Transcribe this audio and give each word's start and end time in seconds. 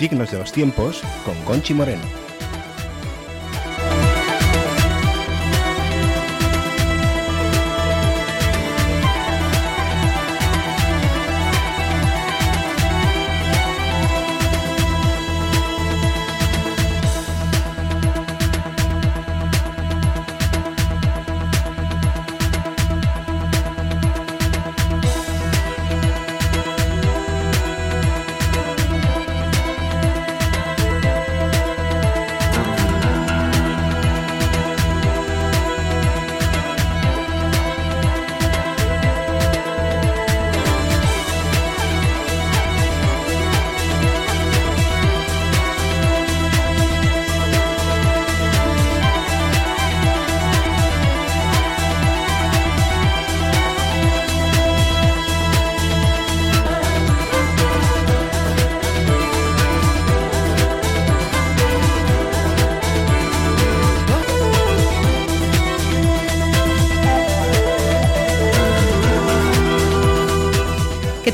Signos 0.00 0.30
de 0.30 0.38
los 0.38 0.50
Tiempos 0.50 1.02
con 1.26 1.34
Conchi 1.44 1.74
Moreno. 1.74 2.29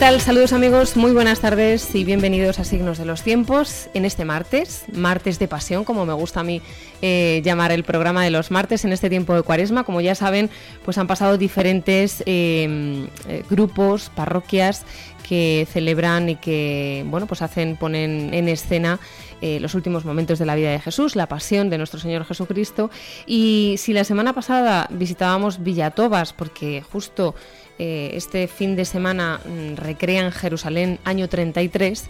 Saludos 0.06 0.52
amigos, 0.52 0.96
muy 0.96 1.10
buenas 1.10 1.40
tardes 1.40 1.92
y 1.92 2.04
bienvenidos 2.04 2.60
a 2.60 2.64
Signos 2.64 2.96
de 2.96 3.04
los 3.04 3.22
Tiempos 3.22 3.88
en 3.92 4.04
este 4.04 4.24
martes, 4.24 4.84
martes 4.92 5.40
de 5.40 5.48
pasión, 5.48 5.84
como 5.84 6.06
me 6.06 6.12
gusta 6.12 6.40
a 6.40 6.42
mí 6.44 6.62
eh, 7.02 7.42
llamar 7.44 7.72
el 7.72 7.82
programa 7.82 8.22
de 8.22 8.30
los 8.30 8.52
martes 8.52 8.84
en 8.84 8.92
este 8.92 9.10
tiempo 9.10 9.34
de 9.34 9.42
cuaresma. 9.42 9.82
Como 9.82 10.00
ya 10.00 10.14
saben, 10.14 10.48
pues 10.84 10.96
han 10.98 11.08
pasado 11.08 11.38
diferentes 11.38 12.22
em, 12.24 13.08
eh, 13.28 13.42
grupos, 13.50 14.08
parroquias 14.14 14.84
que 15.28 15.66
celebran 15.72 16.28
y 16.28 16.36
que 16.36 17.04
bueno 17.08 17.26
pues 17.26 17.42
hacen 17.42 17.74
ponen 17.74 18.32
en 18.32 18.48
escena 18.48 19.00
eh, 19.40 19.58
los 19.58 19.74
últimos 19.74 20.04
momentos 20.04 20.38
de 20.38 20.46
la 20.46 20.54
vida 20.54 20.70
de 20.70 20.78
Jesús, 20.78 21.16
la 21.16 21.26
pasión 21.26 21.68
de 21.68 21.78
nuestro 21.78 21.98
Señor 21.98 22.24
Jesucristo. 22.24 22.90
Y 23.26 23.74
si 23.78 23.92
la 23.92 24.04
semana 24.04 24.32
pasada 24.34 24.86
visitábamos 24.90 25.64
Villatobas, 25.64 26.32
porque 26.32 26.82
justo 26.92 27.34
eh, 27.78 28.10
este 28.14 28.48
fin 28.48 28.76
de 28.76 28.84
semana 28.84 29.40
mm, 29.44 29.76
recrea 29.76 30.24
en 30.24 30.32
Jerusalén 30.32 30.98
año 31.04 31.28
33, 31.28 32.04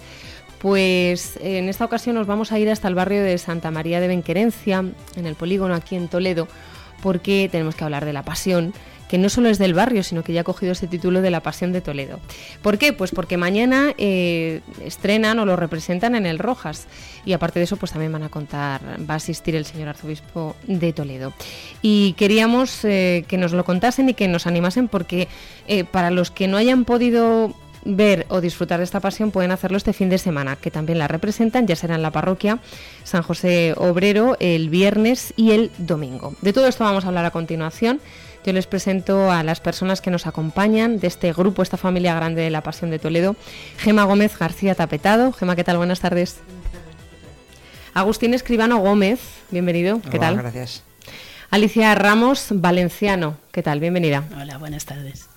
pues 0.58 1.38
en 1.42 1.68
esta 1.68 1.84
ocasión 1.84 2.14
nos 2.14 2.26
vamos 2.26 2.52
a 2.52 2.58
ir 2.58 2.70
hasta 2.70 2.88
el 2.88 2.94
barrio 2.94 3.22
de 3.22 3.38
Santa 3.38 3.70
María 3.70 4.00
de 4.00 4.08
Benquerencia, 4.08 4.84
en 5.16 5.26
el 5.26 5.34
polígono 5.34 5.74
aquí 5.74 5.96
en 5.96 6.08
Toledo, 6.08 6.48
porque 7.02 7.48
tenemos 7.50 7.74
que 7.74 7.84
hablar 7.84 8.04
de 8.04 8.12
la 8.12 8.22
pasión 8.22 8.72
que 9.08 9.18
no 9.18 9.28
solo 9.28 9.48
es 9.48 9.58
del 9.58 9.74
barrio, 9.74 10.02
sino 10.02 10.22
que 10.22 10.32
ya 10.32 10.42
ha 10.42 10.44
cogido 10.44 10.72
ese 10.72 10.86
título 10.86 11.22
de 11.22 11.30
la 11.30 11.40
Pasión 11.40 11.72
de 11.72 11.80
Toledo. 11.80 12.20
¿Por 12.62 12.78
qué? 12.78 12.92
Pues 12.92 13.10
porque 13.10 13.36
mañana 13.36 13.94
eh, 13.98 14.60
estrenan 14.84 15.38
o 15.38 15.46
lo 15.46 15.56
representan 15.56 16.14
en 16.14 16.26
el 16.26 16.38
Rojas 16.38 16.86
y 17.24 17.32
aparte 17.32 17.58
de 17.58 17.64
eso 17.64 17.76
pues 17.76 17.92
también 17.92 18.12
van 18.12 18.22
a 18.22 18.28
contar, 18.28 18.80
va 19.08 19.14
a 19.14 19.16
asistir 19.16 19.56
el 19.56 19.64
señor 19.64 19.88
arzobispo 19.88 20.56
de 20.66 20.92
Toledo. 20.92 21.32
Y 21.82 22.14
queríamos 22.14 22.84
eh, 22.84 23.24
que 23.28 23.38
nos 23.38 23.52
lo 23.52 23.64
contasen 23.64 24.08
y 24.08 24.14
que 24.14 24.28
nos 24.28 24.46
animasen 24.46 24.88
porque 24.88 25.28
eh, 25.68 25.84
para 25.84 26.10
los 26.10 26.30
que 26.30 26.48
no 26.48 26.56
hayan 26.56 26.84
podido 26.84 27.54
ver 27.86 28.26
o 28.28 28.40
disfrutar 28.40 28.78
de 28.78 28.84
esta 28.84 29.00
pasión 29.00 29.30
pueden 29.30 29.52
hacerlo 29.52 29.76
este 29.76 29.92
fin 29.92 30.08
de 30.08 30.18
semana, 30.18 30.56
que 30.56 30.70
también 30.70 30.98
la 30.98 31.08
representan, 31.08 31.66
ya 31.66 31.76
será 31.76 31.94
en 31.94 32.02
la 32.02 32.10
parroquia 32.10 32.58
San 33.04 33.22
José 33.22 33.74
Obrero 33.76 34.36
el 34.40 34.68
viernes 34.68 35.32
y 35.36 35.52
el 35.52 35.70
domingo. 35.78 36.34
De 36.42 36.52
todo 36.52 36.66
esto 36.66 36.84
vamos 36.84 37.04
a 37.04 37.08
hablar 37.08 37.24
a 37.24 37.30
continuación. 37.30 38.00
Yo 38.46 38.52
les 38.52 38.68
presento 38.68 39.32
a 39.32 39.42
las 39.42 39.58
personas 39.58 40.00
que 40.00 40.12
nos 40.12 40.28
acompañan 40.28 41.00
de 41.00 41.08
este 41.08 41.32
grupo, 41.32 41.64
esta 41.64 41.76
familia 41.76 42.14
grande 42.14 42.42
de 42.42 42.50
la 42.50 42.60
Pasión 42.60 42.90
de 42.92 43.00
Toledo. 43.00 43.34
Gema 43.76 44.04
Gómez 44.04 44.38
García 44.38 44.76
Tapetado. 44.76 45.32
Gema, 45.32 45.56
¿qué 45.56 45.64
tal? 45.64 45.78
Buenas 45.78 45.98
tardes. 45.98 46.38
Agustín 47.92 48.34
Escribano 48.34 48.78
Gómez, 48.78 49.18
bienvenido. 49.50 50.00
¿Qué 50.12 50.20
tal? 50.20 50.36
Gracias. 50.36 50.84
Alicia 51.50 51.92
Ramos 51.96 52.46
Valenciano, 52.50 53.36
¿qué 53.50 53.64
tal? 53.64 53.80
Bienvenida. 53.80 54.22
Hola, 54.40 54.58
buenas 54.58 54.84
tardes. 54.84 55.28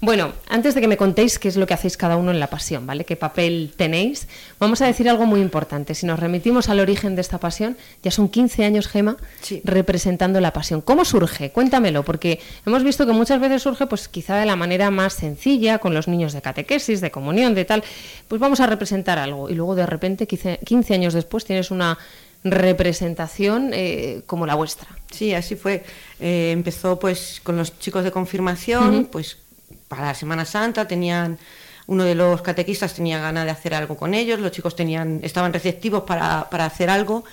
Bueno, 0.00 0.32
antes 0.48 0.74
de 0.74 0.82
que 0.82 0.88
me 0.88 0.98
contéis 0.98 1.38
qué 1.38 1.48
es 1.48 1.56
lo 1.56 1.66
que 1.66 1.72
hacéis 1.72 1.96
cada 1.96 2.16
uno 2.16 2.30
en 2.30 2.38
la 2.38 2.48
pasión, 2.48 2.86
¿vale? 2.86 3.06
¿Qué 3.06 3.16
papel 3.16 3.72
tenéis? 3.76 4.28
Vamos 4.60 4.82
a 4.82 4.86
decir 4.86 5.08
algo 5.08 5.24
muy 5.24 5.40
importante. 5.40 5.94
Si 5.94 6.04
nos 6.04 6.20
remitimos 6.20 6.68
al 6.68 6.80
origen 6.80 7.14
de 7.14 7.22
esta 7.22 7.38
pasión, 7.38 7.78
ya 8.02 8.10
son 8.10 8.28
15 8.28 8.64
años, 8.64 8.88
Gema, 8.88 9.16
representando 9.64 10.38
la 10.40 10.52
pasión. 10.52 10.82
¿Cómo 10.82 11.06
surge? 11.06 11.50
Cuéntamelo, 11.50 12.04
porque 12.04 12.40
hemos 12.66 12.84
visto 12.84 13.06
que 13.06 13.12
muchas 13.12 13.40
veces 13.40 13.62
surge, 13.62 13.86
pues 13.86 14.08
quizá 14.08 14.36
de 14.36 14.44
la 14.44 14.54
manera 14.54 14.90
más 14.90 15.14
sencilla, 15.14 15.78
con 15.78 15.94
los 15.94 16.08
niños 16.08 16.34
de 16.34 16.42
catequesis, 16.42 17.00
de 17.00 17.10
comunión, 17.10 17.54
de 17.54 17.64
tal. 17.64 17.82
Pues 18.28 18.38
vamos 18.38 18.60
a 18.60 18.66
representar 18.66 19.18
algo. 19.18 19.48
Y 19.48 19.54
luego 19.54 19.74
de 19.74 19.86
repente, 19.86 20.26
15 20.26 20.94
años 20.94 21.14
después, 21.14 21.46
tienes 21.46 21.70
una 21.70 21.96
representación 22.44 23.70
eh, 23.72 24.22
como 24.26 24.46
la 24.46 24.54
vuestra. 24.54 24.88
Sí, 25.10 25.32
así 25.32 25.56
fue. 25.56 25.84
Eh, 26.20 26.50
empezó 26.52 26.98
pues 26.98 27.40
con 27.42 27.56
los 27.56 27.78
chicos 27.78 28.04
de 28.04 28.10
confirmación, 28.10 29.08
pues 29.10 29.38
para 29.88 30.06
la 30.06 30.14
Semana 30.14 30.44
Santa 30.44 30.86
tenían 30.86 31.38
uno 31.86 32.04
de 32.04 32.14
los 32.14 32.42
catequistas 32.42 32.94
tenía 32.94 33.20
ganas 33.20 33.44
de 33.44 33.50
hacer 33.50 33.74
algo 33.74 33.96
con 33.96 34.14
ellos, 34.14 34.40
los 34.40 34.50
chicos 34.50 34.74
tenían, 34.74 35.20
estaban 35.22 35.52
receptivos 35.52 36.02
para, 36.02 36.40
hacer 36.40 36.90
algo 36.90 37.24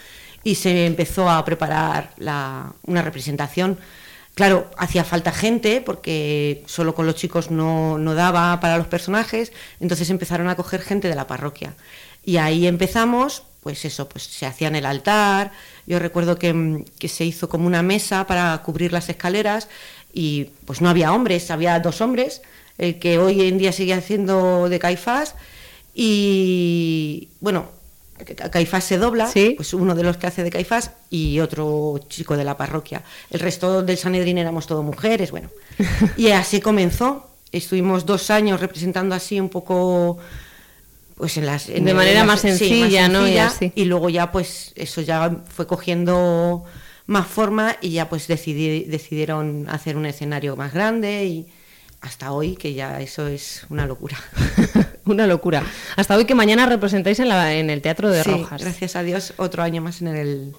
y 0.44 0.56
se 0.56 0.86
empezó 0.86 1.30
a 1.30 1.44
preparar 1.44 2.12
una 2.86 3.02
representación. 3.02 3.80
Claro, 4.36 4.70
hacía 4.78 5.04
falta 5.04 5.32
gente 5.32 5.82
porque 5.82 6.64
solo 6.66 6.96
con 6.96 7.06
los 7.06 7.16
chicos 7.16 7.52
no, 7.52 7.98
daba 8.16 8.60
para 8.60 8.78
los 8.78 8.88
personajes, 8.88 9.52
entonces 9.80 10.10
empezaron 10.10 10.50
a 10.50 10.56
coger 10.56 10.82
gente 10.82 11.08
de 11.08 11.16
la 11.16 11.28
parroquia. 11.28 11.76
Y 12.26 12.38
ahí 12.38 12.68
empezamos, 12.68 13.44
pues 13.62 13.86
eso, 13.86 14.08
pues 14.08 14.24
se 14.24 14.46
hacía 14.46 14.68
en 14.68 14.76
el 14.76 14.86
altar, 14.86 15.52
yo 15.86 16.00
recuerdo 16.00 16.38
que, 16.38 16.86
que 17.00 17.10
se 17.10 17.26
hizo 17.26 17.50
como 17.50 17.68
una 17.68 17.84
mesa 17.84 18.26
para 18.26 18.58
cubrir 18.64 18.92
las 18.94 19.10
escaleras 19.10 19.68
y 20.14 20.46
pues 20.66 20.82
no 20.82 20.90
había 20.90 21.14
hombres, 21.14 21.50
había 21.52 21.80
dos 21.80 22.02
hombres, 22.02 22.42
el 22.78 23.00
que 23.00 23.18
hoy 23.18 23.42
en 23.42 23.58
día 23.58 23.72
sigue 23.72 23.94
haciendo 23.94 24.70
de 24.70 24.80
Caifás 24.80 25.36
y 25.94 27.30
bueno, 27.40 27.70
Caifás 28.52 28.84
se 28.84 28.98
dobla, 28.98 29.30
pues 29.56 29.74
uno 29.74 29.96
de 29.96 30.04
los 30.04 30.18
que 30.18 30.28
hace 30.28 30.44
de 30.44 30.50
Caifás 30.50 30.92
y 31.10 31.40
otro 31.40 32.00
chico 32.10 32.38
de 32.38 32.44
la 32.44 32.58
parroquia. 32.58 33.04
El 33.30 33.40
resto 33.40 33.82
del 33.82 33.98
Sanedrín 33.98 34.38
éramos 34.38 34.68
todo 34.68 34.84
mujeres, 34.84 35.32
bueno. 35.32 35.50
Y 36.18 36.30
así 36.30 36.62
comenzó. 36.62 37.30
Estuvimos 37.52 38.06
dos 38.06 38.30
años 38.32 38.60
representando 38.60 39.14
así 39.14 39.40
un 39.40 39.50
poco 39.50 40.18
pues 41.16 41.38
en 41.38 41.46
las 41.46 41.68
de 41.68 41.94
manera 41.94 42.24
más, 42.24 42.42
sencilla, 42.42 43.08
¿no? 43.08 43.28
y, 43.28 43.86
luego 43.86 44.10
ya 44.10 44.32
pues 44.32 44.74
eso 44.76 45.02
ya 45.02 45.44
fue 45.48 45.68
cogiendo 45.68 46.66
más 47.06 47.28
forma 47.28 47.76
y 47.82 47.92
ya 47.92 48.10
pues 48.10 48.28
decidieron 48.28 49.68
hacer 49.70 49.98
un 49.98 50.06
escenario 50.06 50.56
más 50.56 50.74
grande 50.74 51.26
y 51.26 51.48
hasta 52.02 52.32
hoy 52.32 52.56
que 52.56 52.74
ya 52.74 53.00
eso 53.02 53.28
es 53.28 53.66
una 53.70 53.86
locura. 53.86 54.18
una 55.06 55.26
locura. 55.26 55.64
Hasta 55.96 56.16
hoy 56.16 56.26
que 56.26 56.36
mañana 56.36 56.66
representáis 56.66 57.20
en, 57.20 57.30
la, 57.30 57.54
en 57.54 57.70
el 57.70 57.82
Teatro 57.82 58.10
de 58.10 58.24
Rojas. 58.24 58.62
Gracias 58.62 58.96
a 58.96 59.04
Dios 59.04 59.34
otro 59.38 59.64
año 59.64 59.82
más 59.82 60.02
en 60.02 60.10
el, 60.10 60.54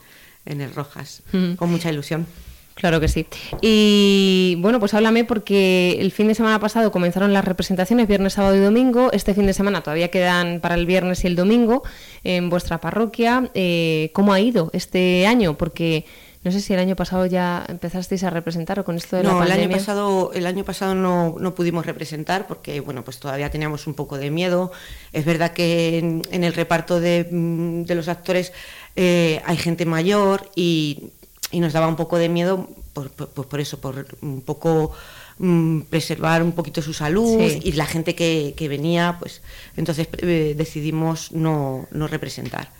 en 0.46 0.60
el 0.60 0.74
Rojas, 0.74 1.22
con 1.56 1.70
mucha 1.70 1.90
ilusión. 1.90 2.26
Claro 2.74 2.98
que 2.98 3.06
sí. 3.06 3.26
Y 3.60 4.56
bueno, 4.58 4.80
pues 4.80 4.94
háblame 4.94 5.24
porque 5.24 5.96
el 6.00 6.10
fin 6.10 6.26
de 6.26 6.34
semana 6.34 6.58
pasado 6.58 6.90
comenzaron 6.90 7.32
las 7.32 7.44
representaciones, 7.44 8.08
viernes, 8.08 8.32
sábado 8.32 8.56
y 8.56 8.60
domingo. 8.60 9.12
Este 9.12 9.32
fin 9.32 9.46
de 9.46 9.52
semana 9.52 9.82
todavía 9.82 10.08
quedan 10.08 10.60
para 10.60 10.74
el 10.74 10.84
viernes 10.84 11.22
y 11.22 11.28
el 11.28 11.36
domingo 11.36 11.84
en 12.24 12.50
vuestra 12.50 12.80
parroquia. 12.80 13.50
Eh, 13.54 14.10
¿Cómo 14.12 14.32
ha 14.32 14.40
ido 14.40 14.70
este 14.72 15.26
año? 15.26 15.56
Porque 15.56 16.04
no 16.44 16.52
sé 16.52 16.60
si 16.60 16.74
el 16.74 16.78
año 16.78 16.94
pasado 16.94 17.24
ya 17.24 17.64
empezasteis 17.68 18.22
a 18.22 18.28
representar 18.28 18.78
o 18.78 18.84
con 18.84 18.96
esto 18.96 19.16
de 19.16 19.22
la 19.22 19.30
pandemia. 19.30 19.54
No, 19.56 19.62
el 19.62 19.64
año 19.64 19.76
pasado, 19.78 20.32
el 20.34 20.46
año 20.46 20.62
pasado 20.64 20.94
no, 20.94 21.36
no, 21.40 21.54
pudimos 21.54 21.86
representar 21.86 22.46
porque 22.46 22.80
bueno, 22.80 23.02
pues 23.02 23.18
todavía 23.18 23.50
teníamos 23.50 23.86
un 23.86 23.94
poco 23.94 24.18
de 24.18 24.30
miedo. 24.30 24.70
Es 25.14 25.24
verdad 25.24 25.54
que 25.54 25.98
en, 25.98 26.44
el 26.44 26.52
reparto 26.52 27.00
de, 27.00 27.26
mm, 27.30 27.84
de 27.84 27.94
los 27.94 28.08
actores 28.08 28.52
eh, 28.94 29.40
hay 29.46 29.56
gente 29.56 29.86
mayor 29.86 30.50
y, 30.54 31.12
y, 31.50 31.60
nos 31.60 31.72
daba 31.72 31.88
un 31.88 31.96
poco 31.96 32.18
de 32.18 32.28
miedo 32.28 32.68
por, 32.92 33.10
por, 33.10 33.48
por, 33.48 33.60
eso, 33.60 33.80
por 33.80 34.06
un 34.20 34.42
poco 34.42 34.92
mm, 35.38 35.80
preservar 35.88 36.42
un 36.42 36.52
poquito 36.52 36.82
su 36.82 36.92
salud 36.92 37.40
y 37.40 37.72
la 37.72 37.86
gente 37.86 38.14
que, 38.14 38.68
venía, 38.68 39.16
pues 39.18 39.40
entonces 39.78 40.08
eh, 40.18 40.54
decidimos 40.54 41.32
no, 41.32 41.88
no 41.90 42.06
representar. 42.06 42.70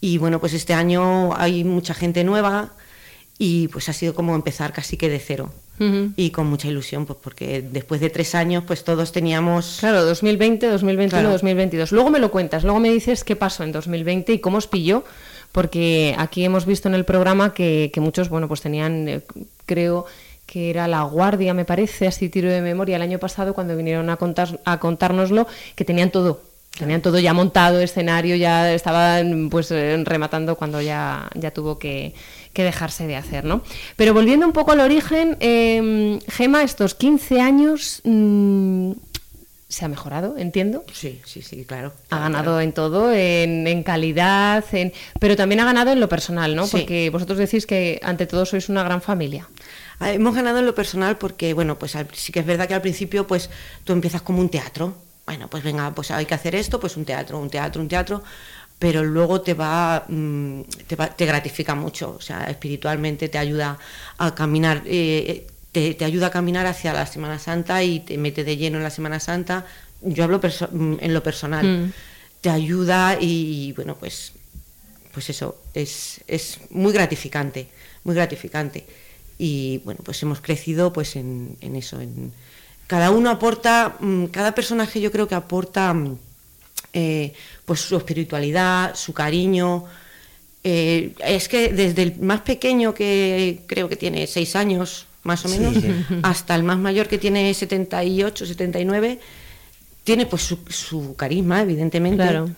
Y 0.00 0.16
bueno, 0.16 0.40
pues 0.40 0.54
este 0.54 0.72
año 0.72 1.34
hay 1.36 1.64
mucha 1.64 1.92
gente 1.92 2.24
nueva 2.24 2.72
y 3.38 3.68
pues 3.68 3.88
ha 3.88 3.92
sido 3.92 4.14
como 4.14 4.34
empezar 4.34 4.72
casi 4.72 4.96
que 4.96 5.08
de 5.08 5.18
cero. 5.18 5.52
Y 6.16 6.30
con 6.30 6.46
mucha 6.46 6.68
ilusión, 6.68 7.04
pues 7.04 7.18
porque 7.20 7.60
después 7.60 8.00
de 8.00 8.08
tres 8.08 8.36
años, 8.36 8.62
pues 8.64 8.84
todos 8.84 9.10
teníamos... 9.10 9.78
Claro, 9.80 10.04
2020, 10.04 10.68
2021, 10.68 11.30
2022. 11.30 11.90
Luego 11.90 12.10
me 12.10 12.20
lo 12.20 12.30
cuentas, 12.30 12.62
luego 12.62 12.78
me 12.78 12.90
dices 12.90 13.24
qué 13.24 13.34
pasó 13.34 13.64
en 13.64 13.72
2020 13.72 14.34
y 14.34 14.38
cómo 14.38 14.58
os 14.58 14.68
pilló, 14.68 15.02
porque 15.50 16.14
aquí 16.16 16.44
hemos 16.44 16.64
visto 16.64 16.86
en 16.86 16.94
el 16.94 17.04
programa 17.04 17.54
que, 17.54 17.90
muchos, 17.96 18.28
bueno, 18.28 18.46
pues 18.46 18.60
tenían, 18.60 19.08
eh, 19.08 19.22
creo 19.66 20.06
que 20.46 20.70
era 20.70 20.86
La 20.86 21.02
Guardia, 21.02 21.54
me 21.54 21.64
parece, 21.64 22.06
así 22.06 22.28
tiro 22.28 22.50
de 22.50 22.60
memoria, 22.60 22.94
el 22.94 23.02
año 23.02 23.18
pasado 23.18 23.52
cuando 23.52 23.76
vinieron 23.76 24.10
a, 24.10 24.16
contar, 24.16 24.60
a 24.64 24.78
contárnoslo, 24.78 25.48
que 25.74 25.84
tenían 25.84 26.12
todo, 26.12 26.40
Tenían 26.78 27.02
todo 27.02 27.20
ya 27.20 27.32
montado, 27.32 27.80
escenario, 27.80 28.34
ya 28.34 28.72
estaban 28.72 29.48
pues 29.48 29.70
eh, 29.70 29.96
rematando 30.04 30.56
cuando 30.56 30.80
ya, 30.80 31.30
ya 31.34 31.52
tuvo 31.52 31.78
que, 31.78 32.14
dejarse 32.52 33.06
de 33.06 33.14
hacer, 33.14 33.44
¿no? 33.44 33.62
Pero 33.96 34.12
volviendo 34.12 34.44
un 34.44 34.52
poco 34.52 34.72
al 34.72 34.80
origen, 34.80 35.36
eh, 35.38 36.18
Gema, 36.28 36.64
estos 36.64 36.96
15 36.96 37.40
años 37.40 38.00
mm, 38.02 38.92
se 39.68 39.84
ha 39.84 39.88
mejorado, 39.88 40.36
entiendo. 40.36 40.84
Sí, 40.92 41.20
sí, 41.24 41.42
sí, 41.42 41.64
claro. 41.64 41.92
Ha 42.10 42.18
ganado 42.18 42.60
en 42.60 42.72
todo, 42.72 43.12
en, 43.12 43.82
calidad, 43.84 44.64
en, 44.72 44.92
pero 45.20 45.36
también 45.36 45.60
ha 45.60 45.64
ganado 45.64 45.92
en 45.92 46.00
lo 46.00 46.08
personal, 46.08 46.56
¿no? 46.56 46.66
Porque 46.66 47.08
vosotros 47.10 47.38
decís 47.38 47.66
que 47.66 48.00
ante 48.02 48.26
todo 48.26 48.46
sois 48.46 48.68
una 48.68 48.82
gran 48.82 49.00
familia. 49.00 49.48
Ah, 50.00 50.12
hemos 50.12 50.34
ganado 50.34 50.58
en 50.58 50.66
lo 50.66 50.74
personal 50.74 51.18
porque, 51.18 51.54
bueno, 51.54 51.78
pues 51.78 51.96
sí 52.14 52.32
que 52.32 52.40
es 52.40 52.46
verdad 52.46 52.66
que 52.66 52.74
al 52.74 52.82
principio 52.82 53.28
pues 53.28 53.48
tú 53.84 53.92
empiezas 53.92 54.22
como 54.22 54.40
un 54.40 54.48
teatro 54.48 54.96
bueno, 55.26 55.48
pues 55.48 55.62
venga, 55.62 55.94
pues 55.94 56.10
hay 56.10 56.26
que 56.26 56.34
hacer 56.34 56.54
esto, 56.54 56.78
pues 56.78 56.96
un 56.96 57.04
teatro, 57.04 57.38
un 57.38 57.48
teatro, 57.48 57.80
un 57.80 57.88
teatro, 57.88 58.22
pero 58.78 59.02
luego 59.04 59.40
te 59.40 59.54
va, 59.54 60.04
mm, 60.06 60.62
te, 61.16 61.26
gratifica 61.26 61.74
mucho, 61.74 62.16
o 62.18 62.20
sea, 62.20 62.44
espiritualmente 62.44 63.28
te 63.28 63.38
ayuda 63.38 63.78
a 64.18 64.34
caminar, 64.34 64.82
eh, 64.84 65.46
te, 65.72 66.04
ayuda 66.04 66.26
a 66.26 66.30
caminar 66.30 66.66
hacia 66.66 66.92
la 66.92 67.06
Semana 67.06 67.38
Santa 67.38 67.82
y 67.82 68.00
te 68.00 68.18
mete 68.18 68.44
de 68.44 68.56
lleno 68.56 68.76
en 68.76 68.82
la 68.84 68.90
Semana 68.90 69.20
Santa. 69.20 69.66
Yo 70.02 70.24
hablo 70.24 70.38
mm, 70.38 70.96
en 71.00 71.14
lo 71.14 71.22
personal, 71.22 71.66
mm. 71.66 71.92
te 72.42 72.50
ayuda 72.50 73.16
y, 73.18 73.72
bueno, 73.72 73.96
pues, 73.98 74.32
pues 75.12 75.30
eso, 75.30 75.62
es, 75.72 76.20
es 76.26 76.58
muy 76.70 76.92
gratificante, 76.92 77.68
muy 78.04 78.14
gratificante. 78.14 78.84
Y 79.38 79.78
bueno, 79.84 80.00
pues 80.04 80.22
hemos 80.22 80.40
crecido 80.40 80.92
pues 80.92 81.16
en, 81.16 81.56
en 81.60 81.74
eso, 81.74 82.00
en, 82.00 82.32
cada 82.86 83.10
uno 83.10 83.30
aporta, 83.30 83.96
mm, 83.98 84.26
cada 84.26 84.54
personaje 84.54 85.00
yo 85.00 85.10
creo 85.10 85.26
que 85.26 85.34
aporta 85.34 85.92
mm, 85.94 86.18
eh, 86.92 87.32
pues 87.64 87.80
su 87.80 87.96
espiritualidad, 87.96 88.94
su 88.94 89.12
cariño. 89.12 89.84
Eh, 90.62 91.14
es 91.24 91.48
que 91.48 91.72
desde 91.72 92.02
el 92.02 92.20
más 92.20 92.40
pequeño 92.40 92.94
que 92.94 93.62
creo 93.66 93.88
que 93.88 93.96
tiene 93.96 94.26
seis 94.26 94.56
años 94.56 95.06
más 95.22 95.44
o 95.44 95.48
menos, 95.48 95.74
hasta 96.22 96.54
el 96.54 96.62
más 96.62 96.78
mayor 96.78 97.08
que 97.08 97.18
tiene 97.18 97.52
78, 97.52 98.46
79, 98.46 99.18
tiene 100.04 100.26
pues 100.26 100.42
su, 100.68 101.16
carisma, 101.16 101.62
evidentemente. 101.62 102.22
Claro. 102.22 102.50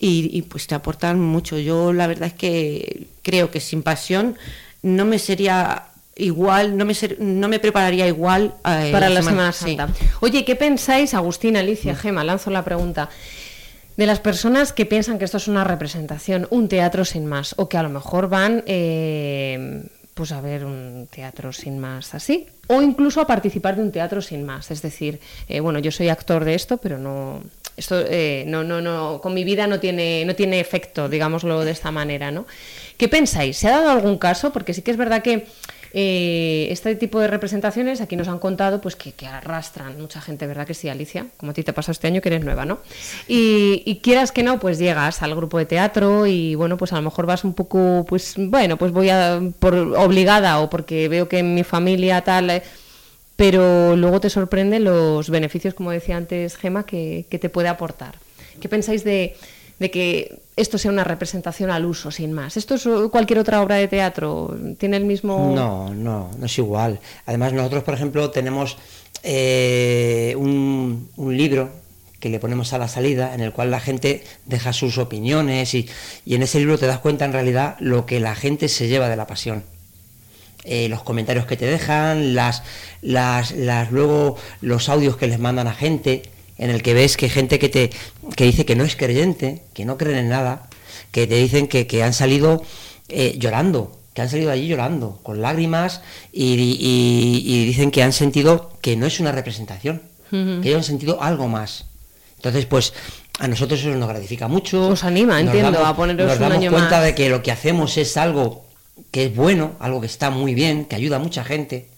Y, 0.00 0.30
y, 0.36 0.42
pues 0.42 0.66
te 0.66 0.74
aportan 0.74 1.20
mucho. 1.20 1.58
Yo 1.58 1.92
la 1.92 2.06
verdad 2.06 2.28
es 2.28 2.34
que 2.34 3.06
creo 3.22 3.50
que 3.50 3.60
sin 3.60 3.82
pasión 3.82 4.36
no 4.82 5.04
me 5.04 5.18
sería 5.18 5.89
igual, 6.20 6.76
no 6.76 6.84
me, 6.84 6.94
no 7.18 7.48
me 7.48 7.58
prepararía 7.58 8.06
igual 8.06 8.54
eh, 8.64 8.90
para 8.92 9.08
la 9.08 9.22
Semana, 9.22 9.52
Santa. 9.52 9.88
Oye, 10.20 10.44
¿qué 10.44 10.56
pensáis, 10.56 11.14
Agustín, 11.14 11.56
Alicia. 11.56 11.96
Gema? 11.96 12.22
Lanzo 12.24 12.50
la 12.50 12.64
pregunta. 12.64 13.08
De 13.96 14.06
las 14.06 14.20
personas 14.20 14.72
que 14.72 14.86
piensan 14.86 15.18
que 15.18 15.24
esto 15.24 15.36
es 15.36 15.48
una 15.48 15.64
representación, 15.64 16.46
un 16.50 16.68
teatro 16.68 17.04
sin 17.04 17.26
más, 17.26 17.54
o 17.58 17.68
que 17.68 17.76
a 17.76 17.82
lo 17.82 17.90
mejor 17.90 18.28
van 18.28 18.62
eh, 18.66 19.82
pues 20.14 20.32
a 20.32 20.40
ver 20.40 20.64
un 20.64 21.08
teatro 21.10 21.52
sin 21.52 21.78
más 21.78 22.14
así, 22.14 22.46
o 22.68 22.80
incluso 22.80 23.20
a 23.20 23.26
participar 23.26 23.76
de 23.76 23.82
un 23.82 23.92
teatro 23.92 24.22
sin 24.22 24.44
más. 24.44 24.70
Es 24.70 24.80
decir, 24.82 25.20
eh, 25.48 25.60
bueno, 25.60 25.80
yo 25.80 25.90
soy 25.90 26.08
actor 26.08 26.44
de 26.44 26.54
esto, 26.54 26.76
pero 26.78 26.98
no, 26.98 27.42
esto 27.76 28.04
no, 28.46 28.64
no, 28.64 28.80
no, 28.80 29.20
con 29.20 29.34
mi 29.34 29.44
vida 29.44 29.66
no 29.66 29.80
tiene, 29.80 30.24
no 30.24 30.34
tiene 30.34 30.60
efecto, 30.60 31.08
digámoslo 31.08 31.64
de 31.64 31.72
esta 31.72 31.90
manera, 31.90 32.30
¿no? 32.30 32.46
¿Qué 32.96 33.08
pensáis? 33.08 33.56
¿Se 33.56 33.66
ha 33.68 33.72
dado 33.72 33.90
algún 33.90 34.18
caso? 34.18 34.52
Porque 34.52 34.74
sí 34.74 34.82
que 34.82 34.90
es 34.90 34.98
verdad 34.98 35.22
que 35.22 35.46
eh, 35.92 36.68
este 36.70 36.94
tipo 36.94 37.18
de 37.20 37.26
representaciones 37.26 38.00
aquí 38.00 38.16
nos 38.16 38.28
han 38.28 38.38
contado 38.38 38.80
pues 38.80 38.96
que, 38.96 39.12
arrastran 39.26 40.00
mucha 40.00 40.20
gente, 40.20 40.46
¿verdad 40.46 40.66
que 40.66 40.74
sí, 40.74 40.88
Alicia? 40.88 41.26
Como 41.36 41.50
a 41.50 41.54
ti 41.54 41.62
te 41.62 41.72
pasó 41.72 41.92
este 41.92 42.06
año 42.06 42.20
que 42.20 42.28
eres 42.28 42.44
nueva, 42.44 42.64
¿no? 42.64 42.78
Y, 43.26 44.00
quieras 44.02 44.32
que 44.32 44.42
no, 44.42 44.58
pues 44.60 44.78
llegas 44.78 45.22
al 45.22 45.34
grupo 45.34 45.58
de 45.58 45.66
teatro 45.66 46.26
y 46.26 46.54
bueno, 46.54 46.76
pues 46.76 46.92
a 46.92 46.96
lo 46.96 47.02
mejor 47.02 47.26
vas 47.26 47.44
un 47.44 47.54
poco, 47.54 48.04
pues 48.08 48.34
bueno, 48.36 48.76
pues 48.76 48.92
voy 48.92 49.10
a 49.10 49.40
por 49.58 49.74
obligada 49.74 50.60
o 50.60 50.70
porque 50.70 51.08
veo 51.08 51.28
que 51.28 51.38
en 51.38 51.54
mi 51.54 51.64
familia 51.64 52.22
tal... 52.22 52.50
Eh, 52.50 52.62
pero 53.36 53.96
luego 53.96 54.20
te 54.20 54.28
sorprenden 54.28 54.84
los 54.84 55.30
beneficios, 55.30 55.72
como 55.72 55.90
decía 55.92 56.18
antes 56.18 56.58
Gema, 56.58 56.84
que 56.84 57.24
te 57.30 57.48
puede 57.48 57.68
aportar. 57.68 58.16
¿Qué 58.60 58.68
pensáis 58.68 59.02
de, 59.02 59.34
de 59.80 59.90
que 59.90 60.42
esto 60.56 60.76
sea 60.76 60.92
una 60.92 61.04
representación 61.04 61.70
al 61.70 61.86
uso, 61.86 62.10
sin 62.10 62.32
más. 62.32 62.58
¿Esto 62.58 62.74
es 62.74 62.86
cualquier 63.10 63.38
otra 63.38 63.62
obra 63.62 63.76
de 63.76 63.88
teatro? 63.88 64.54
¿Tiene 64.78 64.98
el 64.98 65.06
mismo...? 65.06 65.52
No, 65.56 65.92
no, 65.94 66.30
no 66.38 66.46
es 66.46 66.58
igual. 66.58 67.00
Además, 67.24 67.54
nosotros, 67.54 67.82
por 67.82 67.94
ejemplo, 67.94 68.30
tenemos 68.30 68.76
eh, 69.22 70.34
un, 70.36 71.08
libro 71.16 71.70
que 72.20 72.28
le 72.28 72.38
ponemos 72.38 72.74
a 72.74 72.78
la 72.78 72.88
salida, 72.88 73.34
en 73.34 73.40
el 73.40 73.52
cual 73.52 73.70
la 73.70 73.80
gente 73.80 74.22
deja 74.44 74.74
sus 74.74 74.98
opiniones 74.98 75.72
y, 75.74 75.88
en 76.26 76.42
ese 76.42 76.58
libro 76.58 76.76
te 76.76 76.86
das 76.86 76.98
cuenta 76.98 77.24
en 77.24 77.32
realidad 77.32 77.76
lo 77.80 78.04
que 78.04 78.20
la 78.20 78.34
gente 78.34 78.68
se 78.68 78.86
lleva 78.86 79.08
de 79.08 79.16
la 79.16 79.26
pasión. 79.26 79.64
Eh, 80.64 80.90
los 80.90 81.02
comentarios 81.02 81.46
que 81.46 81.56
te 81.56 81.64
dejan, 81.64 82.34
las, 82.34 82.62
las, 83.00 83.52
las, 83.52 83.90
luego 83.90 84.36
los 84.60 84.90
audios 84.90 85.16
que 85.16 85.26
les 85.26 85.38
mandan 85.38 85.68
a 85.68 85.72
gente, 85.72 86.20
en 86.60 86.68
el 86.68 86.82
que 86.82 86.92
ves 86.92 87.16
que 87.16 87.28
gente 87.30 87.58
que 87.58 87.70
te 87.70 87.90
que 88.36 88.44
dice 88.44 88.66
que 88.66 88.76
no 88.76 88.84
es 88.84 88.94
creyente, 88.94 89.62
que 89.72 89.86
no 89.86 89.96
creen 89.96 90.18
en 90.18 90.28
nada, 90.28 90.68
que 91.10 91.26
te 91.26 91.36
dicen 91.36 91.66
que, 91.66 92.02
han 92.02 92.12
salido 92.12 92.62
eh, 93.08 93.34
llorando, 93.38 93.98
que 94.14 94.20
han 94.22 94.28
salido 94.28 94.50
allí 94.50 94.68
llorando, 94.68 95.18
con 95.22 95.40
lágrimas, 95.40 96.02
y, 96.32 97.64
dicen 97.64 97.90
que 97.90 98.02
han 98.02 98.12
sentido 98.12 98.72
que 98.82 98.94
no 98.94 99.06
es 99.06 99.18
una 99.20 99.32
representación, 99.32 100.02
que 100.30 100.68
ellos 100.68 100.76
han 100.78 100.84
sentido 100.84 101.22
algo 101.22 101.48
más. 101.48 101.86
Entonces, 102.36 102.66
pues 102.66 102.92
a 103.38 103.48
nosotros 103.48 103.80
eso 103.80 103.90
nos 103.90 104.08
gratifica 104.08 104.46
mucho. 104.46 104.88
Os 104.88 105.02
anima, 105.02 105.40
entiendo, 105.40 105.84
a 105.84 105.96
poneros 105.96 106.28
nos 106.28 106.38
damos 106.38 106.64
cuenta 106.68 107.00
de 107.00 107.14
que 107.14 107.30
lo 107.30 107.42
que 107.42 107.50
hacemos 107.50 107.96
es 107.96 108.16
algo 108.16 108.64
que 109.10 109.24
es 109.26 109.34
bueno, 109.34 109.72
algo 109.80 110.00
que 110.00 110.06
está 110.06 110.30
muy 110.30 110.54
bien, 110.54 110.84
que 110.84 110.94
ayuda 110.94 111.16
a 111.16 111.18
mucha 111.20 111.42
gente. 111.42 111.88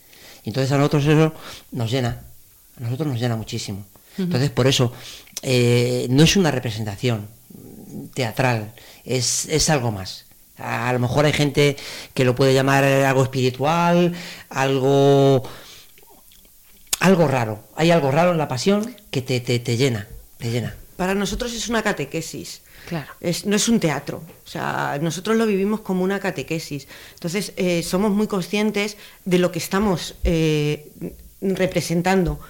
Y 0.44 0.50
entonces 0.50 0.72
a 0.72 0.78
nosotros 0.78 1.04
eso 1.04 1.34
nos 1.72 1.90
llena, 1.90 2.22
a 2.78 2.80
nosotros 2.80 3.08
nos 3.08 3.20
llena 3.20 3.36
muchísimo. 3.36 3.84
Entonces, 4.18 4.50
por 4.50 4.66
eso, 4.66 4.92
eh, 5.42 6.06
no 6.10 6.22
es 6.22 6.36
una 6.36 6.50
representación 6.50 7.28
teatral, 8.14 8.72
es, 9.04 9.70
algo 9.70 9.90
más. 9.90 10.26
A 10.58 10.92
lo 10.92 10.98
mejor 10.98 11.24
hay 11.24 11.32
gente 11.32 11.76
que 12.14 12.24
lo 12.24 12.34
puede 12.34 12.54
llamar 12.54 12.84
algo 12.84 13.22
espiritual, 13.22 14.12
algo, 14.48 15.42
algo 17.00 17.28
raro. 17.28 17.64
Hay 17.74 17.90
algo 17.90 18.10
raro 18.10 18.32
en 18.32 18.38
la 18.38 18.48
pasión 18.48 18.94
que 19.10 19.22
te, 19.22 19.40
te, 19.40 19.76
llena, 19.76 20.06
te 20.38 20.50
llena. 20.50 20.76
Para 20.96 21.14
nosotros 21.14 21.52
es 21.52 21.68
una 21.68 21.82
catequesis. 21.82 22.60
Claro. 22.88 23.12
no 23.44 23.56
es 23.56 23.68
un 23.68 23.78
teatro, 23.78 24.24
o 24.44 24.48
sea, 24.48 24.98
nosotros 25.00 25.36
lo 25.36 25.46
vivimos 25.46 25.80
como 25.80 26.02
una 26.02 26.18
catequesis. 26.18 26.88
Entonces, 27.14 27.52
eh, 27.56 27.82
somos 27.84 28.10
muy 28.10 28.26
conscientes 28.26 28.96
de 29.24 29.38
lo 29.38 29.52
que 29.52 29.60
estamos 29.60 30.16
eh, 30.24 30.90
representando 31.40 32.40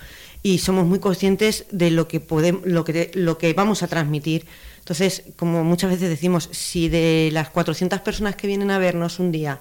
y 0.43 0.59
somos 0.59 0.87
muy 0.87 0.99
conscientes 0.99 1.67
de 1.71 1.91
lo 1.91 2.09
que, 2.09 2.21
podemos, 2.21 2.63
lo 2.65 2.85
que, 2.85 3.11
lo 3.15 3.39
que 3.39 3.53
vamos 3.53 3.83
a 3.83 3.89
transmitir. 3.89 4.47
Entonces, 4.79 5.23
como 5.37 5.63
muchas 5.63 5.91
veces 5.91 6.09
decimos, 6.09 6.49
si 6.51 6.89
de 6.89 7.31
las 7.33 7.51
400 7.51 8.01
personas 8.01 8.35
que 8.35 8.49
vienen 8.49 8.71
a 8.71 8.79
vernos 8.79 9.21
un 9.21 9.31
día, 9.31 9.61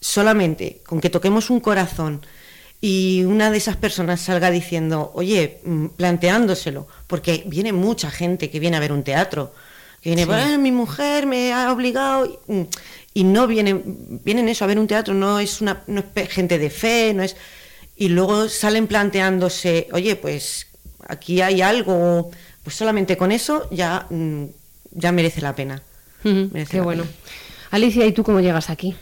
solamente 0.00 0.80
con 0.86 1.00
que 1.00 1.10
toquemos 1.10 1.50
un 1.50 1.60
corazón 1.60 2.20
y 2.80 3.24
una 3.24 3.50
de 3.50 3.56
esas 3.56 3.76
personas 3.76 4.20
salga 4.20 4.50
diciendo, 4.50 5.10
oye, 5.14 5.60
mm, 5.64 5.86
planteándoselo, 5.96 6.86
porque 7.06 7.42
viene 7.46 7.72
mucha 7.72 8.10
gente 8.10 8.50
que 8.50 8.60
viene 8.60 8.76
a 8.76 8.80
ver 8.80 8.92
un 8.92 9.02
teatro, 9.02 9.54
que 10.02 10.14
viene, 10.14 10.30
ah, 10.30 10.58
mi 10.58 10.70
mujer 10.70 11.26
me 11.26 11.52
ha 11.52 11.72
obligado, 11.72 12.42
y, 13.14 13.24
no 13.24 13.46
vienen, 13.46 14.20
vienen 14.22 14.50
eso 14.50 14.64
a 14.64 14.68
ver 14.68 14.78
un 14.78 14.86
teatro, 14.86 15.14
no 15.14 15.40
es, 15.40 15.62
una, 15.62 15.82
no 15.86 16.04
es 16.14 16.28
gente 16.28 16.58
de 16.58 16.68
fe, 16.68 17.14
no 17.14 17.22
es 17.22 17.36
y 17.96 18.08
luego 18.08 18.48
salen 18.48 18.86
planteándose, 18.86 19.88
oye, 19.92 20.16
pues 20.16 20.66
aquí 21.06 21.40
hay 21.40 21.62
algo, 21.62 22.30
pues 22.62 22.76
solamente 22.76 23.16
con 23.16 23.32
eso 23.32 23.68
ya, 23.70 24.06
mm, 24.10 24.44
ya 24.92 25.12
merece 25.12 25.40
la 25.40 25.54
pena. 25.54 25.82
Qué 26.22 26.80
bueno. 26.80 27.04
Alicia, 27.70 28.06
¿y 28.06 28.12
tú 28.12 28.24
cómo 28.24 28.40
llegas 28.40 28.70
aquí? 28.70 28.96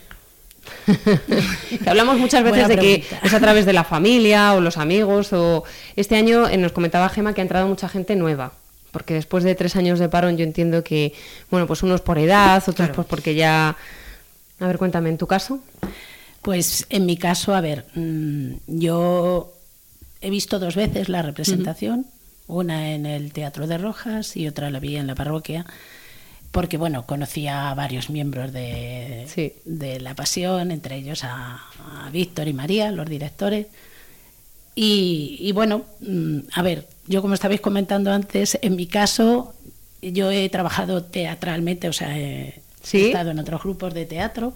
hablamos 1.86 2.18
muchas 2.18 2.42
veces 2.44 2.68
de 2.68 2.76
que 2.76 3.04
es 3.22 3.34
a 3.34 3.40
través 3.40 3.66
de 3.66 3.72
la 3.72 3.84
familia 3.84 4.54
o 4.54 4.60
los 4.60 4.78
amigos 4.78 5.32
o 5.32 5.64
este 5.96 6.16
año 6.16 6.48
eh, 6.48 6.56
nos 6.56 6.72
comentaba 6.72 7.08
Gema 7.08 7.34
que 7.34 7.40
ha 7.40 7.42
entrado 7.42 7.66
mucha 7.66 7.88
gente 7.88 8.16
nueva 8.16 8.52
porque 8.90 9.14
después 9.14 9.44
de 9.44 9.54
tres 9.54 9.76
años 9.76 9.98
de 9.98 10.08
parón 10.08 10.36
yo 10.36 10.44
entiendo 10.44 10.84
que 10.84 11.14
bueno 11.50 11.66
pues 11.66 11.82
unos 11.82 12.00
por 12.00 12.18
edad 12.18 12.62
otros 12.66 12.90
pues 12.90 13.06
porque 13.06 13.34
ya 13.34 13.76
a 14.60 14.66
ver 14.66 14.78
cuéntame 14.78 15.08
en 15.08 15.18
tu 15.18 15.26
caso 15.26 15.60
pues 16.42 16.86
en 16.90 17.06
mi 17.06 17.16
caso 17.16 17.54
a 17.54 17.60
ver 17.60 17.86
mm, 17.94 18.54
yo 18.66 19.54
he 20.20 20.30
visto 20.30 20.58
dos 20.58 20.76
veces 20.76 21.08
la 21.08 21.22
representación. 21.22 22.06
Una 22.48 22.92
en 22.92 23.06
el 23.06 23.32
Teatro 23.32 23.66
de 23.66 23.78
Rojas 23.78 24.36
y 24.36 24.46
otra 24.46 24.70
la 24.70 24.80
vi 24.80 24.96
en 24.96 25.06
la 25.06 25.14
parroquia 25.14 25.64
porque 26.52 26.76
bueno, 26.76 27.06
conocía 27.06 27.70
a 27.70 27.74
varios 27.74 28.10
miembros 28.10 28.52
de, 28.52 29.26
de 29.64 30.00
La 30.00 30.14
Pasión, 30.14 30.70
entre 30.70 30.96
ellos 30.96 31.24
a, 31.24 31.60
Víctor 32.12 32.46
y 32.46 32.52
María, 32.52 32.92
los 32.92 33.08
directores. 33.08 33.66
Y, 34.74 35.50
bueno, 35.52 35.84
mm, 36.00 36.38
a 36.54 36.62
ver, 36.62 36.86
yo 37.06 37.22
como 37.22 37.34
estabais 37.34 37.60
comentando 37.60 38.12
antes, 38.12 38.58
en 38.60 38.76
mi 38.76 38.86
caso, 38.86 39.54
yo 40.02 40.30
he 40.30 40.48
trabajado 40.50 41.04
teatralmente, 41.04 41.88
o 41.88 41.92
sea, 41.92 42.18
he, 42.18 42.60
estado 42.92 43.30
en 43.30 43.38
otros 43.38 43.62
grupos 43.62 43.94
de 43.94 44.04
teatro 44.04 44.54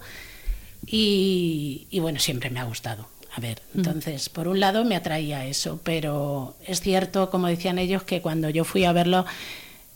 y, 0.87 1.99
bueno, 1.99 2.19
siempre 2.19 2.49
me 2.49 2.59
ha 2.59 2.63
gustado. 2.63 3.07
A 3.35 3.39
ver, 3.39 3.61
entonces, 3.75 4.29
por 4.29 4.47
un 4.47 4.59
lado 4.59 4.83
me 4.83 4.95
atraía 4.95 5.45
eso, 5.45 5.79
pero 5.83 6.55
es 6.65 6.81
cierto, 6.81 7.29
como 7.29 7.47
decían 7.47 7.77
ellos, 7.77 8.01
que 8.01 8.21
cuando 8.21 8.49
yo 8.49 8.63
fui 8.63 8.83
a 8.85 8.93
verlo, 8.93 9.25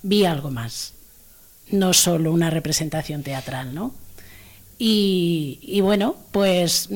vi 0.03 0.25
algo 0.25 0.51
más 0.51 0.93
no 1.71 1.93
solo 1.93 2.31
una 2.31 2.49
representación 2.49 3.23
teatral, 3.23 3.73
¿no? 3.73 3.93
Y, 4.77 5.79
bueno, 5.81 6.15
pues 6.31 6.89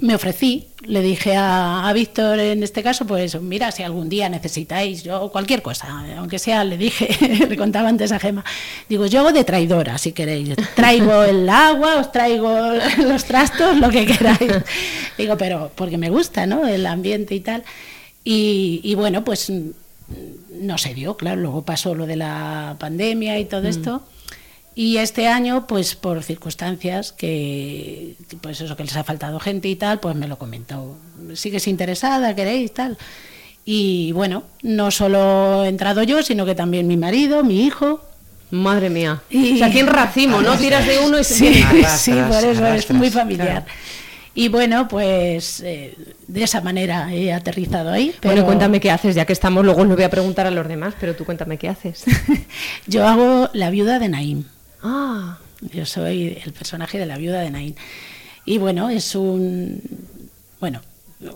me 0.00 0.14
ofrecí, 0.14 0.68
le 0.82 1.02
dije 1.02 1.34
a, 1.36 1.90
Víctor 1.94 2.38
en 2.38 2.62
este 2.62 2.82
caso, 2.82 3.06
pues 3.06 3.40
mira, 3.40 3.72
si 3.72 3.82
algún 3.82 4.08
día 4.08 4.28
necesitáis, 4.28 5.02
yo 5.02 5.30
cualquier 5.30 5.62
cosa, 5.62 6.04
aunque 6.16 6.38
sea, 6.38 6.64
le 6.64 6.76
dije, 6.76 7.46
le 7.48 7.56
contaba 7.56 7.88
antes 7.88 8.12
a 8.12 8.18
Gema, 8.18 8.44
digo, 8.88 9.06
yo 9.06 9.20
hago 9.20 9.32
de 9.32 9.44
traidora, 9.44 9.98
si 9.98 10.12
queréis, 10.12 10.54
traigo 10.74 11.24
el 11.24 11.48
agua, 11.48 11.96
os 11.96 12.12
traigo 12.12 12.50
los 12.98 13.24
trastos, 13.24 13.76
lo 13.78 13.90
que 13.90 14.06
queráis. 14.06 14.52
Digo, 15.16 15.36
pero 15.36 15.70
porque 15.74 15.98
me 15.98 16.10
gusta, 16.10 16.46
¿no? 16.46 16.66
El 16.66 16.86
ambiente 16.86 17.34
y 17.34 17.40
tal. 17.40 17.64
y 18.24 18.94
bueno, 18.94 19.24
pues 19.24 19.50
no 20.60 20.78
se 20.78 20.94
dio, 20.94 21.16
claro, 21.16 21.40
luego 21.40 21.62
pasó 21.62 21.94
lo 21.94 22.06
de 22.06 22.16
la 22.16 22.76
pandemia 22.78 23.38
y 23.38 23.44
todo 23.44 23.62
mm. 23.62 23.66
esto. 23.66 24.02
Y 24.74 24.98
este 24.98 25.26
año, 25.26 25.66
pues 25.66 25.96
por 25.96 26.22
circunstancias 26.22 27.12
que, 27.12 28.14
pues 28.40 28.60
eso, 28.60 28.76
que 28.76 28.84
les 28.84 28.96
ha 28.96 29.04
faltado 29.04 29.40
gente 29.40 29.68
y 29.68 29.76
tal, 29.76 29.98
pues 29.98 30.14
me 30.14 30.28
lo 30.28 30.38
comentó. 30.38 30.96
¿Sigues 31.34 31.66
interesada? 31.66 32.34
¿Queréis? 32.34 32.72
Tal. 32.72 32.96
Y 33.64 34.12
bueno, 34.12 34.44
no 34.62 34.90
solo 34.90 35.64
he 35.64 35.68
entrado 35.68 36.02
yo, 36.02 36.22
sino 36.22 36.46
que 36.46 36.54
también 36.54 36.86
mi 36.86 36.96
marido, 36.96 37.42
mi 37.44 37.64
hijo. 37.66 38.00
Madre 38.50 38.88
mía. 38.88 39.20
Y... 39.28 39.54
O 39.54 39.58
sea, 39.58 39.66
aquí 39.66 39.80
en 39.80 39.88
racimo, 39.88 40.40
¿no? 40.40 40.56
Tiras 40.58 40.86
de 40.86 40.98
uno 41.00 41.18
y 41.18 41.24
se... 41.24 41.34
Sí, 41.34 41.64
sí, 41.98 42.12
por 42.12 42.44
eso 42.44 42.66
es 42.66 42.90
muy 42.92 43.10
familiar. 43.10 43.66
Y 44.34 44.48
bueno, 44.48 44.86
pues 44.86 45.60
eh, 45.66 45.96
de 46.28 46.44
esa 46.44 46.60
manera 46.60 47.12
he 47.12 47.32
aterrizado 47.32 47.90
ahí. 47.90 48.14
Bueno, 48.22 48.44
cuéntame 48.44 48.78
qué 48.78 48.90
haces, 48.90 49.16
ya 49.16 49.24
que 49.24 49.32
estamos, 49.32 49.64
luego 49.64 49.84
lo 49.84 49.96
voy 49.96 50.04
a 50.04 50.10
preguntar 50.10 50.46
a 50.46 50.52
los 50.52 50.68
demás, 50.68 50.94
pero 51.00 51.16
tú 51.16 51.24
cuéntame 51.24 51.58
qué 51.58 51.68
haces. 51.68 52.04
Yo 52.86 53.06
hago 53.08 53.50
la 53.52 53.70
viuda 53.70 53.98
de 53.98 54.08
Naim. 54.08 54.44
Ah. 54.82 55.38
Yo 55.72 55.84
soy 55.86 56.38
el 56.44 56.52
personaje 56.52 56.98
de 56.98 57.06
la 57.06 57.18
viuda 57.18 57.40
de 57.40 57.50
Naim. 57.50 57.74
Y 58.44 58.58
bueno, 58.58 58.90
es 58.90 59.14
un. 59.14 59.80
Bueno, 60.60 60.80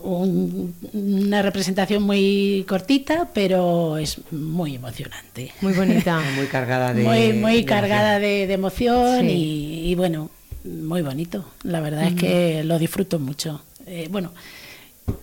una 0.03 1.43
representación 1.43 2.05
muy 2.05 2.65
cortita, 2.69 3.29
pero 3.35 3.99
es 3.99 4.21
muy 4.31 4.77
emocionante. 4.77 5.53
Muy 5.61 5.73
bonita. 5.73 6.23
muy 6.37 6.47
cargada 6.47 6.95
de. 6.95 7.03
Muy, 7.03 7.33
muy 7.33 7.65
cargada 7.65 8.19
de, 8.19 8.53
emoción 8.53 9.29
y 9.29 9.95
bueno 9.97 10.31
muy 10.65 11.03
bonito. 11.03 11.45
La 11.63 11.81
verdad 11.81 12.05
es 12.05 12.15
que 12.15 12.65
lo 12.65 12.79
disfruto 12.79 13.19
mucho. 13.19 13.63
Eh, 13.87 14.09
bueno, 14.11 14.33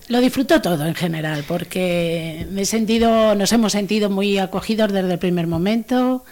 lo 0.07 0.19
disfruto 0.19 0.61
todo 0.61 0.85
en 0.85 0.95
general, 0.95 1.43
porque 1.47 2.47
me 2.51 2.61
he 2.61 2.65
sentido, 2.65 3.35
nos 3.35 3.51
hemos 3.53 3.71
sentido 3.71 4.09
muy 4.09 4.37
acogidos 4.37 4.91
desde 4.91 5.13
el 5.13 5.19
primer 5.19 5.47
momento. 5.47 6.23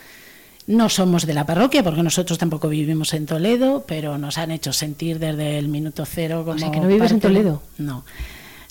No 0.67 0.89
somos 0.89 1.25
de 1.25 1.33
la 1.33 1.45
parroquia, 1.45 1.81
porque 1.81 2.03
nosotros 2.03 2.37
tampoco 2.37 2.67
vivimos 2.67 3.13
en 3.13 3.25
Toledo, 3.25 3.85
pero 3.87 4.17
nos 4.17 4.37
han 4.37 4.51
hecho 4.51 4.73
sentir 4.73 5.17
desde 5.17 5.57
el 5.57 5.69
minuto 5.69 6.05
cero 6.05 6.43
como. 6.43 6.57
O 6.57 6.59
sea, 6.59 6.71
que 6.71 6.81
no 6.81 6.87
vives 6.87 7.11
en 7.11 7.21
Toledo. 7.21 7.63
No. 7.77 8.03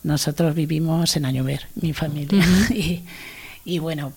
Nosotros 0.02 0.54
vivimos 0.54 1.16
en 1.16 1.24
Añover, 1.24 1.66
mi 1.74 1.94
familia. 1.94 2.44
y, 2.70 3.02
y 3.64 3.78
bueno, 3.78 4.12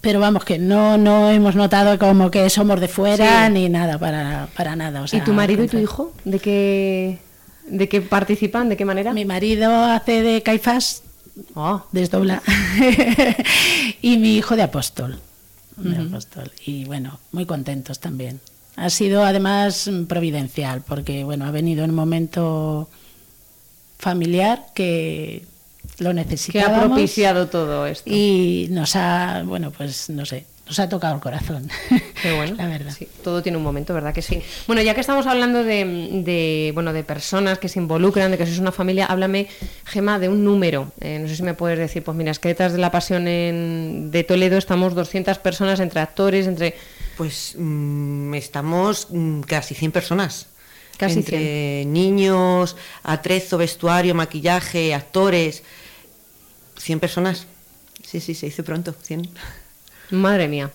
pero 0.00 0.20
vamos 0.20 0.44
que 0.44 0.58
no 0.58 0.96
no 0.96 1.30
hemos 1.30 1.54
notado 1.54 1.98
como 1.98 2.30
que 2.30 2.48
somos 2.50 2.80
de 2.80 2.88
fuera 2.88 3.48
ni 3.48 3.68
nada 3.68 3.98
para, 3.98 4.48
para 4.56 4.76
nada 4.76 5.04
¿y 5.12 5.20
tu 5.20 5.32
marido 5.32 5.64
y 5.64 5.68
tu 5.68 5.78
hijo 5.78 6.12
de 6.24 6.38
qué 6.38 7.18
de 7.66 7.88
qué 7.88 8.00
participan 8.00 8.68
de 8.68 8.76
qué 8.76 8.84
manera 8.84 9.12
mi 9.12 9.24
marido 9.24 9.84
hace 9.84 10.22
de 10.22 10.42
Caifás 10.42 11.02
oh. 11.54 11.84
desdobla 11.92 12.42
y 14.02 14.16
mi 14.18 14.36
hijo 14.36 14.56
de 14.56 14.62
apóstol 14.62 15.20
de 15.82 15.96
apóstol 15.96 16.50
y 16.64 16.84
bueno 16.84 17.18
muy 17.32 17.46
contentos 17.46 18.00
también 18.00 18.40
ha 18.76 18.90
sido 18.90 19.24
además 19.24 19.90
providencial 20.08 20.82
porque 20.82 21.24
bueno 21.24 21.44
ha 21.44 21.50
venido 21.50 21.84
en 21.84 21.90
un 21.90 21.96
momento 21.96 22.88
familiar 23.98 24.66
que 24.74 25.44
lo 25.98 26.12
necesitábamos. 26.12 26.78
Que 26.78 26.84
ha 26.84 26.88
propiciado 26.88 27.48
todo 27.48 27.86
esto. 27.86 28.10
Y 28.10 28.68
nos 28.70 28.96
ha, 28.96 29.42
bueno, 29.44 29.70
pues 29.70 30.10
no 30.10 30.24
sé, 30.26 30.46
nos 30.70 30.78
ha 30.78 30.88
tocado 30.88 31.16
el 31.16 31.20
corazón. 31.20 31.68
Qué 32.22 32.32
bueno, 32.32 32.54
la 32.58 32.68
verdad. 32.68 32.94
Sí, 32.96 33.08
todo 33.24 33.42
tiene 33.42 33.58
un 33.58 33.64
momento, 33.64 33.92
¿verdad 33.92 34.14
que 34.14 34.22
sí? 34.22 34.40
Bueno, 34.68 34.80
ya 34.82 34.94
que 34.94 35.00
estamos 35.00 35.26
hablando 35.26 35.64
de, 35.64 36.70
bueno, 36.72 36.92
de 36.92 37.02
personas 37.02 37.58
que 37.58 37.68
se 37.68 37.80
involucran, 37.80 38.30
de 38.30 38.38
que 38.38 38.46
sois 38.46 38.60
una 38.60 38.70
familia, 38.70 39.06
háblame, 39.06 39.48
Gema, 39.84 40.20
de 40.20 40.28
un 40.28 40.44
número. 40.44 40.92
Eh, 41.00 41.18
no 41.20 41.26
sé 41.26 41.34
si 41.34 41.42
me 41.42 41.54
puedes 41.54 41.76
decir, 41.76 42.04
pues 42.04 42.16
mira, 42.16 42.30
es 42.30 42.38
que 42.38 42.50
detrás 42.50 42.72
de 42.72 42.78
la 42.78 42.92
pasión 42.92 43.26
en, 43.26 44.12
de 44.12 44.22
Toledo 44.22 44.58
estamos 44.58 44.94
200 44.94 45.38
personas 45.38 45.80
entre 45.80 46.00
actores, 46.00 46.46
entre... 46.46 46.76
Pues 47.16 47.56
mm, 47.58 48.32
estamos 48.34 49.08
mm, 49.10 49.40
casi 49.40 49.74
100 49.74 49.90
personas. 49.90 50.46
Casi 50.96 51.18
entre 51.18 51.84
niños, 51.86 52.76
atrezo, 53.02 53.58
vestuario, 53.58 54.14
maquillaje, 54.14 54.94
actores. 54.94 55.64
100 56.78 57.00
personas. 57.00 57.46
Sí, 58.06 58.20
sí, 58.20 58.34
se 58.34 58.46
hizo 58.46 58.62
pronto, 58.62 58.94
100. 59.02 59.28
Madre 60.10 60.48
mía. 60.48 60.70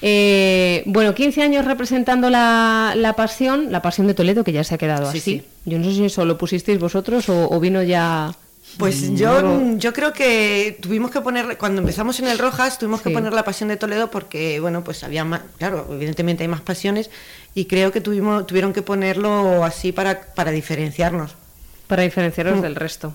Eh, 0.00 0.82
bueno, 0.86 1.14
15 1.14 1.42
años 1.42 1.64
representando 1.64 2.30
la, 2.30 2.94
la, 2.96 3.14
pasión, 3.14 3.72
la 3.72 3.82
pasión 3.82 4.06
de 4.06 4.14
Toledo, 4.14 4.44
que 4.44 4.52
ya 4.52 4.64
se 4.64 4.74
ha 4.74 4.78
quedado 4.78 5.08
así. 5.08 5.44
Yo 5.64 5.78
no 5.78 5.84
sé 5.84 5.94
si 5.94 6.04
eso 6.04 6.24
lo 6.24 6.38
pusisteis 6.38 6.78
vosotros 6.78 7.28
o, 7.28 7.60
vino 7.60 7.82
ya... 7.82 8.34
Pues 8.76 9.14
yo, 9.14 9.76
yo 9.76 9.92
creo 9.94 10.12
que 10.12 10.78
tuvimos 10.80 11.10
que 11.10 11.22
poner, 11.22 11.56
cuando 11.56 11.80
empezamos 11.80 12.20
en 12.20 12.28
el 12.28 12.38
Rojas, 12.38 12.78
tuvimos 12.78 13.00
que 13.00 13.10
poner 13.10 13.32
la 13.32 13.42
pasión 13.42 13.70
de 13.70 13.78
Toledo 13.78 14.10
porque, 14.10 14.60
bueno, 14.60 14.84
pues 14.84 15.02
había 15.02 15.24
más, 15.24 15.40
claro, 15.56 15.88
evidentemente 15.90 16.44
hay 16.44 16.48
más 16.48 16.60
pasiones 16.60 17.10
y 17.54 17.64
creo 17.64 17.92
que 17.92 18.02
tuvimos, 18.02 18.46
tuvieron 18.46 18.74
que 18.74 18.82
ponerlo 18.82 19.64
así 19.64 19.90
para, 19.90 20.20
para 20.20 20.50
diferenciarnos. 20.50 21.34
Para 21.86 22.02
diferenciarnos 22.02 22.58
mm. 22.58 22.62
del 22.62 22.76
resto. 22.76 23.14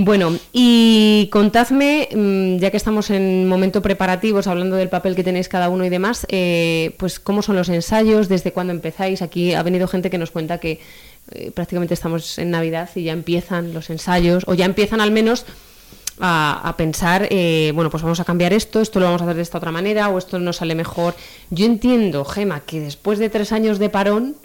Bueno, 0.00 0.38
y 0.52 1.28
contadme, 1.32 2.08
mm, 2.14 2.58
ya 2.58 2.70
que 2.70 2.76
estamos 2.76 3.10
en 3.10 3.48
momento 3.48 3.82
preparativos, 3.82 4.46
hablando 4.46 4.76
del 4.76 4.88
papel 4.88 5.16
que 5.16 5.24
tenéis 5.24 5.48
cada 5.48 5.68
uno 5.68 5.84
y 5.84 5.88
demás, 5.88 6.24
eh, 6.28 6.94
pues 6.98 7.18
cómo 7.18 7.42
son 7.42 7.56
los 7.56 7.68
ensayos, 7.68 8.28
desde 8.28 8.52
cuándo 8.52 8.72
empezáis. 8.72 9.22
Aquí 9.22 9.54
ha 9.54 9.62
venido 9.64 9.88
gente 9.88 10.08
que 10.08 10.16
nos 10.16 10.30
cuenta 10.30 10.58
que 10.58 10.78
eh, 11.32 11.50
prácticamente 11.50 11.94
estamos 11.94 12.38
en 12.38 12.52
Navidad 12.52 12.88
y 12.94 13.02
ya 13.02 13.12
empiezan 13.12 13.74
los 13.74 13.90
ensayos, 13.90 14.44
o 14.46 14.54
ya 14.54 14.66
empiezan 14.66 15.00
al 15.00 15.10
menos 15.10 15.46
a, 16.20 16.74
pensar, 16.78 17.26
eh, 17.30 17.72
bueno, 17.74 17.90
pues 17.90 18.04
vamos 18.04 18.20
a 18.20 18.24
cambiar 18.24 18.52
esto, 18.52 18.80
esto 18.80 19.00
lo 19.00 19.06
vamos 19.06 19.22
a 19.22 19.24
hacer 19.24 19.34
de 19.34 19.42
esta 19.42 19.58
otra 19.58 19.72
manera, 19.72 20.10
o 20.10 20.18
esto 20.18 20.38
nos 20.38 20.58
sale 20.58 20.76
mejor. 20.76 21.16
Yo 21.50 21.66
entiendo, 21.66 22.24
Gema, 22.24 22.60
que 22.60 22.78
después 22.78 23.18
de 23.18 23.30
tres 23.30 23.50
años 23.50 23.80
de 23.80 23.90
parón, 23.90 24.36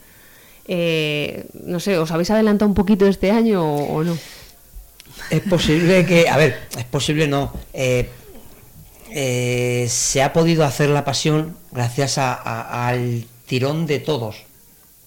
no 0.65 1.79
sé, 1.79 1.99
¿os 1.99 2.09
habéis 2.09 2.31
adelantado 2.31 2.69
un 2.69 2.75
poquito 2.75 3.05
este 3.05 3.29
año 3.29 3.63
o 3.63 4.03
no? 4.03 4.17
Es 5.29 5.41
posible 5.41 6.05
que, 6.05 6.29
a 6.29 6.37
ver, 6.37 6.67
es 6.77 6.85
posible 6.85 7.27
no. 7.27 7.53
Eh, 7.73 8.09
eh, 9.11 9.87
se 9.89 10.23
ha 10.23 10.33
podido 10.33 10.65
hacer 10.65 10.89
la 10.89 11.05
pasión 11.05 11.55
gracias 11.71 12.17
al 12.17 13.25
tirón 13.45 13.85
de 13.85 13.99
todos, 13.99 14.43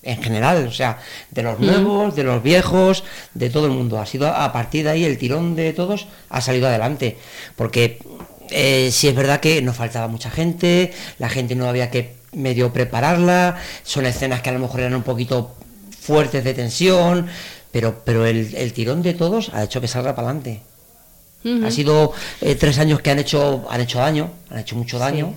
en 0.02 0.22
general, 0.22 0.66
o 0.68 0.72
sea, 0.72 0.98
de 1.30 1.42
los 1.42 1.58
nuevos, 1.58 2.14
de 2.14 2.22
los 2.22 2.42
viejos, 2.42 3.04
de 3.34 3.50
todo 3.50 3.66
el 3.66 3.72
mundo. 3.72 3.98
Ha 3.98 4.06
sido 4.06 4.28
a 4.28 4.52
partir 4.52 4.84
de 4.84 4.90
ahí 4.90 5.04
el 5.04 5.18
tirón 5.18 5.56
de 5.56 5.72
todos 5.72 6.06
ha 6.28 6.40
salido 6.40 6.68
adelante, 6.68 7.18
porque 7.56 7.98
eh, 8.50 8.90
si 8.92 9.08
es 9.08 9.14
verdad 9.14 9.40
que 9.40 9.60
nos 9.62 9.76
faltaba 9.76 10.06
mucha 10.08 10.30
gente, 10.30 10.92
la 11.18 11.28
gente 11.28 11.56
no 11.56 11.68
había 11.68 11.90
que 11.90 12.14
medio 12.32 12.72
prepararla, 12.72 13.56
son 13.82 14.06
escenas 14.06 14.42
que 14.42 14.50
a 14.50 14.52
lo 14.52 14.58
mejor 14.60 14.80
eran 14.80 14.94
un 14.94 15.02
poquito 15.02 15.54
fuertes 15.98 16.44
de 16.44 16.54
tensión, 16.54 17.26
pero, 17.76 18.00
pero 18.06 18.24
el, 18.24 18.54
el 18.54 18.72
tirón 18.72 19.02
de 19.02 19.12
todos 19.12 19.50
ha 19.52 19.62
hecho 19.62 19.82
que 19.82 19.86
salga 19.86 20.14
para 20.14 20.28
adelante. 20.28 20.62
Ha 21.62 21.70
sido 21.70 22.14
eh, 22.40 22.54
tres 22.54 22.78
años 22.78 23.00
que 23.02 23.10
han 23.10 23.18
hecho, 23.18 23.66
han 23.68 23.82
hecho 23.82 23.98
daño, 23.98 24.30
han 24.48 24.60
hecho 24.60 24.76
mucho 24.76 24.98
daño. 24.98 25.34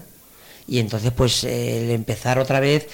Y 0.70 0.80
entonces, 0.80 1.12
pues, 1.12 1.44
el 1.44 1.90
empezar 1.92 2.40
otra 2.40 2.62
vez 2.62 2.88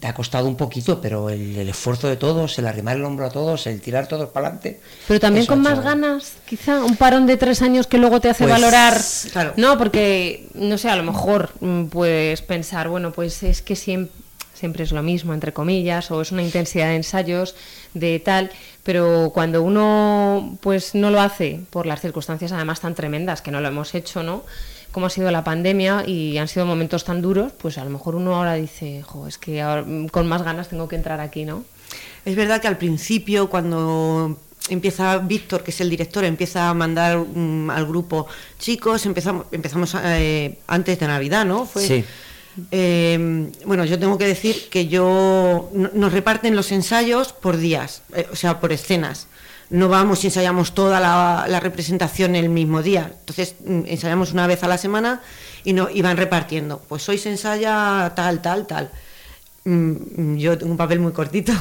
te 0.00 0.06
ha 0.06 0.14
costado 0.14 0.48
un 0.48 0.56
poquito, 0.56 0.98
pero 1.02 1.28
el, 1.28 1.58
el 1.58 1.68
esfuerzo 1.68 2.08
de 2.08 2.16
todos, 2.16 2.58
el 2.58 2.66
arrimar 2.66 2.96
el 2.96 3.04
hombro 3.04 3.26
a 3.26 3.30
todos, 3.30 3.66
el 3.66 3.82
tirar 3.82 4.08
todos 4.08 4.30
para 4.30 4.46
adelante. 4.46 4.80
Pero 5.06 5.20
también 5.20 5.44
con 5.44 5.60
más 5.60 5.82
ganas, 5.84 6.32
quizá, 6.48 6.82
un 6.82 6.96
parón 6.96 7.26
de 7.26 7.36
tres 7.36 7.60
años 7.60 7.86
que 7.86 7.98
luego 7.98 8.18
te 8.22 8.30
hace 8.30 8.44
Pues, 8.44 8.52
valorar. 8.54 8.98
claro. 9.30 9.52
No, 9.56 9.76
porque, 9.76 10.48
no 10.54 10.78
sé, 10.78 10.88
a 10.88 10.96
lo 10.96 11.02
mejor 11.02 11.50
mm, 11.60 11.84
puedes 11.84 12.40
pensar, 12.40 12.88
bueno, 12.88 13.12
pues 13.12 13.42
es 13.42 13.60
que 13.60 13.76
siempre, 13.76 14.14
siempre 14.54 14.84
es 14.84 14.90
lo 14.90 15.02
mismo, 15.02 15.34
entre 15.34 15.52
comillas, 15.52 16.10
o 16.10 16.20
es 16.22 16.32
una 16.32 16.42
intensidad 16.42 16.88
de 16.88 16.96
ensayos, 16.96 17.54
de 17.94 18.18
tal, 18.20 18.50
pero 18.86 19.32
cuando 19.34 19.62
uno 19.62 20.56
pues 20.60 20.94
no 20.94 21.10
lo 21.10 21.20
hace 21.20 21.60
por 21.70 21.86
las 21.86 22.00
circunstancias 22.00 22.52
además 22.52 22.80
tan 22.80 22.94
tremendas 22.94 23.42
que 23.42 23.50
no 23.50 23.60
lo 23.60 23.66
hemos 23.66 23.96
hecho, 23.96 24.22
¿no? 24.22 24.44
Como 24.92 25.06
ha 25.06 25.10
sido 25.10 25.28
la 25.32 25.42
pandemia 25.42 26.04
y 26.06 26.38
han 26.38 26.46
sido 26.46 26.66
momentos 26.66 27.02
tan 27.02 27.20
duros, 27.20 27.52
pues 27.58 27.78
a 27.78 27.84
lo 27.84 27.90
mejor 27.90 28.14
uno 28.14 28.36
ahora 28.36 28.54
dice, 28.54 29.02
jo, 29.02 29.26
es 29.26 29.38
que 29.38 29.60
ahora, 29.60 29.82
mm, 29.82 30.06
con 30.06 30.28
más 30.28 30.42
ganas 30.42 30.68
tengo 30.68 30.86
que 30.86 30.94
entrar 30.94 31.18
aquí, 31.18 31.44
¿no? 31.44 31.64
Es 32.24 32.36
verdad 32.36 32.60
que 32.60 32.68
al 32.68 32.78
principio, 32.78 33.50
cuando 33.50 34.38
empieza 34.68 35.18
Víctor, 35.18 35.64
que 35.64 35.72
es 35.72 35.80
el 35.80 35.90
director, 35.90 36.24
empieza 36.24 36.70
a 36.70 36.74
mandar 36.74 37.18
mm, 37.18 37.70
al 37.70 37.86
grupo 37.86 38.28
chicos, 38.60 39.04
empezamos, 39.04 39.46
empezamos 39.50 39.96
eh, 40.04 40.60
antes 40.68 41.00
de 41.00 41.08
Navidad, 41.08 41.44
¿no? 41.44 41.66
Fue, 41.66 41.82
Sí. 41.82 42.04
Eh, 42.70 43.50
bueno, 43.64 43.84
yo 43.84 43.98
tengo 43.98 44.18
que 44.18 44.26
decir 44.26 44.68
que 44.70 44.86
yo 44.88 45.70
no- 45.72 45.90
nos 45.94 46.12
reparten 46.12 46.56
los 46.56 46.72
ensayos 46.72 47.32
por 47.32 47.56
días, 47.56 48.02
eh, 48.14 48.26
o 48.32 48.36
sea, 48.36 48.60
por 48.60 48.72
escenas. 48.72 49.26
No 49.68 49.88
vamos 49.88 50.22
y 50.22 50.28
ensayamos 50.28 50.74
toda 50.74 51.00
la, 51.00 51.46
la 51.48 51.58
representación 51.60 52.36
el 52.36 52.48
mismo 52.48 52.82
día. 52.82 53.10
Entonces 53.18 53.56
mm, 53.64 53.80
ensayamos 53.86 54.32
una 54.32 54.46
vez 54.46 54.62
a 54.62 54.68
la 54.68 54.78
semana 54.78 55.22
y 55.64 55.72
no 55.72 55.88
y 55.90 56.02
van 56.02 56.16
repartiendo. 56.16 56.80
Pues 56.88 57.08
hoy 57.08 57.18
se 57.18 57.30
ensaya 57.30 58.12
tal, 58.14 58.40
tal, 58.42 58.66
tal. 58.66 58.90
Mm, 59.64 60.36
yo 60.36 60.56
tengo 60.56 60.70
un 60.70 60.78
papel 60.78 61.00
muy 61.00 61.10
cortito 61.12 61.52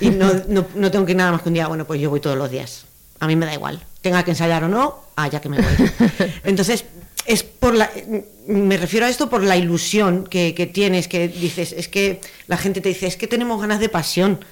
y 0.00 0.10
no, 0.10 0.32
no, 0.48 0.66
no 0.74 0.90
tengo 0.90 1.06
que 1.06 1.12
ir 1.12 1.18
nada 1.18 1.30
más 1.32 1.42
que 1.42 1.48
un 1.48 1.54
día. 1.54 1.68
Bueno, 1.68 1.84
pues 1.84 2.00
yo 2.00 2.10
voy 2.10 2.18
todos 2.20 2.36
los 2.36 2.50
días. 2.50 2.86
A 3.20 3.28
mí 3.28 3.36
me 3.36 3.46
da 3.46 3.54
igual. 3.54 3.80
Tenga 4.02 4.24
que 4.24 4.32
ensayar 4.32 4.64
o 4.64 4.68
no, 4.68 5.04
ah, 5.16 5.28
ya 5.28 5.40
que 5.40 5.48
me 5.48 5.58
voy. 5.58 5.90
Entonces, 6.44 6.84
es 7.26 7.42
por 7.42 7.74
la. 7.74 7.90
Me 8.46 8.76
refiero 8.76 9.06
a 9.06 9.08
esto 9.08 9.30
por 9.30 9.42
la 9.42 9.56
ilusión 9.56 10.24
que, 10.28 10.54
que 10.54 10.66
tienes, 10.66 11.08
que 11.08 11.28
dices, 11.28 11.72
es 11.72 11.88
que 11.88 12.20
la 12.46 12.56
gente 12.58 12.80
te 12.80 12.90
dice, 12.90 13.06
es 13.06 13.16
que 13.16 13.26
tenemos 13.26 13.60
ganas 13.60 13.80
de 13.80 13.88
pasión. 13.88 14.44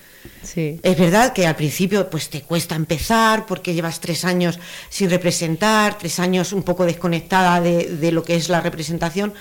Sí. 0.43 0.79
Es 0.83 0.97
verdad 0.99 1.33
que 1.33 1.47
al 1.47 1.57
principio 1.57 2.09
pues 2.09 2.31
te 2.31 2.43
cuesta 2.43 2.75
empezar 2.77 3.45
porque 3.45 3.75
llevas 3.75 4.01
tres 4.01 4.25
años 4.25 4.59
sin 4.89 5.11
representar, 5.11 5.99
tres 5.99 6.19
años 6.21 6.53
un 6.53 6.63
poco 6.63 6.85
desconectada 6.87 7.61
de, 7.61 7.97
de 7.97 8.13
lo 8.13 8.23
que 8.23 8.37
es 8.37 8.49
la 8.49 8.61
representación, 8.61 9.35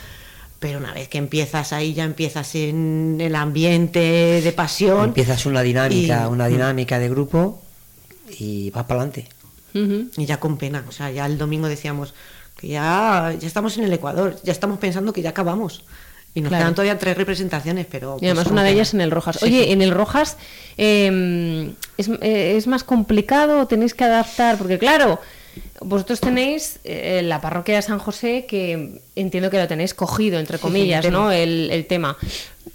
pero 0.59 0.79
una 0.79 0.91
vez 0.93 1.07
que 1.07 1.19
empiezas 1.19 1.71
ahí 1.71 1.93
ya 1.93 2.03
empiezas 2.03 2.55
en 2.55 3.19
el 3.21 3.35
ambiente 3.35 4.41
de 4.43 4.51
pasión. 4.53 5.05
Empiezas 5.05 5.45
una 5.45 5.61
dinámica, 5.61 6.23
y- 6.27 6.31
una 6.31 6.47
dinámica 6.47 6.97
de 6.99 7.09
grupo 7.09 7.61
y 8.39 8.71
vas 8.71 8.83
para 8.85 9.01
adelante. 9.01 9.29
Y 10.17 10.25
ya 10.25 10.39
con 10.39 10.57
pena, 10.57 10.83
o 10.89 10.91
sea, 10.91 11.11
ya 11.11 11.25
el 11.27 11.37
domingo 11.37 11.67
decíamos 11.69 12.13
que 12.61 12.67
ya, 12.67 13.33
ya 13.39 13.47
estamos 13.47 13.77
en 13.77 13.83
el 13.85 13.91
Ecuador, 13.93 14.37
ya 14.43 14.51
estamos 14.51 14.77
pensando 14.77 15.11
que 15.11 15.21
ya 15.23 15.31
acabamos. 15.31 15.83
Y 16.33 16.39
nos 16.39 16.47
Claro. 16.49 16.63
quedan 16.63 16.75
todavía 16.75 16.97
tres 16.97 17.17
representaciones, 17.17 17.87
pero... 17.91 18.17
Y 18.21 18.25
además 18.25 18.45
pues, 18.45 18.51
una 18.53 18.61
con 18.61 18.67
de 18.67 18.73
ellas 18.73 18.93
en 18.93 19.01
el 19.01 19.11
Rojas. 19.11 19.37
Sí. 19.39 19.45
Oye, 19.45 19.71
en 19.73 19.81
el 19.81 19.91
Rojas 19.91 20.37
eh, 20.77 21.73
¿es, 21.97 22.07
eh, 22.07 22.53
¿es 22.55 22.67
más 22.67 22.83
complicado 22.85 23.59
o 23.59 23.67
tenéis 23.67 23.93
que 23.93 24.05
adaptar? 24.05 24.57
Porque 24.57 24.79
claro, 24.79 25.19
vosotros 25.81 26.21
tenéis 26.21 26.79
eh, 26.85 27.21
la 27.23 27.41
parroquia 27.41 27.75
de 27.75 27.81
San 27.81 27.99
José 27.99 28.45
que 28.47 29.01
entiendo 29.15 29.49
que 29.49 29.57
lo 29.57 29.67
tenéis 29.67 29.93
cogido, 29.93 30.39
entre 30.39 30.57
comillas, 30.57 31.01
sí, 31.01 31.07
el 31.07 31.13
tema. 31.13 31.23
¿no? 31.25 31.31
El, 31.31 31.69
el 31.71 31.85
tema. 31.87 32.17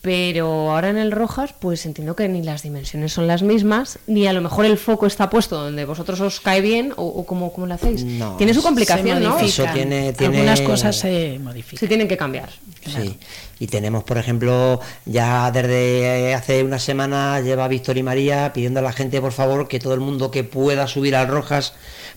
Pero 0.06 0.70
ahora 0.70 0.90
en 0.90 0.98
el 0.98 1.10
Rojas, 1.10 1.52
pues 1.58 1.84
entiendo 1.84 2.14
que 2.14 2.28
ni 2.28 2.40
las 2.40 2.62
dimensiones 2.62 3.12
son 3.12 3.26
las 3.26 3.42
mismas, 3.42 3.98
ni 4.06 4.28
a 4.28 4.32
lo 4.32 4.40
mejor 4.40 4.64
el 4.64 4.78
foco 4.78 5.04
está 5.08 5.28
puesto 5.28 5.56
donde 5.60 5.84
vosotros 5.84 6.20
os 6.20 6.38
cae 6.40 6.60
bien, 6.60 6.92
o, 6.94 7.04
o 7.06 7.26
cómo, 7.26 7.52
cómo 7.52 7.66
lo 7.66 7.74
hacéis. 7.74 8.04
No, 8.04 8.36
Tiene 8.36 8.54
su 8.54 8.62
complicación, 8.62 9.20
¿no? 9.20 9.36
Eso 9.40 9.64
tiene- 9.74 10.12
tiene- 10.12 10.36
Algunas 10.36 10.60
cosas 10.60 10.94
se 10.94 11.40
modifican. 11.42 11.80
Se 11.80 11.88
tienen 11.88 12.06
que 12.06 12.16
cambiar. 12.16 12.50
Sí, 12.86 13.18
y 13.58 13.66
tenemos, 13.66 14.04
por 14.04 14.16
ejemplo, 14.16 14.78
ya 15.06 15.50
desde 15.50 16.34
hace 16.36 16.62
una 16.62 16.78
semana 16.78 17.40
lleva 17.40 17.66
Víctor 17.66 17.98
y 17.98 18.04
María 18.04 18.52
pidiendo 18.52 18.78
a 18.78 18.84
la 18.84 18.92
gente, 18.92 19.20
por 19.20 19.32
favor, 19.32 19.66
que 19.66 19.80
todo 19.80 19.94
el 19.94 20.00
mundo 20.00 20.30
que 20.30 20.44
pueda 20.44 20.86
subir 20.86 21.16
al 21.16 21.26
Rojas 21.26 21.72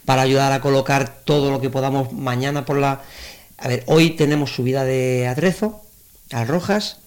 para 0.05 0.21
ayudar 0.21 0.51
a 0.51 0.61
colocar 0.61 1.21
todo 1.25 1.49
lo 1.49 1.59
que 1.59 1.71
podamos 1.71 2.13
mañana 2.13 2.65
por 2.65 2.77
la... 2.77 3.01
A 3.57 3.67
ver, 3.67 3.83
hoy 3.87 4.11
tenemos 4.11 4.53
subida 4.53 4.83
de 4.83 5.27
Atrezo 5.27 5.81
al 6.31 6.47
Rojas 6.47 6.97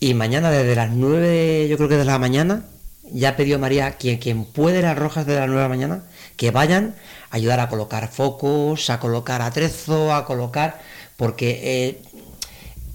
y 0.00 0.14
mañana 0.14 0.50
desde 0.50 0.74
las 0.76 0.90
9, 0.90 1.66
yo 1.68 1.76
creo 1.76 1.88
que 1.88 1.96
de 1.96 2.04
la 2.04 2.18
mañana, 2.18 2.64
ya 3.12 3.36
pidió 3.36 3.58
María, 3.58 3.92
quien, 3.96 4.18
quien 4.18 4.44
puede 4.44 4.84
al 4.86 4.96
Rojas 4.96 5.26
desde 5.26 5.40
las 5.40 5.48
9 5.48 5.62
de 5.62 5.68
la 5.68 5.74
mañana, 5.74 6.02
que 6.36 6.50
vayan 6.50 6.94
a 7.30 7.36
ayudar 7.36 7.60
a 7.60 7.68
colocar 7.68 8.08
focos, 8.08 8.90
a 8.90 9.00
colocar 9.00 9.42
atrezo, 9.42 10.12
a 10.14 10.24
colocar... 10.24 10.80
Porque 11.16 11.60
eh, 11.64 12.02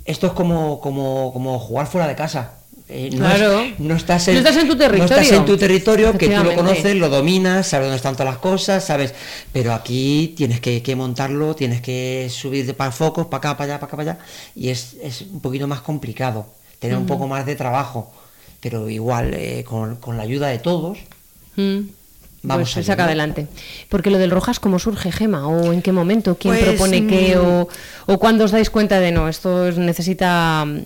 esto 0.05 0.27
es 0.27 0.33
como, 0.33 0.79
como, 0.79 1.31
como 1.33 1.59
jugar 1.59 1.87
fuera 1.87 2.07
de 2.07 2.15
casa. 2.15 2.53
Eh, 2.89 3.09
no, 3.11 3.25
Claro. 3.25 3.59
es- 3.61 3.79
no 3.79 3.95
estás 3.95 4.27
No 4.27 4.33
estás 4.35 4.55
en 4.57 4.67
tu 4.67 4.75
No 4.75 4.83
estás 4.85 5.07
territorio. 5.09 5.35
en 5.37 5.45
tu 5.45 5.57
territorio, 5.57 6.17
que 6.17 6.29
tú 6.29 6.43
lo 6.43 6.55
conoces, 6.55 6.95
lo 6.95 7.09
dominas, 7.09 7.67
sabes 7.67 7.87
dónde 7.87 7.97
están 7.97 8.15
todas 8.15 8.33
las 8.33 8.41
cosas, 8.41 8.85
sabes. 8.85 9.13
Pero 9.51 9.73
aquí 9.73 10.33
tienes 10.37 10.59
que, 10.61 10.81
que 10.81 10.95
montarlo, 10.95 11.53
tienes 11.55 11.81
que 11.81 12.29
subir 12.31 12.65
de 12.65 12.73
para 12.73 12.91
focos, 12.91 13.27
para 13.27 13.39
acá, 13.39 13.57
para 13.57 13.73
allá, 13.73 13.79
para 13.79 13.87
acá, 13.87 13.97
para 13.97 14.11
allá. 14.13 14.25
Y 14.55 14.69
es, 14.69 14.95
es 15.01 15.21
un 15.21 15.41
poquito 15.41 15.67
más 15.67 15.81
complicado, 15.81 16.45
tener 16.83 16.97
un 16.97 17.05
poco 17.07 17.27
más 17.27 17.45
de 17.45 17.55
trabajo. 17.55 18.11
Pero 18.61 18.89
igual, 18.89 19.33
eh, 19.33 19.63
con, 19.67 19.95
con 19.97 20.17
la 20.17 20.23
ayuda 20.23 20.47
de 20.49 20.59
todos, 20.59 20.97
Mm. 21.55 21.81
Vamos 22.45 22.63
pues 22.73 22.73
se 22.73 22.79
a 22.81 22.83
saca 22.93 23.05
adelante. 23.05 23.47
Porque 23.87 24.09
lo 24.09 24.17
del 24.17 24.29
Rojas, 24.31 24.59
¿cómo 24.59 24.77
surge, 24.79 25.11
Gema? 25.13 25.47
¿O 25.47 25.71
en 25.71 25.81
qué 25.81 25.91
momento? 25.93 26.35
¿Quién 26.37 26.55
Pues, 26.55 26.65
propone 26.67 27.07
qué? 27.07 27.37
mm, 27.37 27.39
¿O, 27.45 27.67
o 28.07 28.19
cuándo 28.19 28.43
os 28.43 28.51
dais 28.51 28.69
cuenta 28.69 28.99
de 28.99 29.11
no? 29.13 29.29
Esto 29.29 29.67
es- 29.67 29.77
necesita 29.77 30.65
mm, 30.65 30.79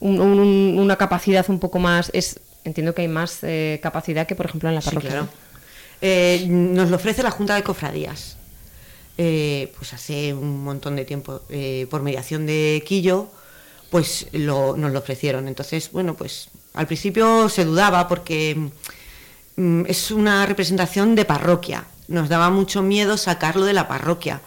un- 0.00 0.20
un- 0.20 0.76
una 0.78 0.96
capacidad 0.96 1.44
un 1.48 1.58
poco 1.58 1.78
más. 1.80 2.10
Es, 2.14 2.38
entiendo 2.64 2.94
que 2.94 3.02
hay 3.02 3.08
más 3.08 3.38
eh, 3.42 3.80
capacidad 3.82 4.26
que, 4.26 4.36
por 4.36 4.46
ejemplo, 4.46 4.68
en 4.68 4.74
la 4.76 4.82
Sí, 4.82 4.86
parroquia. 4.90 5.10
claro. 5.10 5.28
Eh, 6.00 6.46
nos 6.48 6.90
lo 6.90 6.96
ofrece 6.96 7.22
la 7.24 7.30
Junta 7.32 7.54
de 7.56 7.62
Cofradías. 7.64 8.36
Eh, 9.18 9.72
pues 9.78 9.92
hace 9.94 10.34
un 10.34 10.62
montón 10.64 10.96
de 10.96 11.04
tiempo, 11.04 11.40
eh, 11.48 11.86
por 11.90 12.02
mediación 12.02 12.46
de 12.46 12.84
Quillo, 12.86 13.28
pues 13.94 14.26
lo- 14.32 14.76
nos 14.76 14.90
lo 14.90 14.98
ofrecieron. 14.98 15.46
Entonces, 15.46 15.92
bueno, 15.92 16.14
pues 16.16 16.48
al 16.72 16.88
principio 16.88 17.48
se 17.48 17.64
dudaba 17.64 18.08
porque 18.08 18.70
mm, 19.54 19.82
es 19.86 20.10
una 20.10 20.44
representación 20.46 21.14
de 21.14 21.24
parroquia. 21.24 21.84
Nos 22.08 22.28
daba 22.28 22.50
mucho 22.50 22.82
miedo 22.82 23.16
sacarlo 23.16 23.64
de 23.64 23.72
la 23.72 23.86
parroquia 23.86 24.40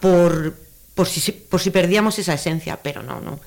por, 0.00 0.54
por, 0.94 1.06
si, 1.06 1.30
por 1.30 1.60
si 1.60 1.68
perdíamos 1.70 2.18
esa 2.18 2.32
esencia, 2.32 2.78
pero 2.82 3.02
no, 3.02 3.20
no. 3.20 3.38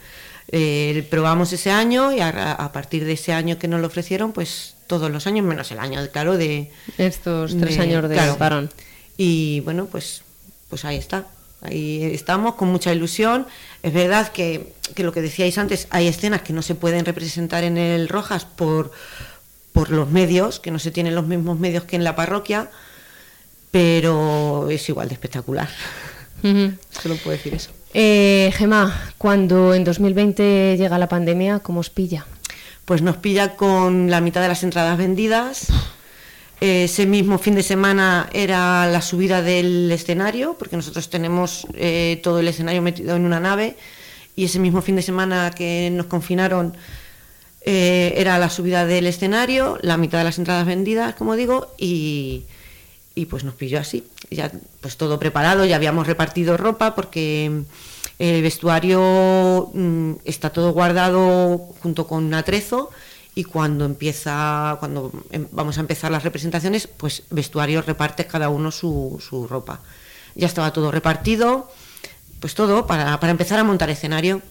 Eh, 0.49 1.07
probamos 1.09 1.51
ese 1.51 1.71
año 1.71 2.11
y 2.11 2.19
a, 2.19 2.51
a 2.51 2.71
partir 2.71 3.03
de 3.03 3.13
ese 3.13 3.33
año 3.33 3.57
que 3.57 3.67
nos 3.67 3.81
lo 3.81 3.87
ofrecieron, 3.87 4.33
pues 4.33 4.75
todos 4.85 5.09
los 5.09 5.25
años, 5.25 5.43
menos 5.47 5.71
el 5.71 5.79
año, 5.79 5.99
claro, 6.11 6.37
de... 6.37 6.69
Estos 6.99 7.57
tres 7.57 7.77
de- 7.77 7.81
años 7.81 8.07
de 8.07 8.13
claro. 8.13 8.37
parón. 8.37 8.69
Y 9.17 9.61
bueno, 9.61 9.87
pues, 9.87 10.21
pues 10.69 10.85
ahí 10.85 10.97
está. 10.97 11.25
Ahí 11.63 12.03
estamos 12.03 12.55
con 12.55 12.67
mucha 12.67 12.93
ilusión. 12.93 13.47
Es 13.81 13.93
verdad 13.93 14.31
que, 14.31 14.73
que 14.95 15.03
lo 15.03 15.11
que 15.11 15.21
decíais 15.21 15.57
antes, 15.57 15.87
hay 15.89 16.07
escenas 16.07 16.41
que 16.41 16.53
no 16.53 16.61
se 16.61 16.75
pueden 16.75 17.05
representar 17.05 17.63
en 17.63 17.77
el 17.77 18.09
Rojas 18.09 18.45
por, 18.45 18.91
por 19.71 19.89
los 19.89 20.09
medios, 20.09 20.59
que 20.59 20.71
no 20.71 20.79
se 20.79 20.91
tienen 20.91 21.15
los 21.15 21.25
mismos 21.25 21.59
medios 21.59 21.85
que 21.85 21.95
en 21.95 22.03
la 22.03 22.15
parroquia, 22.15 22.69
pero 23.71 24.69
es 24.69 24.87
igual 24.89 25.07
de 25.07 25.13
espectacular. 25.13 25.69
Ujú. 26.43 26.73
Solo 26.91 27.15
puedo 27.15 27.37
decir 27.37 27.53
eso. 27.53 27.71
Eh, 27.93 28.51
Gema, 28.55 29.11
cuando 29.17 29.73
en 29.73 29.83
2020 29.83 30.75
llega 30.77 30.97
la 30.97 31.07
pandemia, 31.07 31.59
¿cómo 31.59 31.79
os 31.79 31.89
pilla? 31.89 32.25
Pues 32.85 33.01
nos 33.01 33.17
pilla 33.17 33.55
con 33.55 34.11
la 34.11 34.19
mitad 34.19 34.41
de 34.41 34.49
las 34.49 34.63
entradas 34.63 34.97
vendidas. 34.97 35.67
Ese 36.63 37.05
mismo 37.05 37.39
fin 37.39 37.55
de 37.55 37.61
semana 37.61 38.29
era 38.31 38.87
la 38.87 39.01
subida 39.01 39.41
del 39.41 39.91
escenario, 39.91 40.55
porque 40.57 40.77
nosotros 40.77 41.09
tenemos 41.09 41.67
eh, 41.73 42.21
todo 42.23 42.39
el 42.39 42.47
escenario 42.47 42.81
metido 42.81 43.17
en 43.17 43.25
una 43.25 43.41
nave, 43.41 43.75
y 44.37 44.45
ese 44.45 44.59
mismo 44.59 44.81
fin 44.81 44.95
de 44.95 45.01
semana 45.01 45.51
que 45.51 45.89
nos 45.91 46.05
confinaron 46.05 46.73
eh, 47.65 48.13
era 48.15 48.39
la 48.39 48.49
subida 48.49 48.85
del 48.85 49.07
escenario, 49.07 49.77
la 49.81 49.97
mitad 49.97 50.19
de 50.19 50.23
las 50.23 50.37
entradas 50.37 50.65
vendidas, 50.65 51.15
como 51.15 51.35
digo, 51.35 51.67
y, 51.77 52.45
pues 53.29 53.43
nos 53.43 53.55
pilló 53.55 53.77
así. 53.77 54.05
Ya 54.31 54.49
pues 54.79 54.95
todo 54.95 55.19
preparado, 55.19 55.65
ya 55.65 55.75
habíamos 55.75 56.07
repartido 56.07 56.55
ropa 56.55 56.95
porque 56.95 57.63
el 58.19 58.41
vestuario 58.41 59.69
mm, 59.73 60.13
está 60.23 60.49
todo 60.51 60.71
guardado 60.71 61.57
junto 61.81 62.07
con 62.07 62.33
atrezo 62.33 62.89
y 63.35 63.43
cuando 63.43 63.85
empieza, 63.85 64.77
cuando 64.79 65.11
em- 65.31 65.47
vamos 65.51 65.77
a 65.77 65.81
empezar 65.81 66.11
las 66.11 66.23
representaciones, 66.23 66.87
pues 66.87 67.23
vestuario 67.29 67.81
reparte 67.81 68.27
cada 68.27 68.49
uno 68.49 68.71
su, 68.71 69.21
su 69.27 69.47
ropa. 69.47 69.79
Ya 70.35 70.47
estaba 70.47 70.71
todo 70.73 70.91
repartido, 70.91 71.71
pues 72.39 72.53
todo 72.55 72.85
para, 72.85 73.19
para 73.19 73.31
empezar 73.31 73.59
a 73.59 73.63
montar 73.63 73.89
escenario 73.89 74.41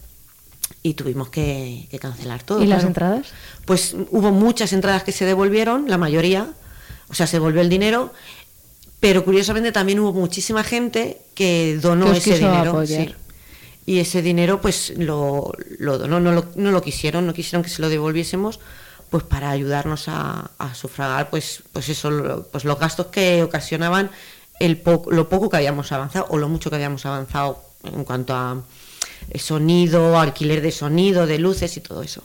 y 0.82 0.94
tuvimos 0.94 1.28
que, 1.28 1.86
que 1.90 1.98
cancelar 1.98 2.42
todo. 2.42 2.62
¿Y 2.62 2.66
las 2.66 2.84
entradas? 2.84 3.28
Pues 3.64 3.94
hubo 4.10 4.30
muchas 4.32 4.72
entradas 4.72 5.04
que 5.04 5.12
se 5.12 5.24
devolvieron, 5.24 5.88
la 5.88 5.98
mayoría, 5.98 6.52
o 7.08 7.14
sea, 7.14 7.26
se 7.26 7.36
devolvió 7.36 7.60
el 7.60 7.68
dinero, 7.68 8.12
pero 8.98 9.24
curiosamente 9.24 9.72
también 9.72 10.00
hubo 10.00 10.12
muchísima 10.12 10.64
gente 10.64 11.20
que 11.34 11.78
donó 11.80 12.12
ese 12.12 12.38
dinero. 12.38 12.86
sí. 12.86 13.14
Y 13.84 13.98
ese 13.98 14.22
dinero 14.22 14.60
pues 14.60 14.92
lo, 14.96 15.52
lo 15.78 15.98
donó, 15.98 16.20
no 16.20 16.32
lo, 16.32 16.46
no 16.54 16.70
lo 16.70 16.82
quisieron, 16.82 17.26
no 17.26 17.34
quisieron 17.34 17.62
que 17.64 17.68
se 17.70 17.82
lo 17.82 17.88
devolviésemos 17.88 18.60
pues 19.10 19.24
para 19.24 19.50
ayudarnos 19.50 20.04
a, 20.08 20.50
sufragar 20.74 21.28
pues, 21.28 21.62
pues 21.72 21.88
eso, 21.90 22.46
pues 22.50 22.64
los 22.64 22.78
gastos 22.78 23.06
que 23.08 23.42
ocasionaban 23.42 24.10
el 24.60 24.78
po- 24.78 25.06
lo 25.10 25.28
poco 25.28 25.50
que 25.50 25.56
habíamos 25.58 25.92
avanzado 25.92 26.26
o 26.30 26.38
lo 26.38 26.48
mucho 26.48 26.70
que 26.70 26.76
habíamos 26.76 27.04
avanzado 27.04 27.62
en 27.84 28.04
cuanto 28.04 28.34
a 28.34 28.62
eh, 29.30 29.38
sonido, 29.38 30.18
alquiler 30.18 30.62
de 30.62 30.70
sonido, 30.72 31.26
de 31.26 31.38
luces 31.38 31.76
y 31.76 31.80
todo 31.80 32.02
eso. 32.02 32.22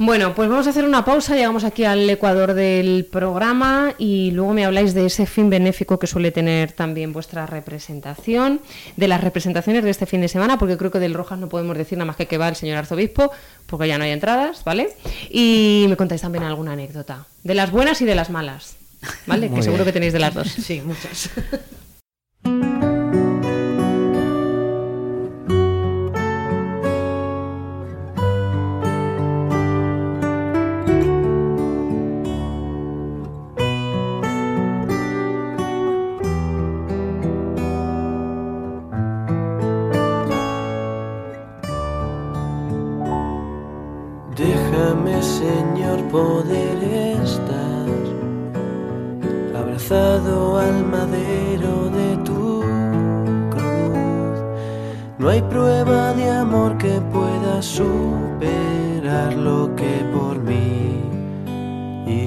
Bueno, 0.00 0.32
pues 0.32 0.48
vamos 0.48 0.64
a 0.68 0.70
hacer 0.70 0.84
una 0.84 1.04
pausa, 1.04 1.34
llegamos 1.34 1.64
aquí 1.64 1.82
al 1.82 2.08
ecuador 2.08 2.54
del 2.54 3.04
programa 3.04 3.94
y 3.98 4.30
luego 4.30 4.52
me 4.52 4.64
habláis 4.64 4.94
de 4.94 5.06
ese 5.06 5.26
fin 5.26 5.50
benéfico 5.50 5.98
que 5.98 6.06
suele 6.06 6.30
tener 6.30 6.70
también 6.70 7.12
vuestra 7.12 7.46
representación, 7.46 8.60
de 8.96 9.08
las 9.08 9.20
representaciones 9.20 9.82
de 9.82 9.90
este 9.90 10.06
fin 10.06 10.20
de 10.20 10.28
semana, 10.28 10.56
porque 10.56 10.76
creo 10.76 10.92
que 10.92 11.00
del 11.00 11.14
Rojas 11.14 11.40
no 11.40 11.48
podemos 11.48 11.76
decir 11.76 11.98
nada 11.98 12.06
más 12.06 12.14
que 12.14 12.26
que 12.26 12.38
va 12.38 12.48
el 12.48 12.54
señor 12.54 12.78
arzobispo, 12.78 13.32
porque 13.66 13.88
ya 13.88 13.98
no 13.98 14.04
hay 14.04 14.12
entradas, 14.12 14.62
¿vale? 14.62 14.90
Y 15.30 15.86
me 15.88 15.96
contáis 15.96 16.20
también 16.20 16.44
alguna 16.44 16.74
anécdota, 16.74 17.26
de 17.42 17.54
las 17.56 17.72
buenas 17.72 18.00
y 18.00 18.04
de 18.04 18.14
las 18.14 18.30
malas, 18.30 18.76
¿vale? 19.26 19.48
Muy 19.50 19.58
que 19.58 19.64
seguro 19.64 19.84
que 19.84 19.92
tenéis 19.92 20.12
de 20.12 20.20
las 20.20 20.32
dos. 20.32 20.46
Sí, 20.62 20.80
muchas. 20.80 21.28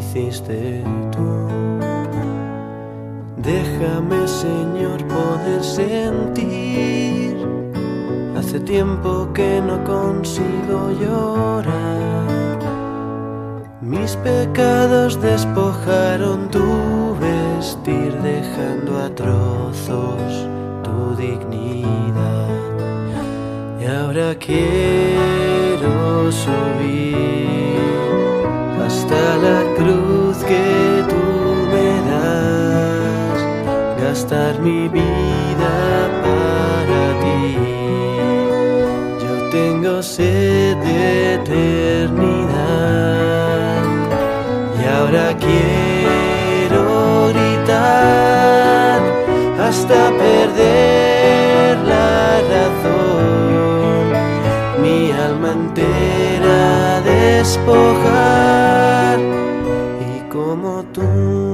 Hiciste 0.01 0.83
tú. 1.11 1.29
Déjame, 3.37 4.27
Señor, 4.27 4.99
poder 5.07 5.63
sentir. 5.63 7.37
Hace 8.37 8.59
tiempo 8.59 9.29
que 9.33 9.61
no 9.61 9.83
consigo 9.83 10.91
llorar. 11.01 12.59
Mis 13.81 14.15
pecados 14.17 15.21
despojaron 15.21 16.49
tu 16.49 17.15
vestir, 17.19 18.11
dejando 18.21 18.91
a 19.05 19.09
trozos 19.21 20.47
tu 20.83 21.15
dignidad. 21.15 22.49
Y 23.81 23.85
ahora 23.85 24.35
quiero 24.35 26.31
subir 26.31 27.60
hasta 28.85 29.37
la 29.37 29.59
cruz 29.77 30.37
que 30.51 31.03
tú 31.11 31.23
me 31.71 31.89
das, 32.09 33.39
gastar 34.01 34.53
mi 34.59 34.87
vida 34.87 35.73
para 36.25 37.01
ti. 37.23 37.41
Yo 39.23 39.33
tengo 39.49 39.93
sed 40.01 40.77
de 40.77 41.35
eternidad 41.35 42.61
y 44.79 44.81
ahora 44.95 45.25
quiero 45.45 46.83
gritar 47.33 48.99
hasta 49.67 49.99
perder 50.23 51.77
la 51.93 52.41
razón, 52.53 54.03
mi 54.81 55.11
alma 55.11 55.49
entera 55.51 57.01
despojar 57.01 58.60
como 60.51 60.83
tú 60.91 61.50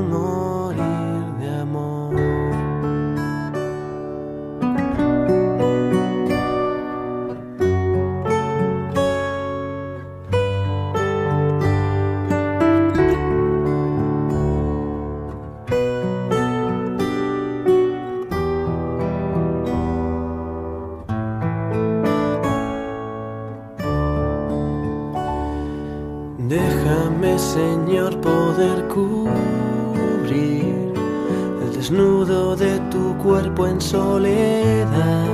cuerpo 33.28 33.68
en 33.68 33.82
soledad. 33.82 35.28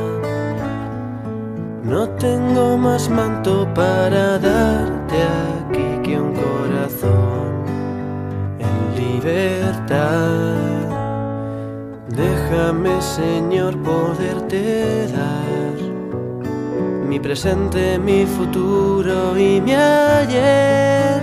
No 1.84 2.10
tengo 2.18 2.76
más 2.76 3.08
manto 3.08 3.68
para 3.76 4.40
darte 4.40 5.18
aquí 5.54 6.02
que 6.04 6.20
un 6.20 6.34
corazón 6.34 7.52
en 8.68 8.76
libertad. 9.04 10.48
Déjame, 12.08 13.00
Señor, 13.00 13.78
poderte 13.84 15.08
dar 15.10 15.76
mi 17.08 17.20
presente, 17.20 18.00
mi 18.00 18.26
futuro 18.26 19.38
y 19.38 19.62
mi 19.62 19.76
ayer. 19.76 21.22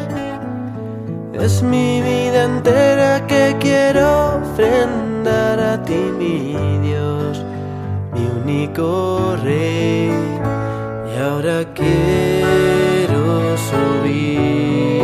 Es 1.33 1.64
mi 1.64 2.00
vida 2.00 2.44
entera 2.44 3.26
que 3.26 3.56
quiero 3.59 4.37
ofrendar 4.37 5.09
a 5.26 5.83
ti, 5.85 6.00
mi 6.18 6.54
Dios, 6.83 7.44
mi 8.12 8.26
único 8.42 9.37
Rey. 9.42 10.11
Y 10.11 11.18
ahora 11.18 11.64
quiero 11.74 13.56
subir 13.70 15.02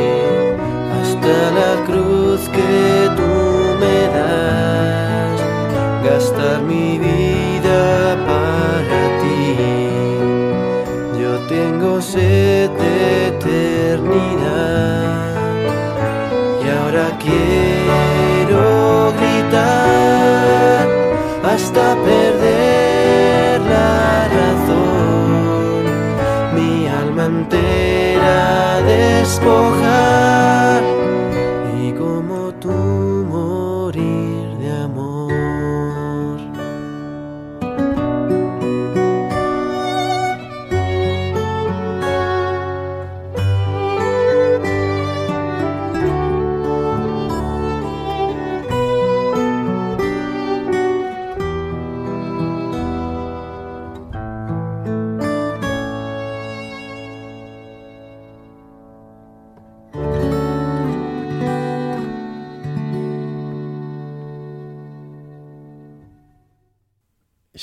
hasta 0.98 1.50
la 1.60 1.84
cruz 1.86 2.48
que 2.48 3.10
tú 3.16 3.32
me 3.80 3.98
das, 4.16 5.40
gastar 6.04 6.62
mi 6.62 6.98
vida 6.98 8.16
para 8.26 9.00
ti. 9.20 9.56
Yo 11.20 11.38
tengo 11.48 12.00
sed 12.00 12.70
de 12.70 13.28
eternidad 13.28 15.25
despojar 29.38 30.65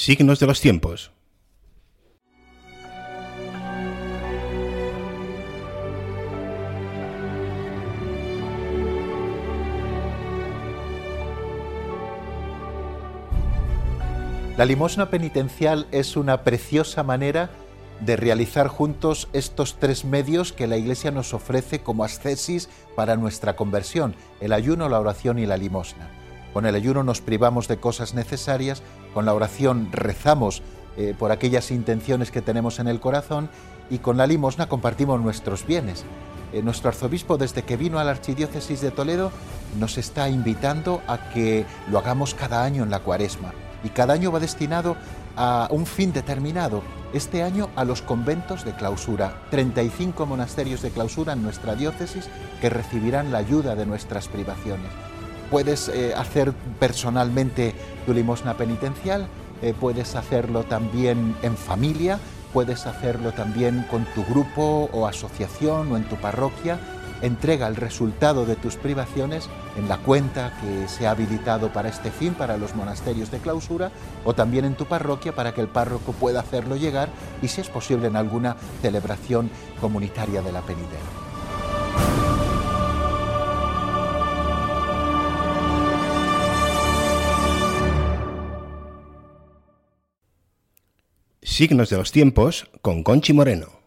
Signos 0.06 0.38
de 0.38 0.48
los 0.48 0.60
tiempos. 0.60 1.14
La 14.58 14.66
limosna 14.66 15.10
penitencial 15.10 15.88
es 15.94 16.18
una 16.18 16.44
preciosa 16.44 17.04
manera 17.04 17.52
de 18.02 18.18
realizar 18.18 18.68
juntos 18.68 19.30
estos 19.32 19.80
tres 19.80 20.04
medios 20.04 20.52
que 20.52 20.68
la 20.68 20.76
Iglesia 20.76 21.12
nos 21.12 21.34
ofrece 21.34 21.80
como 21.80 22.04
ascesis 22.04 22.68
para 22.98 23.16
nuestra 23.16 23.56
conversión, 23.56 24.18
el 24.42 24.52
ayuno, 24.52 24.90
la 24.90 25.00
oración 25.00 25.40
y 25.40 25.46
la 25.46 25.56
limosna. 25.56 26.10
Con 26.52 26.66
el 26.68 26.76
ayuno 26.76 27.04
nos 27.04 27.20
privamos 27.20 27.68
de 27.68 27.78
cosas 27.78 28.14
necesarias, 28.14 28.84
con 29.14 29.26
la 29.26 29.34
oración 29.34 29.90
rezamos 29.92 30.62
eh, 30.98 31.16
por 31.18 31.32
aquellas 31.32 31.72
intenciones 31.72 32.32
que 32.32 32.42
tenemos 32.42 32.80
en 32.80 32.88
el 32.88 33.00
corazón 33.00 33.50
y 33.90 34.00
con 34.00 34.18
la 34.18 34.28
limosna 34.28 34.70
compartimos 34.70 35.20
nuestros 35.22 35.66
bienes. 35.66 36.06
Eh, 36.52 36.62
nuestro 36.62 36.90
arzobispo 36.90 37.38
desde 37.38 37.64
que 37.64 37.78
vino 37.78 37.98
a 38.00 38.04
la 38.04 38.12
Archidiócesis 38.12 38.82
de 38.82 38.92
Toledo 38.92 39.32
nos 39.80 39.98
está 39.98 40.30
invitando 40.30 41.02
a 41.08 41.30
que 41.32 41.66
lo 41.90 41.98
hagamos 41.98 42.36
cada 42.36 42.64
año 42.64 42.84
en 42.84 42.92
la 42.92 43.00
cuaresma 43.00 43.54
y 43.84 43.90
cada 43.90 44.14
año 44.14 44.32
va 44.32 44.40
destinado 44.40 44.96
a 45.36 45.68
un 45.72 45.86
fin 45.86 46.14
determinado. 46.14 46.84
Este 47.12 47.44
año 47.44 47.70
a 47.76 47.86
los 47.86 48.02
conventos 48.02 48.66
de 48.66 48.74
clausura, 48.74 49.42
35 49.52 50.26
monasterios 50.26 50.82
de 50.82 50.92
clausura 50.92 51.34
en 51.34 51.44
nuestra 51.44 51.76
diócesis 51.76 52.30
que 52.62 52.70
recibirán 52.70 53.32
la 53.32 53.40
ayuda 53.40 53.76
de 53.76 53.86
nuestras 53.86 54.28
privaciones. 54.28 54.92
Puedes 55.54 55.88
eh, 55.90 56.16
hacer 56.16 56.52
personalmente 56.80 57.76
tu 58.08 58.14
limosna 58.16 58.58
penitencial, 58.58 59.28
eh, 59.62 59.76
puedes 59.80 60.16
hacerlo 60.16 60.64
también 60.64 61.36
en 61.44 61.56
familia, 61.58 62.18
puedes 62.52 62.88
hacerlo 62.88 63.34
también 63.34 63.86
con 63.92 64.04
tu 64.16 64.26
grupo 64.26 64.90
o 64.92 65.06
asociación 65.06 65.92
o 65.92 65.98
en 65.98 66.06
tu 66.06 66.16
parroquia 66.16 66.80
entrega 67.22 67.68
el 67.68 67.76
resultado 67.76 68.48
de 68.48 68.56
tus 68.56 68.78
privaciones 68.78 69.48
en 69.78 69.88
la 69.88 70.00
cuenta 70.00 70.58
que 70.60 70.88
se 70.88 71.06
ha 71.06 71.12
habilitado 71.12 71.72
para 71.72 71.90
este 71.90 72.10
fin, 72.10 72.34
para 72.34 72.58
los 72.58 72.74
monasterios 72.74 73.30
de 73.30 73.38
clausura, 73.38 73.92
o 74.26 74.34
también 74.34 74.66
en 74.66 74.74
tu 74.74 74.88
parroquia 74.88 75.36
para 75.36 75.54
que 75.54 75.62
el 75.62 75.68
párroco 75.68 76.14
pueda 76.14 76.40
hacerlo 76.40 76.78
llegar 76.78 77.10
y, 77.44 77.48
si 77.48 77.62
es 77.62 77.70
posible, 77.70 78.08
en 78.08 78.16
alguna 78.16 78.56
celebración 78.82 79.52
comunitaria 79.80 80.42
de 80.42 80.52
la 80.52 80.62
penitencia. 80.62 81.23
Signos 91.54 91.92
de 91.92 91.98
los 91.98 92.12
tiempos 92.12 92.66
con 92.82 93.04
Conchi 93.04 93.32
Moreno. 93.32 93.83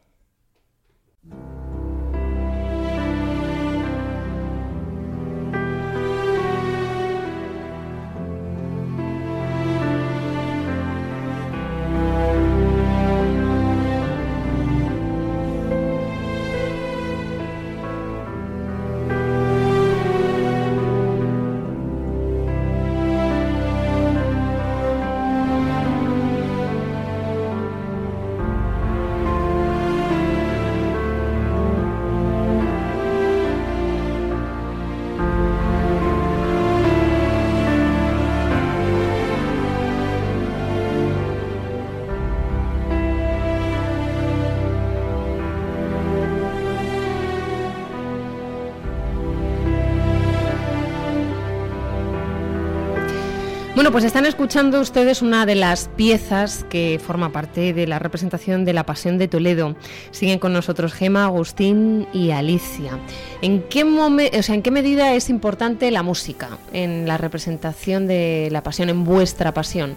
Bueno, 53.86 53.92
pues 54.00 54.04
están 54.04 54.26
escuchando 54.26 54.80
ustedes 54.80 55.22
una 55.22 55.46
de 55.46 55.54
las 55.54 55.86
piezas 55.94 56.66
que 56.68 57.00
forma 57.00 57.30
parte 57.30 57.72
de 57.72 57.86
la 57.86 58.00
representación 58.00 58.64
de 58.64 58.72
la 58.72 58.84
Pasión 58.84 59.16
de 59.16 59.28
Toledo. 59.28 59.76
Siguen 60.10 60.40
con 60.40 60.52
nosotros 60.52 60.92
Gema, 60.92 61.26
Agustín 61.26 62.08
y 62.12 62.32
Alicia. 62.32 62.98
¿En 63.42 63.62
qué, 63.62 63.84
o 63.84 64.42
sea, 64.42 64.56
¿En 64.56 64.62
qué 64.62 64.72
medida 64.72 65.14
es 65.14 65.30
importante 65.30 65.88
la 65.92 66.02
música 66.02 66.58
en 66.72 67.06
la 67.06 67.16
representación 67.16 68.08
de 68.08 68.48
la 68.50 68.64
Pasión, 68.64 68.88
en 68.88 69.04
vuestra 69.04 69.54
Pasión? 69.54 69.94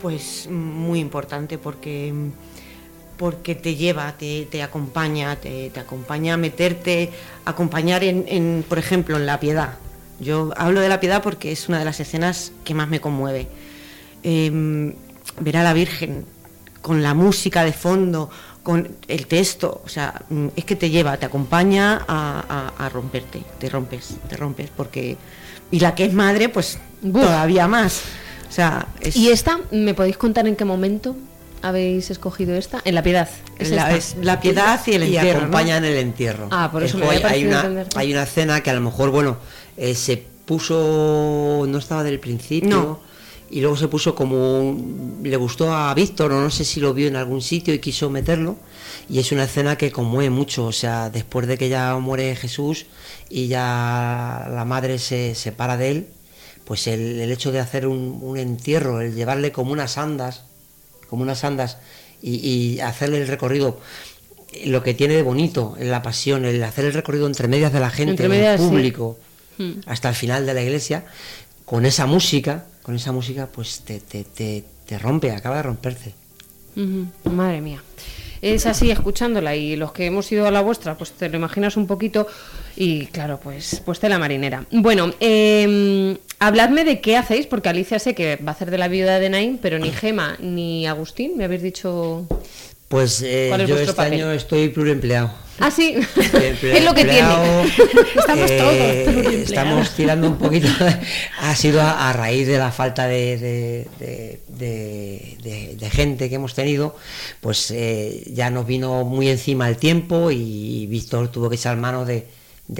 Pues 0.00 0.48
muy 0.48 1.00
importante 1.00 1.58
porque 1.58 2.14
porque 3.16 3.56
te 3.56 3.74
lleva, 3.74 4.14
te, 4.16 4.62
acompaña, 4.62 5.34
te, 5.34 5.72
acompaña 5.74 6.34
a 6.34 6.36
meterte, 6.36 7.10
acompañar 7.44 8.04
en, 8.04 8.64
por 8.68 8.78
ejemplo, 8.78 9.16
en 9.16 9.26
la 9.26 9.40
piedad. 9.40 9.70
Yo 10.20 10.52
hablo 10.56 10.80
de 10.80 10.88
la 10.88 11.00
piedad 11.00 11.22
porque 11.22 11.52
es 11.52 11.68
una 11.68 11.78
de 11.78 11.84
las 11.84 12.00
escenas 12.00 12.52
que 12.64 12.74
más 12.74 12.88
me 12.88 13.00
conmueve. 13.00 13.48
Em, 14.22 14.94
ver 15.40 15.56
a 15.56 15.62
la 15.62 15.72
Virgen 15.72 16.24
con 16.80 17.02
la 17.02 17.14
música 17.14 17.64
de 17.64 17.72
fondo, 17.72 18.30
con 18.62 18.96
el 19.08 19.26
texto, 19.26 19.82
o 19.84 19.88
sea, 19.88 20.22
mm, 20.28 20.48
es 20.56 20.64
que 20.64 20.76
te 20.76 20.90
lleva, 20.90 21.16
te 21.16 21.26
acompaña 21.26 22.04
a, 22.06 22.90
romperte, 22.92 23.42
te 23.58 23.68
rompes, 23.68 24.16
te 24.28 24.36
rompes, 24.36 24.70
porque... 24.74 25.16
Y 25.70 25.80
la 25.80 25.94
que 25.94 26.04
es 26.04 26.12
madre, 26.12 26.48
pues 26.48 26.78
todavía 27.00 27.66
más. 27.66 28.02
O 28.48 28.52
sea, 28.52 28.86
¿Y 29.14 29.28
esta, 29.28 29.60
me 29.70 29.94
podéis 29.94 30.16
contar 30.16 30.46
en 30.46 30.56
qué 30.56 30.64
momento 30.64 31.16
habéis 31.62 32.10
escogido 32.10 32.54
esta? 32.54 32.80
En 32.84 32.94
la 32.94 33.02
piedad. 33.02 33.28
¿Es 33.58 33.70
la, 33.70 34.40
piedad 34.40 34.80
y 34.86 34.92
el 34.92 35.04
entierro. 35.04 35.26
Y 35.26 35.30
acompaña 35.30 35.78
en 35.78 35.84
el 35.84 35.96
entierro. 35.96 36.48
Ah, 36.50 36.68
por 36.70 36.84
eso 36.84 36.98
hay, 37.24 37.46
una, 37.46 37.86
hay 37.96 38.12
una 38.12 38.22
escena 38.22 38.62
que 38.62 38.70
a 38.70 38.74
lo 38.74 38.82
mejor, 38.82 39.10
bueno, 39.10 39.38
eh, 39.76 39.94
se 39.94 40.16
puso, 40.44 41.64
no 41.66 41.78
estaba 41.78 42.04
del 42.04 42.20
principio. 42.20 43.00
Y 43.50 43.60
luego 43.60 43.76
se 43.76 43.88
puso 43.88 44.14
como, 44.14 44.76
le 45.22 45.36
gustó 45.36 45.72
a 45.72 45.94
Víctor, 45.94 46.32
o 46.32 46.40
no 46.40 46.50
sé 46.50 46.64
si 46.64 46.80
lo 46.80 46.92
vio 46.92 47.06
en 47.06 47.14
algún 47.14 47.40
sitio 47.40 47.72
y 47.72 47.78
quiso 47.78 48.10
meterlo. 48.10 48.56
Y 49.08 49.20
es 49.20 49.30
una 49.32 49.44
escena 49.44 49.76
que 49.76 49.92
conmueve 49.92 50.30
mucho, 50.30 50.66
o 50.66 50.72
sea, 50.72 51.10
después 51.10 51.46
de 51.46 51.56
que 51.58 51.68
ya 51.68 51.96
muere 51.98 52.34
Jesús 52.34 52.86
y 53.28 53.46
ya 53.48 54.48
la 54.50 54.64
madre 54.64 54.98
se 54.98 55.34
separa 55.34 55.76
de 55.76 55.90
él, 55.90 56.06
pues 56.64 56.86
el, 56.86 57.20
hecho 57.30 57.52
de 57.52 57.60
hacer 57.60 57.86
un, 57.86 58.36
entierro, 58.36 59.00
el 59.00 59.14
llevarle 59.14 59.52
como 59.52 59.72
unas 59.72 59.98
andas, 59.98 60.44
como 61.08 61.22
unas 61.22 61.44
andas, 61.44 61.76
y, 62.22 62.80
hacerle 62.80 63.18
el 63.18 63.28
recorrido, 63.28 63.78
lo 64.64 64.82
que 64.82 64.94
tiene 64.94 65.14
de 65.14 65.22
bonito 65.22 65.76
en 65.78 65.90
la 65.90 66.02
pasión, 66.02 66.44
el 66.46 66.62
hacer 66.64 66.86
el 66.86 66.94
recorrido 66.94 67.26
entre 67.26 67.48
medias 67.48 67.72
de 67.72 67.80
la 67.80 67.90
gente, 67.90 68.24
el 68.24 68.58
público. 68.58 69.18
Hmm. 69.56 69.80
hasta 69.86 70.08
el 70.08 70.14
final 70.14 70.46
de 70.46 70.54
la 70.54 70.62
iglesia, 70.62 71.04
con 71.64 71.86
esa 71.86 72.06
música, 72.06 72.66
con 72.82 72.96
esa 72.96 73.12
música, 73.12 73.46
pues 73.46 73.80
te, 73.80 74.00
te, 74.00 74.24
te, 74.24 74.98
rompe, 74.98 75.30
acaba 75.32 75.56
de 75.56 75.62
romperse. 75.62 76.14
Madre 77.24 77.60
mía. 77.60 77.82
Es 78.42 78.66
así 78.66 78.90
escuchándola 78.90 79.56
y 79.56 79.74
los 79.74 79.92
que 79.92 80.04
hemos 80.04 80.30
ido 80.30 80.46
a 80.46 80.50
la 80.50 80.60
vuestra, 80.60 80.98
pues 80.98 81.12
te 81.12 81.30
lo 81.30 81.36
imaginas 81.38 81.78
un 81.78 81.86
poquito 81.86 82.26
y 82.76 83.06
claro, 83.06 83.40
pues, 83.42 83.80
pues 83.86 84.02
la 84.02 84.18
marinera. 84.18 84.66
Bueno, 84.70 85.14
eh, 85.18 86.18
habladme 86.40 86.84
de 86.84 87.00
qué 87.00 87.16
hacéis, 87.16 87.46
porque 87.46 87.70
Alicia 87.70 87.98
sé 87.98 88.14
que 88.14 88.36
va 88.36 88.50
a 88.50 88.54
hacer 88.54 88.70
de 88.70 88.76
la 88.76 88.88
viuda 88.88 89.18
de 89.18 89.30
Naim, 89.30 89.56
pero 89.56 89.78
ni 89.78 89.90
Gema 89.90 90.36
ni 90.40 90.86
Agustín 90.86 91.38
me 91.38 91.44
habéis 91.44 91.62
dicho... 91.62 92.26
Pues 92.88 93.22
eh, 93.22 93.50
yo 93.66 93.78
este 93.78 93.98
año 94.02 94.30
estoy 94.30 94.68
pluriempleado. 94.68 95.32
Ah, 95.60 95.70
sí, 95.70 95.94
es 96.16 96.84
lo 96.84 96.94
que 96.94 97.04
tiene. 97.04 97.64
Estamos 98.16 98.50
eh, 98.50 99.04
todos. 99.06 99.34
Estamos 99.34 99.90
tirando 99.90 100.26
un 100.26 100.36
poquito. 100.36 100.68
ha 101.40 101.54
sido 101.54 101.80
a, 101.80 102.12
raíz 102.12 102.46
de 102.48 102.58
la 102.58 102.72
falta 102.72 103.06
de, 103.06 103.86
de, 104.48 105.90
gente 105.90 106.28
que 106.28 106.34
hemos 106.34 106.54
tenido, 106.54 106.96
pues 107.40 107.70
eh, 107.70 108.24
ya 108.32 108.50
nos 108.50 108.66
vino 108.66 109.04
muy 109.04 109.28
encima 109.28 109.68
el 109.68 109.76
tiempo 109.76 110.32
y 110.32 110.86
Víctor 110.86 111.28
tuvo 111.28 111.48
que 111.48 111.56
echar 111.56 111.76
mano 111.76 112.04
de, 112.04 112.26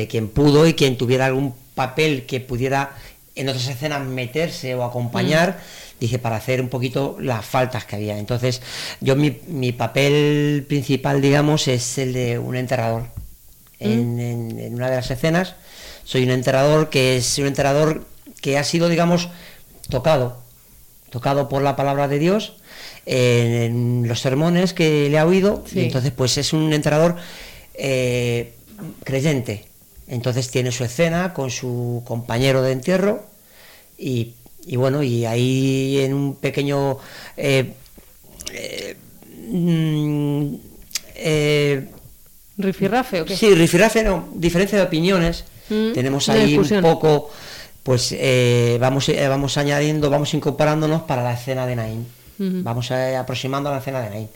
quien 0.08 0.28
pudo 0.28 0.66
y 0.66 0.74
quien 0.74 0.96
tuviera 0.96 1.26
algún 1.26 1.54
papel 1.74 2.26
que 2.26 2.40
pudiera 2.40 2.96
en 3.36 3.48
otras 3.48 3.68
escenas 3.68 4.04
meterse 4.04 4.74
o 4.74 4.82
acompañar. 4.84 5.60
Mm 5.60 5.93
dije, 6.04 6.18
para 6.18 6.36
hacer 6.36 6.60
un 6.60 6.68
poquito 6.68 7.16
las 7.20 7.44
faltas 7.44 7.84
que 7.84 7.96
había. 7.96 8.18
Entonces, 8.18 8.62
yo 9.00 9.16
mi, 9.16 9.38
mi 9.48 9.72
papel 9.72 10.64
principal, 10.68 11.20
digamos, 11.20 11.68
es 11.68 11.98
el 11.98 12.12
de 12.12 12.38
un 12.38 12.56
enterrador. 12.56 13.08
Mm. 13.80 14.20
En, 14.20 14.74
una 14.74 14.90
de 14.90 14.96
las 14.96 15.10
escenas, 15.10 15.56
soy 16.04 16.24
un 16.24 16.30
enterrador 16.30 16.90
que 16.90 17.16
es 17.16 17.38
un 17.38 17.46
enterrador 17.46 18.06
que 18.40 18.58
ha 18.58 18.64
sido, 18.64 18.88
digamos, 18.88 19.28
tocado, 19.88 20.42
tocado 21.10 21.48
por 21.48 21.62
la 21.62 21.76
palabra 21.76 22.08
de 22.08 22.18
Dios 22.18 22.54
en 23.06 24.08
los 24.08 24.20
sermones 24.20 24.72
que 24.72 25.08
le 25.10 25.18
ha 25.18 25.26
oído, 25.26 25.64
Sí. 25.66 25.80
y 25.80 25.84
entonces 25.84 26.12
pues 26.12 26.38
es 26.38 26.52
un 26.52 26.72
entrenador 26.72 27.16
eh, 27.74 28.54
creyente. 29.04 29.66
Entonces 30.06 30.50
tiene 30.50 30.72
su 30.72 30.84
escena 30.84 31.32
con 31.32 31.50
su 31.50 32.02
compañero 32.06 32.62
de 32.62 32.72
entierro 32.72 33.26
y, 33.98 34.34
y 34.66 34.76
bueno, 34.76 35.02
y 35.02 35.24
ahí 35.26 36.00
en 36.00 36.14
un 36.14 36.36
pequeño... 36.36 36.98
eh, 37.36 37.72
eh, 38.52 38.96
mm, 39.48 40.54
eh, 41.16 41.86
¿Rifirrafe 42.56 43.22
o 43.22 43.24
qué? 43.24 43.36
Sí, 43.36 43.54
rifirrafe 43.54 44.02
no, 44.04 44.28
diferencia 44.34 44.78
de 44.78 44.84
opiniones. 44.84 45.44
Mm, 45.68 45.92
Tenemos 45.92 46.28
ahí 46.28 46.56
un 46.56 46.80
poco, 46.82 47.30
pues 47.82 48.14
vamos, 48.78 49.08
eh, 49.08 49.26
vamos 49.28 49.56
añadiendo, 49.58 50.08
vamos 50.08 50.32
incorporándonos 50.34 51.02
para 51.02 51.24
la 51.24 51.32
escena 51.34 51.66
de 51.66 51.76
Nain. 51.76 52.06
Vamos 52.38 52.90
aproximando 52.90 53.70
a 53.70 53.72
la 53.72 53.78
escena 53.78 54.00
de 54.00 54.10
Nain. 54.10 54.28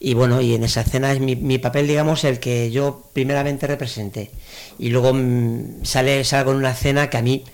Y 0.00 0.14
bueno, 0.14 0.40
y 0.40 0.54
en 0.54 0.62
esa 0.62 0.82
escena 0.82 1.12
es 1.12 1.20
mi, 1.20 1.34
mi 1.34 1.58
papel, 1.58 1.88
digamos, 1.88 2.22
el 2.24 2.38
que 2.38 2.70
yo 2.70 3.02
primeramente 3.12 3.66
representé. 3.66 4.30
Y 4.78 4.90
luego 4.90 5.12
mm, 5.12 5.84
sale, 5.84 6.22
salgo 6.24 6.52
en 6.52 6.58
una 6.58 6.70
escena 6.70 7.10
que 7.10 7.16
a 7.16 7.22
mí 7.22 7.44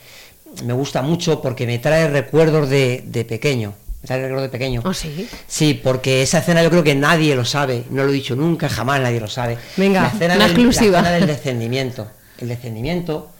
me 0.64 0.72
gusta 0.72 1.02
mucho 1.02 1.40
porque 1.42 1.66
me 1.66 1.78
trae 1.78 2.08
recuerdos 2.08 2.68
de, 2.68 3.02
de 3.06 3.24
pequeño. 3.24 3.74
Me 4.02 4.06
trae 4.06 4.20
recuerdos 4.20 4.42
de 4.44 4.48
pequeño. 4.50 4.82
¿Ah, 4.84 4.92
sí? 4.94 5.28
Sí, 5.46 5.74
porque 5.82 6.22
esa 6.22 6.38
escena 6.38 6.62
yo 6.62 6.70
creo 6.70 6.84
que 6.84 6.94
nadie 6.94 7.34
lo 7.34 7.44
sabe, 7.44 7.84
no 7.90 8.04
lo 8.04 8.10
he 8.10 8.12
dicho 8.14 8.36
nunca, 8.36 8.68
jamás 8.68 9.00
nadie 9.00 9.20
lo 9.20 9.28
sabe. 9.28 9.56
Venga, 9.76 10.02
la 10.02 10.08
escena 10.08 10.34
una 10.36 10.44
del, 10.48 10.52
exclusiva. 10.52 11.00
La 11.02 11.08
escena 11.08 11.26
del 11.26 11.26
descendimiento. 11.36 12.06
El 12.38 12.48
descendimiento, 12.48 13.30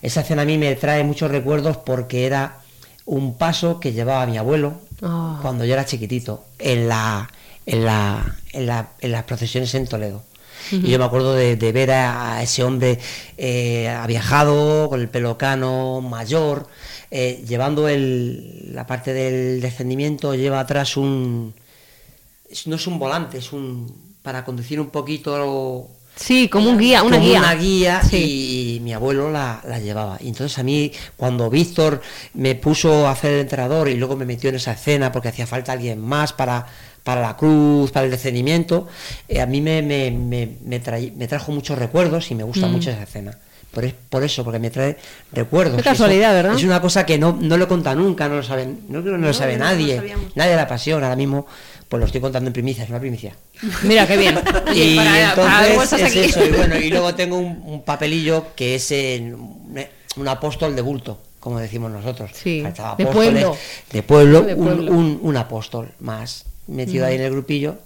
esa 0.00 0.20
escena 0.20 0.42
a 0.42 0.44
mí 0.44 0.58
me 0.58 0.74
trae 0.76 1.02
muchos 1.04 1.30
recuerdos 1.30 1.76
porque 1.78 2.26
era 2.26 2.58
un 3.04 3.36
paso 3.36 3.80
que 3.80 3.92
llevaba 3.92 4.24
mi 4.26 4.38
abuelo 4.38 4.80
Ah. 5.04 5.40
cuando 5.42 5.64
yo 5.64 5.72
era 5.72 5.84
chiquitito, 5.84 6.44
en 6.60 6.86
la, 6.88 7.28
en 7.66 7.84
la, 7.84 8.36
en 8.52 8.66
la- 8.66 8.90
en 9.00 9.10
las 9.10 9.24
procesiones 9.24 9.74
en 9.74 9.88
Toledo. 9.88 10.22
Y 10.70 10.90
yo 10.90 10.98
me 10.98 11.04
acuerdo 11.04 11.34
de, 11.34 11.56
de 11.56 11.72
ver 11.72 11.90
a, 11.90 12.36
a 12.36 12.42
ese 12.42 12.62
hombre 12.64 12.98
eh, 13.36 13.88
ha 13.88 14.06
viajado 14.06 14.88
con 14.88 15.00
el 15.00 15.08
pelo 15.08 15.36
cano, 15.36 16.00
mayor, 16.00 16.68
eh, 17.10 17.42
llevando 17.46 17.88
el, 17.88 18.74
la 18.74 18.86
parte 18.86 19.12
del 19.12 19.60
descendimiento, 19.60 20.34
lleva 20.34 20.60
atrás 20.60 20.96
un... 20.96 21.54
no 22.66 22.76
es 22.76 22.86
un 22.86 22.98
volante, 22.98 23.38
es 23.38 23.52
un... 23.52 24.14
para 24.22 24.44
conducir 24.44 24.80
un 24.80 24.90
poquito... 24.90 25.88
Sí, 26.14 26.48
como 26.48 26.68
un 26.68 26.76
guía, 26.78 27.02
una 27.02 27.16
como 27.16 27.26
guía. 27.26 27.38
una 27.38 27.54
guía 27.54 28.02
Sí. 28.02 28.76
y 28.76 28.80
mi 28.80 28.92
abuelo 28.92 29.30
la, 29.30 29.62
la 29.66 29.78
llevaba. 29.78 30.18
Y 30.20 30.28
entonces 30.28 30.58
a 30.58 30.62
mí, 30.62 30.92
cuando 31.16 31.48
Víctor 31.48 32.02
me 32.34 32.54
puso 32.54 33.06
a 33.06 33.12
hacer 33.12 33.32
el 33.32 33.40
entrenador 33.40 33.88
y 33.88 33.94
luego 33.94 34.14
me 34.14 34.26
metió 34.26 34.50
en 34.50 34.56
esa 34.56 34.72
escena 34.72 35.10
porque 35.10 35.28
hacía 35.28 35.46
falta 35.46 35.72
alguien 35.72 35.98
más 36.02 36.34
para, 36.34 36.66
para 37.04 37.20
la 37.20 37.36
cruz, 37.36 37.90
para 37.90 38.04
el 38.06 38.10
descendimiento, 38.12 38.86
eh, 39.28 39.40
a 39.40 39.46
mí 39.46 39.60
me, 39.60 39.82
me, 39.82 40.10
me, 40.10 40.50
me 40.64 41.28
trajo 41.28 41.52
muchos 41.52 41.78
recuerdos 41.78 42.30
y 42.30 42.34
me 42.34 42.44
gusta 42.44 42.66
Mm. 42.68 42.72
mucho 42.72 42.90
esa 42.90 43.02
escena. 43.02 43.36
Por, 43.72 43.86
es- 43.86 43.94
por 44.10 44.22
eso, 44.22 44.44
porque 44.44 44.58
me 44.58 44.70
trae 44.70 44.98
recuerdos. 45.32 45.76
Qué 45.76 45.80
eso 45.80 45.90
casualidad, 45.90 46.34
¿verdad? 46.34 46.56
Es 46.56 46.62
una 46.64 46.80
cosa 46.82 47.06
que 47.06 47.16
no, 47.18 47.36
no 47.40 47.56
lo 47.56 47.66
contado 47.68 47.96
nunca, 47.96 48.28
no 48.28 48.36
lo 48.36 48.42
saben, 48.42 48.80
no 48.90 49.02
que 49.02 49.08
no 49.10 49.16
lo 49.16 49.32
sabe 49.32 49.56
no, 49.56 49.64
no 49.64 49.70
lo 49.70 49.76
nadie. 49.76 50.14
nadie 50.34 50.56
la 50.56 50.68
pasión, 50.68 51.02
ahora 51.02 51.16
mismo 51.16 51.46
pues 51.88 51.98
lo 52.00 52.06
estoy 52.06 52.20
contando 52.20 52.48
en 52.48 52.52
primicia, 52.52 52.84
es 52.84 52.90
una 52.90 53.00
primicia. 53.00 53.34
Mira 53.82 54.06
qué 54.06 54.16
bien. 54.18 54.38
Y 54.74 54.96
para- 54.96 55.30
entonces 55.30 56.02
es 56.02 56.16
eso, 56.16 56.44
y 56.44 56.50
bueno, 56.50 56.76
y 56.78 56.90
luego 56.90 57.14
tengo 57.14 57.38
un, 57.38 57.62
un 57.66 57.82
papelillo 57.82 58.48
que 58.54 58.74
es 58.74 58.90
en 58.92 59.34
un, 59.34 59.78
un 60.16 60.28
apóstol 60.28 60.76
de 60.76 60.82
bulto, 60.82 61.18
como 61.40 61.58
decimos 61.58 61.90
nosotros. 61.90 62.30
Sí, 62.34 62.62
de 62.98 63.06
pueblo. 63.06 63.56
De 63.90 64.02
pueblo, 64.02 64.42
De 64.42 64.54
un- 64.54 64.64
pueblo. 64.66 64.92
Un, 64.92 65.18
un 65.22 65.36
apóstol 65.38 65.92
más, 66.00 66.44
metido 66.66 67.06
ahí 67.06 67.16
en 67.16 67.22
el 67.22 67.30
grupillo, 67.32 67.76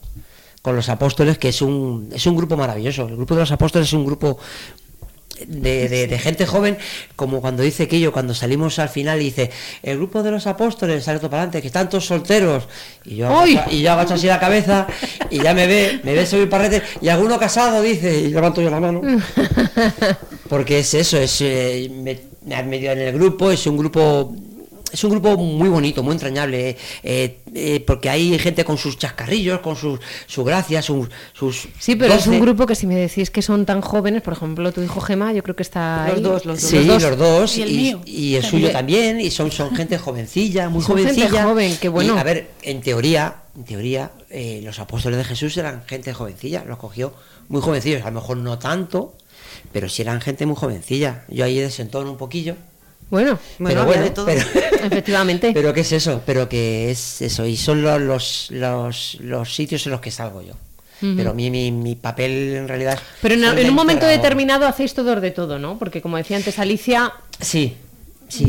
con 0.62 0.74
los 0.76 0.88
apóstoles, 0.88 1.38
que 1.38 1.48
es 1.50 1.62
un, 1.62 2.10
es 2.14 2.26
un 2.26 2.36
grupo 2.36 2.56
maravilloso. 2.56 3.06
El 3.08 3.16
grupo 3.16 3.34
de 3.34 3.40
los 3.40 3.52
apóstoles 3.52 3.88
es 3.88 3.92
un 3.94 4.04
grupo 4.04 4.38
de, 5.46 5.88
de- 5.88 6.06
de 6.06 6.18
gente 6.18 6.46
joven, 6.46 6.78
como 7.14 7.40
cuando 7.42 7.62
dice 7.62 7.82
aquello, 7.84 8.10
cuando 8.10 8.32
salimos 8.34 8.78
al 8.78 8.88
final 8.88 9.20
y 9.20 9.26
dice, 9.26 9.50
el 9.82 9.98
grupo 9.98 10.22
de 10.22 10.30
los 10.30 10.46
apóstoles, 10.46 11.04
sale 11.04 11.18
todo 11.18 11.28
para 11.30 11.42
adelante, 11.42 11.60
que 11.60 11.66
están 11.66 11.90
todos 11.90 12.06
solteros, 12.06 12.66
y 13.04 13.16
yo, 13.16 13.28
agacho, 13.28 13.70
y 13.70 13.82
yo 13.82 13.92
agacho 13.92 14.14
así 14.14 14.26
la 14.28 14.40
cabeza, 14.40 14.86
y 15.30 15.42
ya 15.42 15.52
me 15.52 15.66
ve, 15.66 16.00
me 16.04 16.14
ve 16.14 16.24
subir 16.26 16.48
parrete, 16.48 16.82
y 17.02 17.08
alguno 17.08 17.38
casado, 17.38 17.82
dice, 17.82 18.18
y 18.18 18.28
levanto 18.30 18.62
yo 18.62 18.70
la 18.70 18.80
mano. 18.80 19.02
Porque 20.48 20.78
es 20.80 20.94
eso, 20.94 21.18
es 21.18 21.38
eh, 21.42 21.90
me, 21.92 22.18
me 22.46 22.54
han 22.54 22.68
metido 22.70 22.92
en 22.92 23.00
el 23.00 23.12
grupo, 23.12 23.50
es 23.50 23.66
un 23.66 23.76
grupo 23.76 24.34
es 24.96 25.04
un 25.04 25.10
grupo 25.10 25.36
muy 25.36 25.68
bonito, 25.68 26.02
muy 26.02 26.12
entrañable, 26.12 26.70
eh, 26.70 26.76
eh, 27.02 27.38
eh, 27.54 27.80
porque 27.86 28.08
hay 28.08 28.38
gente 28.38 28.64
con 28.64 28.78
sus 28.78 28.96
chascarrillos, 28.98 29.60
con 29.60 29.76
sus 29.76 30.00
su 30.26 30.42
gracia, 30.42 30.80
sus, 30.80 31.08
sus 31.34 31.68
Sí, 31.78 31.96
pero 31.96 32.14
es 32.14 32.26
un 32.26 32.40
grupo 32.40 32.66
que 32.66 32.74
si 32.74 32.86
me 32.86 32.96
decís 32.96 33.30
que 33.30 33.42
son 33.42 33.66
tan 33.66 33.82
jóvenes, 33.82 34.22
por 34.22 34.32
ejemplo, 34.32 34.72
tu 34.72 34.82
hijo 34.82 35.00
Gema, 35.00 35.32
yo 35.34 35.42
creo 35.42 35.54
que 35.54 35.62
está 35.62 36.06
Los 36.08 36.16
ahí. 36.16 36.22
dos, 36.22 36.44
los 36.46 36.60
dos. 36.62 36.70
Sí, 36.70 36.84
los 36.84 37.18
dos, 37.18 37.56
Y 37.58 37.62
el 37.62 37.70
y, 37.70 37.76
mío 37.76 38.00
y 38.06 38.34
el 38.36 38.42
también. 38.42 38.50
suyo 38.50 38.70
también, 38.72 39.20
y 39.20 39.30
son, 39.30 39.52
son 39.52 39.74
gente 39.76 39.98
jovencilla, 39.98 40.68
muy 40.70 40.82
Son 40.82 40.96
gente 40.96 41.14
jovencilla. 41.14 41.44
joven, 41.44 41.76
qué 41.80 41.88
bueno. 41.90 42.14
Y, 42.16 42.18
a 42.18 42.22
ver, 42.24 42.50
en 42.62 42.80
teoría, 42.80 43.42
en 43.54 43.64
teoría, 43.64 44.12
eh, 44.30 44.60
los 44.64 44.78
apóstoles 44.78 45.18
de 45.18 45.24
Jesús 45.24 45.56
eran 45.58 45.84
gente 45.86 46.12
jovencilla, 46.14 46.64
los 46.66 46.78
cogió 46.78 47.12
muy 47.48 47.60
jovencillos, 47.60 48.02
a 48.02 48.06
lo 48.10 48.20
mejor 48.20 48.38
no 48.38 48.58
tanto, 48.58 49.14
pero 49.72 49.88
sí 49.88 50.00
eran 50.02 50.20
gente 50.22 50.46
muy 50.46 50.56
jovencilla. 50.56 51.24
Yo 51.28 51.44
ahí 51.44 51.58
desentón 51.58 52.08
un 52.08 52.16
poquillo. 52.16 52.56
Bueno, 53.08 53.38
Bueno, 53.58 53.82
pero 53.82 53.86
bueno, 53.86 54.02
de 54.02 54.10
todo. 54.10 54.26
pero- 54.26 54.40
efectivamente. 54.86 55.52
pero 55.54 55.72
¿qué 55.72 55.80
es 55.82 55.92
eso? 55.92 56.22
Pero 56.26 56.48
que 56.48 56.90
es 56.90 57.22
eso, 57.22 57.46
y 57.46 57.56
son 57.56 57.82
los, 57.82 58.00
los, 58.00 58.48
los, 58.50 59.16
los 59.20 59.54
sitios 59.54 59.86
en 59.86 59.92
los 59.92 60.00
que 60.00 60.10
salgo 60.10 60.42
yo. 60.42 60.54
Pero 60.98 61.34
mi, 61.34 61.50
mi, 61.50 61.70
mi 61.70 61.94
papel 61.94 62.56
en 62.56 62.68
realidad 62.68 62.98
Pero 63.20 63.34
en, 63.34 63.44
en 63.44 63.68
un 63.68 63.74
momento 63.74 64.06
determinado 64.06 64.66
hacéis 64.66 64.94
todos 64.94 65.20
de 65.20 65.30
todo, 65.30 65.58
¿no? 65.58 65.78
Porque 65.78 66.00
como 66.00 66.16
decía 66.16 66.38
antes 66.38 66.58
Alicia, 66.58 67.12
Sí, 67.38 67.76
sí. 68.28 68.46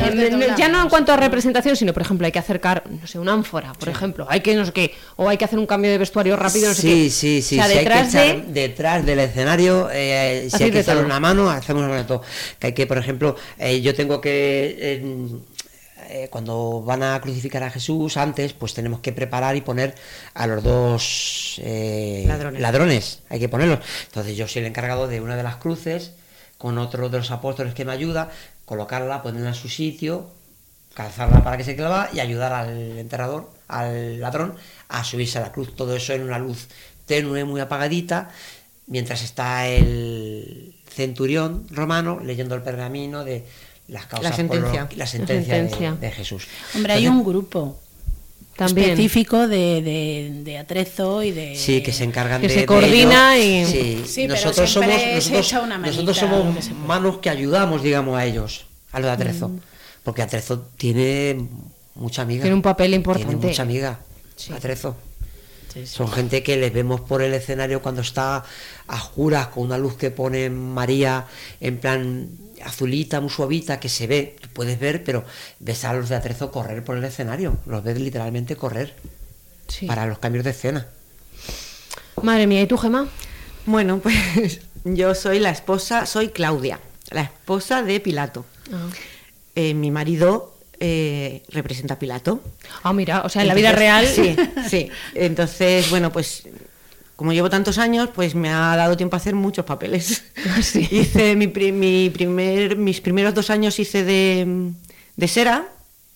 Ya 0.57 0.69
no 0.69 0.81
en 0.81 0.89
cuanto 0.89 1.11
a 1.13 1.17
representación, 1.17 1.75
sino 1.75 1.93
por 1.93 2.01
ejemplo 2.01 2.25
hay 2.25 2.31
que 2.31 2.39
acercar, 2.39 2.83
no 2.89 3.05
sé, 3.07 3.19
una 3.19 3.33
ánfora, 3.33 3.73
por 3.73 3.89
ejemplo, 3.89 4.25
hay 4.29 4.41
que 4.41 4.55
no 4.55 4.65
sé 4.65 4.71
qué, 4.73 4.93
o 5.15 5.29
hay 5.29 5.37
que 5.37 5.45
hacer 5.45 5.59
un 5.59 5.65
cambio 5.65 5.91
de 5.91 5.97
vestuario 5.97 6.35
rápido, 6.35 6.69
no 6.69 6.73
sé 6.73 6.81
sí, 6.81 6.87
qué. 6.87 7.09
sí, 7.09 7.41
sí, 7.41 7.59
O 7.59 7.63
sea, 7.63 7.67
sí, 7.67 7.77
hay 7.77 7.83
que 7.83 7.89
detrás 7.89 8.13
echar 8.13 8.45
de... 8.45 8.53
detrás 8.53 9.05
del 9.05 9.19
escenario, 9.19 9.89
eh, 9.91 10.49
si 10.55 10.63
hay 10.63 10.71
que 10.71 10.79
echarle 10.79 11.01
todo. 11.01 11.05
una 11.07 11.19
mano, 11.19 11.49
hacemos 11.49 11.89
de 11.89 12.03
todo. 12.03 12.21
Que 12.59 12.67
hay 12.67 12.73
que, 12.73 12.87
por 12.87 12.97
ejemplo, 12.97 13.35
eh, 13.57 13.81
yo 13.81 13.93
tengo 13.95 14.21
que, 14.21 14.77
eh, 16.09 16.29
cuando 16.29 16.81
van 16.81 17.03
a 17.03 17.19
crucificar 17.19 17.63
a 17.63 17.69
Jesús, 17.69 18.15
antes, 18.17 18.53
pues 18.53 18.73
tenemos 18.73 19.01
que 19.01 19.11
preparar 19.11 19.55
y 19.55 19.61
poner 19.61 19.93
a 20.33 20.47
los 20.47 20.63
dos 20.63 21.59
eh, 21.63 22.23
Ladrones. 22.57 23.19
hay 23.29 23.39
que 23.39 23.49
ponerlos. 23.49 23.79
Entonces 24.05 24.37
yo 24.37 24.47
soy 24.47 24.61
el 24.61 24.67
encargado 24.67 25.07
de 25.07 25.19
una 25.19 25.35
de 25.35 25.43
las 25.43 25.57
cruces, 25.57 26.13
con 26.57 26.77
otro 26.77 27.09
de 27.09 27.17
los 27.17 27.31
apóstoles 27.31 27.73
que 27.73 27.85
me 27.85 27.91
ayuda, 27.91 28.31
colocarla, 28.67 29.23
ponerla 29.23 29.47
en 29.49 29.55
su 29.55 29.69
sitio, 29.69 30.27
calzarla 30.93 31.41
para 31.41 31.55
que 31.55 31.63
se 31.63 31.75
clava 31.77 32.09
y 32.13 32.19
ayudar 32.19 32.51
al 32.51 32.99
enterrador, 32.99 33.49
al 33.69 34.19
ladrón, 34.19 34.55
a 34.89 35.05
subirse 35.05 35.37
a 35.37 35.41
la 35.41 35.53
cruz. 35.53 35.73
Todo 35.73 35.95
eso 35.95 36.11
en 36.11 36.23
una 36.23 36.37
luz 36.37 36.67
tenue, 37.05 37.45
muy 37.45 37.61
apagadita, 37.61 38.29
mientras 38.87 39.23
está 39.23 39.67
el 39.69 40.75
centurión 40.89 41.65
romano 41.71 42.19
leyendo 42.19 42.55
el 42.55 42.61
pergamino 42.61 43.23
de 43.23 43.45
las 43.87 44.05
causas 44.05 44.35
por 44.35 44.57
lo- 44.57 44.67
sentencia. 44.69 44.97
la 44.97 45.07
sentencia, 45.07 45.93
de- 45.93 46.11
Jesús. 46.11 46.45
Hombre, 46.75 46.91
hay 46.93 47.07
un 47.07 47.23
grupo 47.23 47.79
También. 48.57 48.89
específico 48.89 49.47
de, 49.47 49.81
de, 49.81 50.31
de 50.43 50.57
atrezo 50.57 51.23
y 51.23 51.31
de... 51.31 51.55
Sí, 51.55 51.81
que 51.83 51.93
se 51.93 52.03
encargan 52.03 52.41
Que 52.41 52.47
de 52.47 52.53
se 52.53 52.59
de 52.61 52.65
coordina 52.65 53.37
ello. 53.37 53.67
y- 53.67 53.71
Sí, 53.71 54.03
Sí, 54.07 54.21
pero 54.27 54.33
nosotros 54.33 54.69
somos, 54.71 54.89
nosotros, 55.15 55.47
echa 55.47 55.61
una 55.61 55.77
manita, 55.77 56.01
nosotros 56.01 56.17
somos 56.17 56.65
que 56.67 56.73
manos 56.73 57.17
que 57.19 57.29
ayudamos, 57.29 57.83
digamos, 57.83 58.17
a 58.17 58.25
ellos, 58.25 58.65
a 58.91 58.99
los 58.99 59.07
de 59.07 59.11
Atrezo. 59.13 59.49
Mm. 59.49 59.59
Porque 60.03 60.21
Atrezo 60.21 60.61
tiene 60.77 61.45
mucha 61.95 62.23
amiga. 62.23 62.41
Tiene 62.41 62.55
un 62.55 62.61
papel 62.61 62.93
importante. 62.93 63.33
Tiene 63.35 63.47
mucha 63.47 63.61
amiga. 63.61 63.99
Sí. 64.35 64.51
Atrezo. 64.53 64.95
Sí, 65.77 65.87
sí. 65.87 65.95
Son 65.95 66.11
gente 66.11 66.43
que 66.43 66.57
les 66.57 66.73
vemos 66.73 67.01
por 67.01 67.21
el 67.21 67.33
escenario 67.33 67.81
cuando 67.81 68.01
está 68.01 68.43
a 68.87 68.99
juras 68.99 69.47
con 69.47 69.63
una 69.63 69.77
luz 69.77 69.95
que 69.97 70.11
pone 70.11 70.49
María 70.49 71.25
en 71.59 71.77
plan 71.79 72.29
azulita, 72.63 73.21
muy 73.21 73.29
suavita, 73.29 73.79
que 73.79 73.89
se 73.89 74.07
ve, 74.07 74.35
tú 74.41 74.49
puedes 74.53 74.79
ver, 74.79 75.03
pero 75.03 75.23
ves 75.59 75.85
a 75.85 75.93
los 75.93 76.09
de 76.09 76.15
Atrezo 76.15 76.51
correr 76.51 76.83
por 76.83 76.97
el 76.97 77.03
escenario, 77.03 77.57
los 77.65 77.83
ves 77.83 77.99
literalmente 77.99 78.55
correr 78.55 78.95
Sí. 79.67 79.85
para 79.85 80.05
los 80.05 80.17
cambios 80.19 80.43
de 80.45 80.51
escena. 80.51 80.87
Madre 82.23 82.47
mía, 82.47 82.61
¿y 82.61 82.67
tú, 82.67 82.77
Gema? 82.77 83.07
Bueno, 83.65 83.99
pues 84.03 84.61
yo 84.85 85.13
soy 85.13 85.39
la 85.39 85.51
esposa, 85.51 86.05
soy 86.05 86.29
Claudia, 86.29 86.79
la 87.11 87.21
esposa 87.21 87.83
de 87.83 87.99
Pilato. 87.99 88.45
Eh, 89.55 89.73
mi 89.73 89.91
marido 89.91 90.56
eh, 90.79 91.43
representa 91.49 91.95
a 91.95 91.99
Pilato. 91.99 92.41
Ah, 92.83 92.93
mira, 92.93 93.21
o 93.21 93.29
sea, 93.29 93.41
en 93.41 93.47
la 93.47 93.53
vida 93.53 93.71
real... 93.71 94.05
Sí, 94.07 94.35
sí. 94.69 94.89
Entonces, 95.15 95.89
bueno, 95.89 96.11
pues 96.11 96.43
como 97.15 97.33
llevo 97.33 97.49
tantos 97.49 97.79
años, 97.79 98.09
pues 98.13 98.35
me 98.35 98.49
ha 98.49 98.75
dado 98.75 98.95
tiempo 98.95 99.15
a 99.15 99.17
hacer 99.17 99.33
muchos 99.35 99.65
papeles. 99.65 100.23
Sí. 100.61 100.87
Hice 100.91 101.35
mi, 101.35 101.47
mi 101.47 102.09
primer, 102.11 102.77
mis 102.77 103.01
primeros 103.01 103.33
dos 103.33 103.49
años 103.49 103.79
hice 103.79 104.03
de, 104.03 104.71
de 105.15 105.27
Sera, 105.27 105.67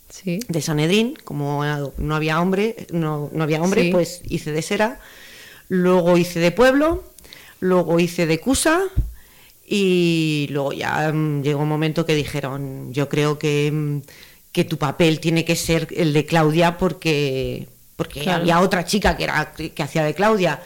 Sí. 0.09 0.39
de 0.49 0.61
Sanedrín, 0.61 1.15
como 1.23 1.63
no 1.97 2.15
había 2.15 2.41
hombre, 2.41 2.75
no, 2.91 3.29
no 3.33 3.43
había 3.43 3.61
hombre, 3.61 3.83
Sí. 3.83 3.91
pues 3.91 4.21
hice 4.25 4.51
de 4.51 4.61
Sera, 4.61 4.99
luego 5.69 6.17
hice 6.17 6.39
de 6.39 6.51
Pueblo, 6.51 7.03
luego 7.61 7.97
hice 7.99 8.25
de 8.25 8.37
Cusa 8.39 8.81
y 9.65 10.47
luego 10.51 10.73
ya 10.73 11.11
mm, 11.13 11.43
llegó 11.43 11.61
un 11.61 11.69
momento 11.69 12.05
que 12.05 12.13
dijeron, 12.13 12.91
yo 12.93 13.07
creo 13.07 13.39
que, 13.39 13.71
mm, 13.71 14.01
que 14.51 14.63
tu 14.65 14.77
papel 14.77 15.19
tiene 15.19 15.45
que 15.45 15.55
ser 15.55 15.87
el 15.95 16.11
de 16.13 16.25
Claudia 16.25 16.77
porque, 16.77 17.67
porque 17.95 18.21
Claro. 18.21 18.41
había 18.41 18.59
otra 18.59 18.85
chica 18.85 19.15
que, 19.15 19.23
era, 19.23 19.53
que 19.53 19.83
hacía 19.83 20.03
de 20.03 20.13
Claudia 20.13 20.59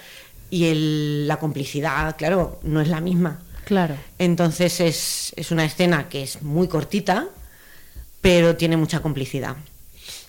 y 0.49 0.65
el- 0.65 1.27
la 1.27 1.37
complicidad, 1.37 2.15
claro, 2.17 2.59
no 2.63 2.81
es 2.81 2.87
la 2.87 2.99
misma. 3.01 3.39
Claro. 3.65 3.95
Entonces 4.19 4.79
es, 4.79 5.33
es 5.35 5.51
una 5.51 5.65
escena 5.65 6.07
que 6.09 6.23
es 6.23 6.41
muy 6.41 6.67
cortita, 6.67 7.27
pero 8.21 8.55
tiene 8.55 8.77
mucha 8.77 9.01
complicidad. 9.01 9.55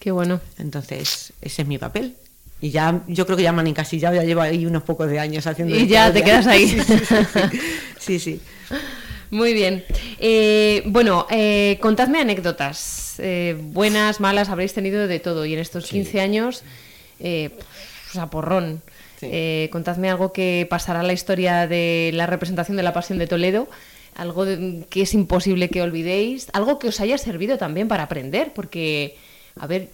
Qué 0.00 0.10
bueno. 0.10 0.40
Entonces, 0.58 1.32
ese 1.40 1.62
es 1.62 1.68
mi 1.68 1.78
papel. 1.78 2.14
Y 2.60 2.70
ya, 2.70 3.02
yo 3.06 3.26
creo 3.26 3.36
que 3.36 3.42
ya 3.42 3.52
me 3.52 3.60
han 3.60 3.66
encasillado, 3.66 4.14
ya 4.16 4.22
llevo 4.24 4.40
ahí 4.40 4.64
unos 4.64 4.82
pocos 4.82 5.08
de 5.10 5.18
años 5.18 5.46
haciendo. 5.46 5.74
Y 5.76 5.86
ya 5.86 6.12
te 6.12 6.22
quedas 6.22 6.46
ahí. 6.46 6.68
Sí, 6.78 6.80
sí, 6.84 6.98
sí. 6.98 7.58
Sí, 7.98 8.18
sí. 8.20 8.40
Muy 9.30 9.52
bien. 9.54 9.84
Eh, 10.18 10.82
bueno, 10.86 11.26
eh, 11.30 11.78
contadme 11.80 12.20
anécdotas. 12.20 13.16
Eh, 13.18 13.56
buenas, 13.58 14.20
malas, 14.20 14.48
habréis 14.48 14.72
tenido 14.74 15.06
de 15.08 15.18
todo. 15.20 15.44
Y 15.46 15.54
en 15.54 15.58
estos 15.58 15.86
15 15.86 16.20
años, 16.20 16.62
eh, 17.20 17.50
o 18.10 18.12
sea, 18.12 18.26
porrón. 18.28 18.82
Sí. 19.20 19.28
Eh, 19.32 19.68
contadme 19.72 20.10
algo 20.10 20.32
que 20.32 20.66
pasará 20.68 21.00
en 21.00 21.06
la 21.06 21.12
historia 21.14 21.66
de 21.66 22.10
la 22.14 22.26
representación 22.26 22.76
de 22.76 22.82
la 22.82 22.92
Pasión 22.92 23.18
de 23.18 23.26
Toledo. 23.26 23.68
Algo 24.14 24.44
de- 24.44 24.84
que 24.88 25.02
es 25.02 25.14
imposible 25.14 25.68
que 25.70 25.82
olvidéis. 25.82 26.48
Algo 26.52 26.78
que 26.78 26.88
os 26.88 27.00
haya 27.00 27.18
servido 27.18 27.58
también 27.58 27.88
para 27.88 28.04
aprender. 28.04 28.52
Porque, 28.54 29.16
a 29.58 29.66
ver, 29.66 29.88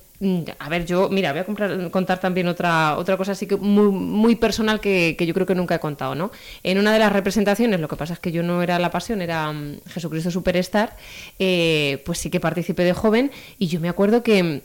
a 0.58 0.68
ver, 0.68 0.86
yo, 0.86 1.08
mira, 1.08 1.32
voy 1.32 1.40
a 1.40 1.44
comprar- 1.44 1.90
contar 1.90 2.20
también 2.20 2.46
otra, 2.46 2.96
otra 2.96 3.16
cosa 3.16 3.32
así 3.32 3.46
que 3.46 3.56
muy, 3.56 3.90
muy 3.90 4.36
personal 4.36 4.78
que, 4.80 5.16
que 5.18 5.26
yo 5.26 5.34
creo 5.34 5.46
que 5.46 5.54
nunca 5.54 5.74
he 5.74 5.80
contado, 5.80 6.14
¿no? 6.14 6.30
En 6.62 6.78
una 6.78 6.92
de 6.92 6.98
las 7.00 7.12
representaciones, 7.12 7.80
lo 7.80 7.88
que 7.88 7.96
pasa 7.96 8.12
es 8.14 8.20
que 8.20 8.30
yo 8.30 8.42
no 8.42 8.62
era 8.62 8.78
la 8.78 8.90
pasión, 8.90 9.20
era 9.20 9.50
mm, 9.52 9.80
Jesucristo 9.88 10.30
Superstar, 10.30 10.96
eh, 11.40 12.02
pues 12.06 12.18
sí 12.18 12.30
que 12.30 12.38
participé 12.38 12.84
de 12.84 12.92
joven 12.92 13.32
y 13.58 13.66
yo 13.66 13.80
me 13.80 13.88
acuerdo 13.88 14.22
que, 14.22 14.62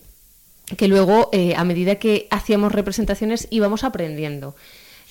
que 0.78 0.88
luego, 0.88 1.30
eh, 1.32 1.55
a 1.55 1.64
medida 1.64 1.95
que 1.95 2.28
hacíamos 2.30 2.72
representaciones, 2.74 3.47
íbamos 3.49 3.84
aprendiendo. 3.84 4.55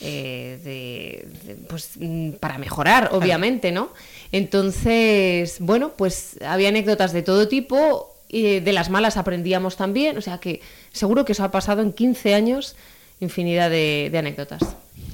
eh, 0.03 0.59
de- 0.63 1.29
de, 1.47 1.55
pues 1.71 1.93
mm, 1.99 2.33
para 2.33 2.59
mejorar, 2.59 3.09
obviamente, 3.13 3.73
¿no? 3.73 3.89
Entonces, 4.31 5.57
bueno, 5.61 5.93
pues 5.97 6.37
había 6.47 6.69
anécdotas 6.69 7.13
de 7.15 7.23
todo 7.23 7.49
tipo, 7.49 8.15
y 8.29 8.61
de 8.61 8.73
las 8.73 8.91
malas 8.91 9.17
aprendíamos 9.17 9.77
también, 9.77 10.19
o 10.19 10.21
sea 10.21 10.39
que 10.39 10.61
seguro 10.93 11.25
que 11.25 11.33
eso 11.33 11.45
ha 11.45 11.51
pasado 11.51 11.83
en 11.83 11.93
15 11.93 12.35
años 12.35 12.77
infinidad 13.21 13.71
de, 13.71 14.09
de 14.11 14.19
anécdotas. 14.19 14.63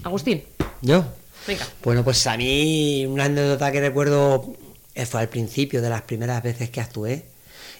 Agustín, 0.02 0.42
¿Yo? 0.80 1.04
venga. 1.46 1.66
Bueno, 1.82 2.02
pues 2.02 2.26
a 2.26 2.36
mí 2.36 3.06
una 3.06 3.24
anécdota 3.24 3.70
que 3.70 3.80
recuerdo 3.80 4.56
eh, 4.94 5.06
fue 5.06 5.20
al 5.20 5.28
principio 5.28 5.80
de 5.80 5.90
las 5.90 6.02
primeras 6.02 6.42
veces 6.42 6.70
que 6.70 6.80
actué. 6.80 7.24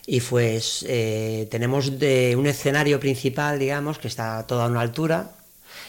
Y 0.07 0.21
pues 0.21 0.85
eh, 0.89 1.47
tenemos 1.51 1.99
de 1.99 2.35
un 2.37 2.47
escenario 2.47 2.99
principal, 2.99 3.59
digamos, 3.59 3.99
que 3.99 4.09
está 4.09 4.39
a 4.39 4.47
toda 4.47 4.67
una 4.67 4.81
altura, 4.81 5.31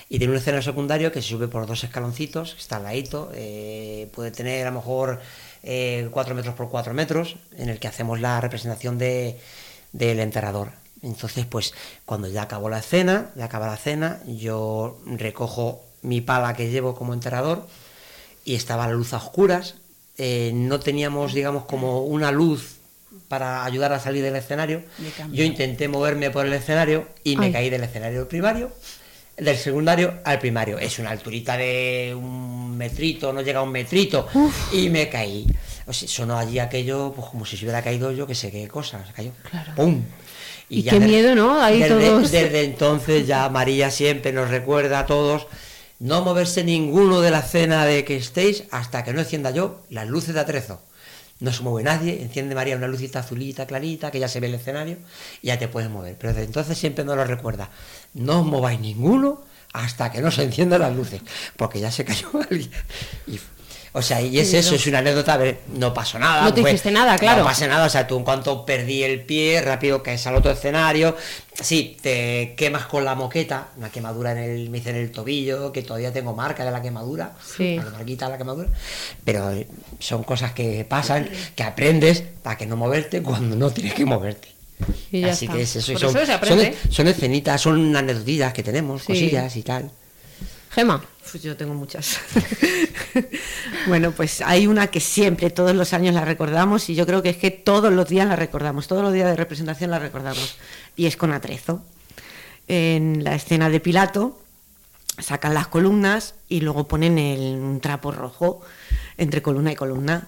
y 0.08 0.20
tiene 0.20 0.34
un 0.34 0.38
escenario 0.38 0.62
secundario 0.62 1.12
que 1.12 1.22
se 1.22 1.30
sube 1.30 1.48
por 1.48 1.66
dos 1.66 1.84
escaloncitos, 1.84 2.54
que 2.54 2.62
está 2.62 2.76
al 2.76 2.84
ladito, 2.84 3.32
eh, 3.34 4.08
puede 4.14 4.30
tener 4.30 4.68
a 4.68 4.70
lo 4.70 4.78
mejor 4.78 5.20
4 5.64 6.36
metros 6.36 6.56
por 6.56 6.70
4 6.70 6.94
metros, 6.94 7.38
en 7.58 7.70
el 7.70 7.80
que 7.80 7.88
hacemos 7.88 8.20
la 8.20 8.40
representación 8.42 8.98
de, 8.98 9.40
del 9.92 10.20
enterrador. 10.20 10.72
Entonces, 11.02 11.46
pues 11.46 11.74
cuando 12.06 12.28
ya 12.28 12.44
acabó 12.44 12.70
la 12.70 12.80
escena, 12.80 13.32
ya 13.36 13.46
acaba 13.46 13.68
la 13.68 13.78
cena, 13.78 14.20
yo 14.26 15.00
recojo 15.06 15.82
mi 16.02 16.22
pala 16.22 16.54
que 16.54 16.70
llevo 16.70 16.96
como 16.96 17.14
enterrador 17.14 17.68
y 18.46 18.56
estaba 18.56 18.88
la 18.88 18.94
luz 18.94 19.14
a 19.14 19.18
oscuras. 19.18 19.76
eh, 20.18 20.52
no 20.54 20.80
teníamos, 20.80 21.34
digamos, 21.34 21.66
como 21.66 22.04
una 22.04 22.32
luz 22.32 22.76
para 23.28 23.66
ayudar 23.66 23.94
a 23.94 24.00
salir 24.00 24.22
del 24.24 24.36
escenario. 24.36 24.84
Yo 25.32 25.44
intenté 25.44 25.88
moverme 25.88 26.30
por 26.30 26.46
el 26.46 26.54
escenario 26.54 27.08
y 27.24 27.36
me 27.36 27.48
Ay. 27.48 27.52
caí 27.52 27.70
del 27.70 27.84
escenario 27.84 28.28
primario, 28.28 28.72
del 29.38 29.58
secundario 29.58 30.20
al 30.24 30.40
primario. 30.40 30.78
Es 30.78 31.00
una 31.00 31.12
alturita 31.12 31.58
de 31.58 32.14
un 32.16 32.78
metrito, 32.78 33.34
no 33.34 33.42
llega 33.42 33.60
a 33.60 33.64
un 33.64 33.72
metrito, 33.72 34.28
y 34.72 34.90
me 34.90 35.10
caí. 35.10 35.46
O 35.86 35.94
sea, 35.94 36.08
sonó 36.08 36.38
allí 36.38 36.60
aquello, 36.60 37.14
pues 37.16 37.28
como 37.30 37.46
si 37.46 37.58
se 37.58 37.66
hubiera 37.66 37.82
caído 37.82 38.12
yo, 38.12 38.26
que 38.26 38.36
sé 38.36 38.52
qué 38.52 38.68
cosa, 38.68 39.06
se 39.06 39.14
cayó. 39.14 39.32
Claro. 39.50 39.74
¡Pum! 39.76 40.02
Y 40.70 40.84
qué 40.84 41.00
miedo, 41.00 41.36
¿no? 41.36 41.62
Ahí 41.62 41.80
desde, 41.80 42.08
todos. 42.08 42.32
desde 42.32 42.64
entonces 42.64 43.28
ya 43.28 43.50
María 43.50 43.92
siempre 43.92 44.32
nos 44.32 44.50
recuerda 44.50 45.00
a 45.00 45.06
todos 45.06 45.46
no 46.04 46.22
moverse 46.22 46.66
ninguno 46.66 47.22
de 47.22 47.32
la 47.32 47.42
cena 47.42 47.86
de 47.86 48.04
que 48.04 48.18
estéis 48.18 48.66
hasta 48.72 49.06
que 49.06 49.14
no 49.14 49.22
encienda 49.22 49.52
yo 49.52 49.84
las 49.90 50.06
luces 50.08 50.34
de 50.34 50.42
atrezo. 50.42 50.82
No 51.40 51.54
se 51.54 51.64
mueve 51.64 51.84
nadie, 51.84 52.22
enciende 52.22 52.56
María 52.56 52.76
una 52.76 52.88
lucita 52.88 53.20
azulita, 53.20 53.66
clarita, 53.66 54.12
que 54.12 54.20
ya 54.20 54.28
se 54.28 54.42
ve 54.42 54.48
el 54.48 54.56
escenario, 54.56 54.98
y 55.42 55.48
ya 55.48 55.58
te 55.58 55.70
puedes 55.70 55.90
mover. 55.90 56.18
Pero 56.20 56.34
desde 56.34 56.46
entonces 56.46 56.78
siempre 56.78 57.06
nos 57.06 57.16
lo 57.16 57.24
recuerda. 57.24 57.70
No 58.14 58.40
os 58.42 58.46
mováis 58.46 58.80
ninguno 58.80 59.42
hasta 59.74 60.12
que 60.12 60.22
no 60.22 60.30
se 60.32 60.44
enciendan 60.44 60.82
las 60.82 60.96
luces, 60.96 61.22
porque 61.58 61.80
ya 61.80 61.90
se 61.92 62.06
cayó 62.06 62.28
alguien. 62.50 62.72
Y- 63.28 63.40
o 63.96 64.02
sea, 64.02 64.20
y 64.24 64.40
es 64.40 64.52
eso, 64.56 64.74
es 64.74 64.88
una 64.88 64.98
anécdota, 64.98 65.36
a 65.36 65.38
ver, 65.38 65.60
no 65.76 65.94
pasó 65.94 66.18
nada. 66.18 66.46
No 66.46 66.52
te 66.52 66.62
hiciste 66.62 66.90
nada, 66.90 67.16
claro. 67.16 67.42
No 67.42 67.46
pasa 67.46 67.68
nada, 67.68 67.86
o 67.86 67.90
sea, 67.90 68.08
tú 68.08 68.18
en 68.18 68.24
cuanto 68.24 68.66
perdí 68.66 69.04
el 69.04 69.22
pie, 69.24 69.62
rápido 69.62 70.02
caes 70.02 70.26
al 70.26 70.34
otro 70.36 70.50
escenario, 70.50 71.16
sí, 71.54 71.96
te 72.02 72.56
quemas 72.58 72.88
con 72.88 73.06
la 73.06 73.14
moqueta, 73.14 73.68
una 73.78 73.92
quemadura 73.92 74.32
en 74.32 74.40
el, 74.40 74.70
me 74.72 74.80
hice 74.80 74.90
en 74.90 74.96
el 74.96 75.12
tobillo, 75.12 75.72
que 75.72 75.84
todavía 75.84 76.12
tengo 76.12 76.34
marca 76.34 76.66
de 76.66 76.72
la 76.72 76.82
quemadura, 76.82 77.34
Sí. 77.46 77.76
la 77.76 77.84
marquita 77.92 78.26
de 78.26 78.32
la 78.32 78.38
quemadura, 78.40 78.70
pero 79.24 79.52
son 80.00 80.24
cosas 80.24 80.54
que 80.54 80.84
pasan, 80.90 81.30
que 81.56 81.62
aprendes 81.62 82.24
para 82.42 82.58
que 82.58 82.66
no 82.66 82.76
moverte 82.76 83.22
cuando 83.22 83.56
no 83.56 83.70
tienes 83.70 83.94
que 83.94 84.06
moverte. 84.06 84.53
Y 85.12 85.22
ya 85.22 85.32
Así 85.32 85.46
está. 85.46 85.58
que 85.58 85.64
es 85.64 85.76
eso, 85.76 85.92
y 85.92 85.98
son, 85.98 86.10
eso 86.10 86.20
se 86.20 86.26
son, 86.26 86.36
aprende. 86.36 86.78
son 86.90 87.08
escenitas, 87.08 87.62
son 87.62 87.94
que 88.54 88.64
tenemos, 88.64 89.02
Sí. 89.02 89.08
cosillas 89.08 89.56
y 89.56 89.64
tal. 89.64 89.92
Gema. 90.72 91.04
Pues 91.32 91.42
yo 91.44 91.56
tengo 91.56 91.74
muchas. 91.74 92.18
bueno, 93.88 94.12
pues 94.12 94.42
hay 94.42 94.68
una 94.68 94.88
que 94.88 95.00
siempre, 95.00 95.50
todos 95.50 95.76
los 95.76 95.94
años 95.94 96.14
la 96.14 96.26
recordamos 96.26 96.90
y 96.90 96.96
yo 96.96 97.06
creo 97.06 97.22
que 97.22 97.30
es 97.30 97.38
que 97.38 97.52
todos 97.52 97.92
los 97.94 98.08
días 98.10 98.28
la 98.28 98.36
recordamos, 98.36 98.88
todos 98.88 99.02
los 99.04 99.14
días 99.14 99.28
de 99.30 99.36
representación 99.36 99.92
la 99.92 100.00
recordamos. 100.00 100.56
Y 100.96 101.06
es 101.06 101.16
con 101.18 101.32
Atrezo. 101.32 101.84
En 102.68 103.24
la 103.24 103.36
escena 103.36 103.70
de 103.70 103.80
Pilato 103.80 104.40
sacan 105.20 105.54
las 105.54 105.68
columnas 105.68 106.36
y 106.50 106.62
luego 106.62 106.88
ponen 106.88 107.18
el- 107.18 107.56
un 107.60 107.80
trapo 107.80 108.12
rojo 108.12 108.62
entre 109.18 109.42
columna 109.42 109.72
y 109.72 109.76
columna. 109.76 110.28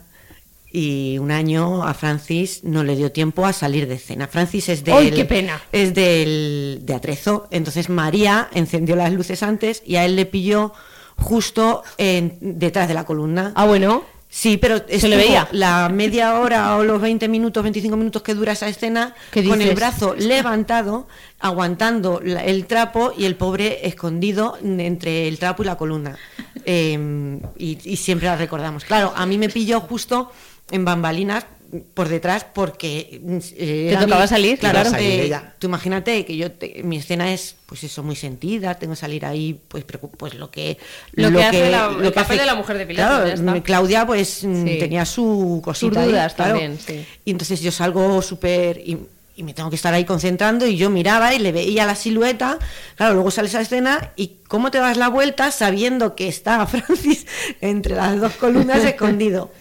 Y 0.77 1.17
un 1.19 1.31
año 1.31 1.83
a 1.85 1.93
Francis 1.93 2.61
no 2.65 2.83
le 2.83 2.97
dio 2.97 3.09
tiempo 3.13 3.45
a 3.45 3.53
salir 3.53 3.87
de 3.87 3.95
escena. 3.95 4.27
Francis 4.27 4.67
es 4.67 4.83
de 4.83 4.91
¡Ay, 4.91 5.11
qué 5.11 5.23
pena! 5.23 5.61
es 5.71 5.93
del, 5.93 6.79
de 6.83 6.93
Atrezo. 6.93 7.47
Entonces 7.49 7.87
María 7.87 8.49
encendió 8.53 8.97
las 8.97 9.13
luces 9.13 9.41
antes 9.41 9.81
y 9.85 9.95
a 9.95 10.03
él 10.03 10.17
le 10.17 10.25
pilló 10.25 10.73
justo 11.17 11.81
en- 11.97 12.37
detrás 12.41 12.89
de 12.89 12.93
la 12.93 13.05
columna. 13.05 13.53
Ah, 13.55 13.65
bueno. 13.65 14.03
Sí, 14.27 14.57
pero 14.57 14.75
le 14.75 14.83
estuvo 14.95 15.15
veía. 15.15 15.47
la 15.53 15.87
media 15.87 16.37
hora 16.41 16.75
o 16.75 16.83
los 16.83 16.99
20 16.99 17.29
minutos, 17.29 17.63
25 17.63 17.95
minutos 17.95 18.21
que 18.21 18.33
dura 18.33 18.51
esa 18.51 18.67
escena, 18.67 19.15
¿Qué 19.31 19.47
con 19.47 19.61
el 19.61 19.73
brazo 19.75 20.13
levantado, 20.17 21.07
aguantando 21.39 22.19
la- 22.21 22.43
el 22.43 22.65
trapo 22.65 23.13
y 23.17 23.23
el 23.23 23.35
pobre 23.37 23.87
escondido 23.87 24.57
entre 24.61 25.29
el 25.29 25.39
trapo 25.39 25.63
y 25.63 25.67
la 25.67 25.77
columna. 25.77 26.17
Eh, 26.65 27.39
y, 27.57 27.77
y 27.89 27.95
siempre 27.95 28.27
la 28.27 28.35
recordamos. 28.35 28.83
Claro, 28.83 29.13
a 29.15 29.25
mí 29.25 29.37
me 29.37 29.47
pilló 29.47 29.79
justo 29.79 30.31
en 30.71 30.85
bambalinas 30.85 31.45
por 31.93 32.07
detrás 32.07 32.45
porque 32.53 33.19
eh, 33.57 33.89
Te 33.91 33.97
tocaba 34.05 34.27
salir, 34.27 34.57
claro, 34.59 34.75
claro. 34.81 34.89
eh, 34.89 34.91
Salir 34.91 35.19
ella. 35.21 35.53
tú 35.59 35.67
imagínate 35.67 36.23
que 36.23 36.37
yo 36.37 36.51
te- 36.51 36.81
mi 36.83 36.97
escena 36.97 37.33
es 37.33 37.55
pues 37.65 37.83
eso 37.83 38.01
muy 38.01 38.15
sentida 38.15 38.75
tengo 38.75 38.93
que 38.93 38.99
salir 38.99 39.25
ahí 39.25 39.59
pues 39.67 39.83
pues 40.17 40.35
lo 40.35 40.49
que 40.51 40.77
Lo 41.13 41.31
que 41.31 41.43
hace 41.43 41.69
la- 41.71 41.91
el 42.01 42.13
papel 42.13 42.37
de 42.37 42.45
la 42.45 42.55
mujer 42.55 42.77
de 42.77 42.87
claro, 42.93 43.27
ya 43.27 43.33
está. 43.33 43.61
Claudia 43.63 44.05
pues 44.05 44.43
mm, 44.45 44.65
Sí. 44.67 44.77
tenía 44.79 45.05
su 45.05 45.59
cosita 45.65 46.05
dudas 46.05 46.35
también, 46.35 46.79
sí. 46.79 47.05
y 47.25 47.31
entonces 47.31 47.59
yo 47.61 47.71
salgo 47.71 48.21
súper 48.21 48.77
y, 48.77 48.97
y 49.35 49.43
me 49.43 49.53
tengo 49.53 49.69
que 49.69 49.75
estar 49.75 49.93
ahí 49.93 50.05
concentrando 50.05 50.65
y 50.65 50.77
yo 50.77 50.89
miraba 50.89 51.33
y 51.33 51.39
le 51.39 51.51
veía 51.51 51.85
la 51.85 51.95
silueta 51.95 52.57
claro 52.95 53.15
luego 53.15 53.31
sales 53.31 53.53
a 53.53 53.57
la 53.57 53.63
escena 53.63 54.11
y 54.15 54.37
cómo 54.47 54.71
te 54.71 54.77
das 54.77 54.95
la 54.95 55.09
vuelta 55.09 55.51
sabiendo 55.51 56.15
que 56.15 56.29
está 56.29 56.65
Francis 56.67 57.25
entre 57.59 57.95
las 57.95 58.17
dos 58.21 58.33
columnas 58.33 58.85
escondido 58.85 59.51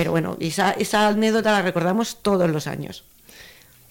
pero 0.00 0.12
bueno 0.12 0.36
esa, 0.40 0.70
esa 0.72 1.08
anécdota 1.08 1.52
la 1.52 1.60
recordamos 1.62 2.22
todos 2.22 2.48
los 2.48 2.66
años 2.66 3.04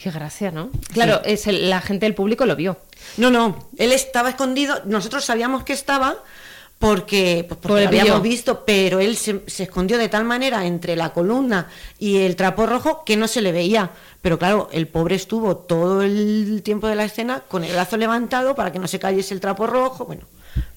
Qué 0.02 0.12
gracia, 0.12 0.50
¿no? 0.50 0.70
Claro, 0.94 1.22
es 1.26 1.46
el- 1.46 1.70
la 1.70 1.82
gente 1.82 2.06
del 2.06 2.16
público 2.16 2.46
lo 2.46 2.56
vio. 2.56 2.78
No, 3.18 3.30
no, 3.30 3.68
él 3.78 3.92
estaba 3.92 4.30
escondido, 4.30 4.82
nosotros 4.86 5.26
sabíamos 5.26 5.66
que 5.66 5.74
estaba 5.74 6.16
porque, 6.78 7.44
pues, 7.46 7.60
porque 7.60 7.68
Por 7.68 7.78
el 7.80 7.84
lo 7.84 7.90
habíamos 7.90 8.22
visto, 8.24 8.64
pero 8.66 9.02
él 9.02 9.18
se, 9.18 9.42
se 9.48 9.64
escondió 9.64 9.98
de 9.98 10.08
tal 10.08 10.24
manera 10.24 10.66
entre 10.66 10.96
la 10.96 11.10
columna 11.12 11.68
y 12.00 12.20
el 12.20 12.38
trapo 12.38 12.66
rojo 12.66 13.04
que 13.06 13.18
no 13.18 13.28
se 13.28 13.42
le 13.42 13.52
veía. 13.52 13.92
Pero 14.22 14.40
claro, 14.40 14.70
el 14.72 14.88
pobre 14.88 15.16
estuvo 15.16 15.58
todo 15.58 16.02
el 16.02 16.62
tiempo 16.64 16.88
de 16.88 16.96
la 16.96 17.04
escena 17.04 17.42
con 17.42 17.66
el 17.66 17.74
brazo 17.74 17.98
levantado 17.98 18.56
para 18.56 18.72
que 18.72 18.80
no 18.80 18.88
se 18.88 19.00
cayese 19.00 19.34
el 19.34 19.42
trapo 19.42 19.68
rojo. 19.68 20.06
Bueno, 20.06 20.24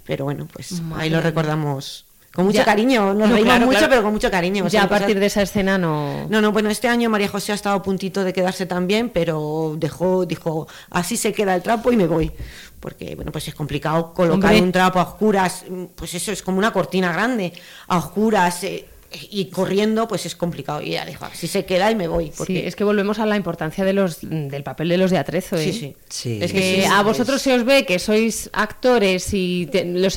pero 0.05 0.24
bueno, 0.24 0.49
pues 0.53 0.72
Madre 0.80 1.05
ahí 1.05 1.11
lo 1.11 1.20
recordamos 1.20 2.07
con 2.35 2.47
mucho 2.47 2.59
Ya. 2.59 2.64
cariño. 2.64 3.14
Nos 3.14 3.28
No, 3.28 3.35
reímos 3.35 3.43
claro, 3.45 3.66
mucho, 3.66 3.78
claro. 3.78 3.91
pero 3.91 4.03
con 4.03 4.12
mucho 4.12 4.30
cariño. 4.30 4.64
Ya 4.68 4.80
Son 4.80 4.87
a 4.87 4.89
partir 4.89 5.09
cosas- 5.09 5.20
de 5.20 5.26
esa 5.26 5.43
escena 5.43 5.78
no... 5.78 6.26
no, 6.28 6.41
no, 6.41 6.53
bueno, 6.53 6.70
este 6.70 6.89
año 6.89 7.11
María 7.11 7.28
José 7.28 7.53
ha 7.53 7.55
estado 7.55 7.76
a 7.76 7.83
puntito 7.83 8.24
de 8.24 8.33
quedarse 8.33 8.66
también, 8.66 9.11
pero 9.11 9.74
dejó, 9.76 10.24
dijo, 10.26 10.66
así 10.91 11.16
se 11.16 11.33
queda 11.33 11.55
el 11.55 11.62
trapo 11.62 11.93
y 11.93 11.97
me 11.97 12.07
voy. 12.07 12.33
Porque, 12.80 13.14
bueno, 13.14 13.30
pues 13.30 13.47
es 13.47 13.55
complicado 13.55 14.12
colocar 14.12 14.51
Hombre. 14.51 14.62
un 14.62 14.72
trapo 14.72 14.99
a 14.99 15.03
oscuras, 15.05 15.64
pues 15.95 16.14
eso 16.14 16.33
es 16.33 16.43
como 16.43 16.59
una 16.59 16.72
cortina 16.72 17.12
grande, 17.12 17.53
a 17.87 17.99
oscuras 17.99 18.64
eh, 18.64 18.89
y 19.31 19.47
corriendo, 19.47 20.09
pues 20.09 20.27
es 20.27 20.35
complicado. 20.37 20.81
Y 20.83 20.91
ella 20.91 21.05
dijo, 21.05 21.25
así 21.25 21.47
se 21.47 21.65
queda 21.65 21.91
y 21.91 21.95
me 21.95 22.09
voy. 22.09 22.33
Porque... 22.37 22.53
Sí, 22.61 22.67
es 22.67 22.77
que 22.77 22.85
volvemos 22.85 23.19
a 23.19 23.27
la 23.27 23.37
importancia 23.37 23.85
de 23.85 23.93
los, 23.93 24.19
del 24.23 24.63
papel 24.63 24.89
de 24.89 24.97
los 24.99 25.11
de 25.11 25.19
atrezo. 25.19 25.57
¿eh? 25.57 25.65
Sí, 25.65 25.73
sí. 25.73 25.97
Sí. 26.09 26.39
Es 26.43 26.53
Que 26.53 26.83
sí, 26.83 26.85
a 26.91 27.03
vosotros 27.03 27.41
se 27.43 27.55
os 27.55 27.65
ve 27.65 27.85
que 27.87 27.99
sois 27.99 28.51
actores 28.53 29.29
y 29.33 29.67
te- 29.71 29.85
los, 29.85 30.17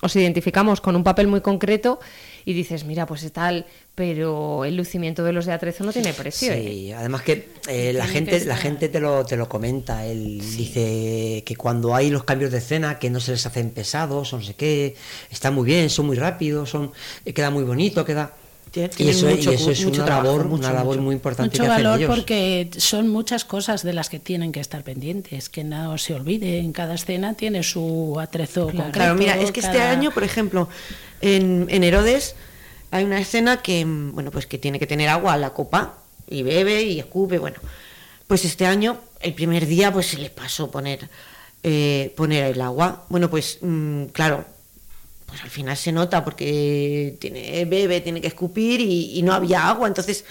os 0.00 0.16
identificamos 0.16 0.80
con 0.80 0.96
un 0.96 1.04
papel 1.04 1.26
muy 1.26 1.40
concreto 1.40 2.00
y 2.44 2.52
dices, 2.52 2.84
mira, 2.84 3.06
pues 3.06 3.22
es 3.22 3.32
tal, 3.32 3.66
pero 3.94 4.64
el 4.64 4.76
lucimiento 4.76 5.24
de 5.24 5.32
los 5.32 5.46
de 5.46 5.52
atrezo 5.52 5.84
no 5.84 5.92
tiene 5.92 6.12
precio. 6.12 6.52
¿eh? 6.52 6.62
Sí, 6.62 6.92
además 6.92 7.22
que 7.22 7.48
eh, 7.68 7.92
la 7.92 8.06
gente, 8.06 8.38
que 8.38 8.44
la 8.46 8.56
gente 8.56 8.88
te 8.88 9.00
lo, 9.00 9.24
te 9.24 9.36
lo 9.36 9.48
comenta. 9.48 10.06
Él 10.06 10.40
dice 10.56 11.42
que 11.44 11.56
cuando 11.56 11.94
hay 11.94 12.10
los 12.10 12.24
cambios 12.24 12.50
de 12.50 12.58
escena, 12.58 12.98
que 12.98 13.10
no 13.10 13.20
se 13.20 13.32
les 13.32 13.44
hacen 13.46 13.70
pesados, 13.70 14.32
o 14.32 14.38
no 14.38 14.42
sé 14.42 14.54
qué, 14.54 14.96
está 15.30 15.50
muy 15.50 15.66
bien, 15.66 15.90
son 15.90 16.06
muy 16.06 16.16
rápidos, 16.16 16.70
son, 16.70 16.92
eh, 17.24 17.32
queda 17.32 17.50
muy 17.50 17.64
bonito, 17.64 18.04
queda. 18.04 18.34
Tiene- 18.70 18.88
Y 18.92 18.96
tienen 18.96 19.14
eso, 19.16 19.26
mucho 19.26 19.50
y 19.50 19.54
eso 19.54 19.70
es 19.72 19.84
mucho 19.84 19.96
una 19.96 20.04
trabajo, 20.06 20.26
labor, 20.28 20.44
mucho, 20.46 20.60
una 20.64 20.72
labor 20.72 20.94
mucho. 20.96 21.02
muy 21.02 21.14
importante 21.14 21.50
Mucho 21.50 21.62
que 21.64 21.68
hacen 21.68 21.84
valor 21.84 21.98
ellos. 22.00 22.14
porque 22.16 22.70
son 22.76 23.08
muchas 23.08 23.44
cosas 23.44 23.82
de 23.82 23.92
las 23.92 24.08
que 24.08 24.20
tienen 24.20 24.52
que 24.52 24.60
estar 24.60 24.84
pendientes, 24.84 25.48
que 25.48 25.64
no 25.64 25.98
se 25.98 26.14
olvide. 26.14 26.58
En 26.60 26.72
cada 26.72 26.94
escena 26.94 27.34
tiene 27.34 27.62
su 27.64 28.16
atrezo 28.20 28.66
concreto. 28.66 28.90
Claro, 28.92 29.14
mira, 29.16 29.36
es 29.36 29.50
que 29.52 29.60
este 29.60 29.72
cada- 29.78 29.90
año, 29.90 30.12
por 30.12 30.22
ejemplo, 30.24 30.68
en, 31.20 31.66
en 31.68 31.82
Herodes 31.84 32.36
hay 32.92 33.04
una 33.04 33.18
escena 33.20 33.60
que, 33.62 33.84
bueno, 33.86 34.30
pues 34.30 34.46
que 34.46 34.58
tiene 34.58 34.78
que 34.78 34.86
tener 34.86 35.08
agua 35.08 35.32
a 35.32 35.36
la 35.36 35.50
copa 35.50 35.98
y 36.28 36.42
bebe 36.42 36.82
y 36.82 37.00
escupe, 37.00 37.38
bueno. 37.38 37.56
Pues 38.28 38.44
este 38.44 38.66
año, 38.66 38.98
el 39.20 39.34
primer 39.34 39.66
día, 39.66 39.92
pues 39.92 40.06
se 40.06 40.18
le 40.18 40.30
pasó 40.30 40.70
poner, 40.70 41.08
eh, 41.64 42.12
poner 42.16 42.44
el 42.44 42.60
agua. 42.60 43.04
Bueno, 43.08 43.28
pues 43.28 43.58
mm, 43.60 44.04
claro, 44.12 44.44
pues 45.30 45.40
al 45.42 45.48
final 45.50 45.76
se 45.76 45.92
nota 45.92 46.22
porque 46.24 47.16
tiene, 47.18 47.64
bebe, 47.64 48.00
tiene 48.02 48.20
que 48.20 48.26
escupir 48.26 48.80
y, 48.80 49.18
y 49.18 49.22
no 49.22 49.32
había 49.32 49.68
agua, 49.68 49.88
entonces... 49.88 50.24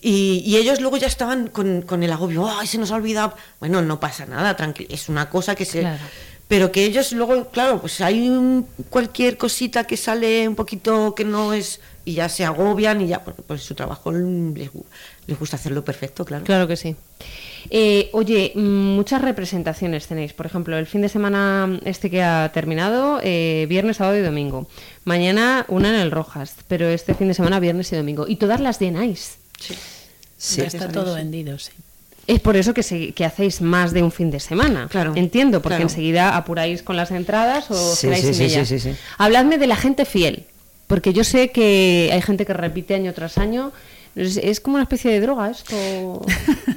Y, 0.00 0.42
y 0.46 0.56
ellos 0.56 0.80
luego 0.80 0.98
ya 0.98 1.06
estaban 1.06 1.48
con, 1.48 1.82
con 1.82 2.02
el 2.02 2.12
agobio, 2.12 2.46
¡ay, 2.48 2.66
se 2.66 2.78
nos 2.78 2.90
ha 2.90 2.96
olvidado! 2.96 3.34
Bueno, 3.60 3.80
no 3.82 3.98
pasa 3.98 4.26
nada, 4.26 4.54
tranquilo, 4.56 4.88
es 4.92 5.08
una 5.08 5.30
cosa 5.30 5.54
que 5.54 5.64
se... 5.64 5.80
Claro. 5.80 5.98
Pero 6.48 6.70
que 6.70 6.84
ellos 6.84 7.10
luego, 7.12 7.48
claro, 7.50 7.80
pues 7.80 8.00
hay 8.00 8.28
un- 8.28 8.68
cualquier 8.90 9.36
cosita 9.36 9.84
que 9.84 9.96
sale 9.96 10.46
un 10.48 10.54
poquito 10.54 11.14
que 11.14 11.24
no 11.24 11.52
es... 11.52 11.80
Y 12.06 12.14
ya 12.14 12.28
se 12.28 12.44
agobian 12.44 13.00
y 13.00 13.08
ya, 13.08 13.22
porque 13.24 13.42
pues 13.42 13.62
su 13.62 13.74
trabajo 13.74 14.12
les, 14.12 14.70
les 15.26 15.38
gusta 15.38 15.56
hacerlo 15.56 15.84
perfecto, 15.84 16.24
claro. 16.24 16.44
Claro 16.44 16.68
que 16.68 16.76
sí. 16.76 16.94
Eh, 17.68 18.10
oye, 18.12 18.52
mm, 18.54 18.60
muchas 18.94 19.20
representaciones 19.20 20.06
tenéis. 20.06 20.32
Por 20.32 20.46
ejemplo, 20.46 20.78
el 20.78 20.86
fin 20.86 21.02
de 21.02 21.08
semana 21.08 21.80
este 21.84 22.08
que 22.08 22.22
ha 22.22 22.48
terminado, 22.54 23.18
eh, 23.24 23.66
viernes, 23.68 23.96
sábado 23.96 24.16
y 24.16 24.22
domingo. 24.22 24.68
Mañana 25.04 25.66
una 25.68 25.88
en 25.88 25.96
el 25.96 26.12
Rojas, 26.12 26.54
pero 26.68 26.86
este 26.88 27.14
fin 27.14 27.26
de 27.26 27.34
semana 27.34 27.58
viernes 27.58 27.92
y 27.92 27.96
domingo. 27.96 28.26
Y 28.28 28.36
todas 28.36 28.60
las 28.60 28.78
llenáis. 28.78 29.38
Sí. 30.38 30.60
Ya 30.60 30.64
está 30.68 30.88
todo 30.88 31.14
vendido, 31.16 31.58
sí. 31.58 31.72
Es 32.28 32.38
por 32.40 32.56
eso 32.56 32.72
que, 32.72 32.84
se- 32.84 33.12
que 33.12 33.24
hacéis 33.24 33.60
más 33.60 33.92
de 33.92 34.02
un 34.04 34.12
fin 34.12 34.30
de 34.30 34.38
semana. 34.38 34.86
Claro, 34.90 35.12
Entiendo, 35.16 35.60
porque 35.60 35.76
claro. 35.76 35.82
enseguida 35.90 36.36
apuráis 36.36 36.82
con 36.84 36.96
las 36.96 37.10
entradas 37.10 37.70
o 37.70 37.94
Sí, 37.96 38.06
quedáis 38.06 38.22
sí, 38.26 38.34
sin 38.34 38.34
sí, 38.34 38.54
ellas. 38.54 38.68
sí, 38.68 38.78
sí, 38.78 38.90
sí. 38.92 38.96
Habladme 39.18 39.58
de 39.58 39.66
la 39.66 39.76
gente 39.76 40.04
fiel, 40.04 40.44
porque 40.86 41.12
yo 41.12 41.24
sé 41.24 41.50
que 41.50 42.10
hay 42.12 42.22
gente 42.22 42.44
que 42.46 42.52
repite 42.52 42.94
año 42.94 43.12
tras 43.12 43.38
año. 43.38 43.72
Es, 44.14 44.36
es 44.38 44.60
como 44.60 44.76
una 44.76 44.84
especie 44.84 45.10
de 45.10 45.20
droga 45.20 45.50
esto. 45.50 45.74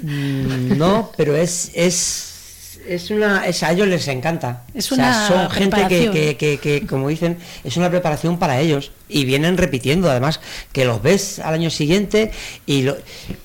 Mm, 0.01 0.77
No, 0.77 1.11
pero 1.15 1.35
es, 1.37 1.71
es, 1.73 2.79
es 2.87 3.11
una, 3.11 3.45
es, 3.45 3.63
a 3.63 3.71
ellos 3.71 3.87
les 3.87 4.07
encanta. 4.07 4.63
Es 4.73 4.91
O 4.91 4.95
sea, 4.95 5.05
una 5.05 5.27
son 5.27 5.49
gente 5.51 5.87
que, 5.87 6.11
que, 6.11 6.37
que, 6.37 6.57
que, 6.57 6.87
como 6.87 7.07
dicen, 7.07 7.37
es 7.63 7.77
una 7.77 7.89
preparación 7.89 8.39
para 8.39 8.59
ellos 8.59 8.91
y 9.07 9.25
vienen 9.25 9.57
repitiendo, 9.57 10.09
además 10.09 10.39
que 10.73 10.85
los 10.85 11.01
ves 11.01 11.39
al 11.39 11.53
año 11.53 11.69
siguiente 11.69 12.31
y 12.65 12.81
lo- 12.83 12.97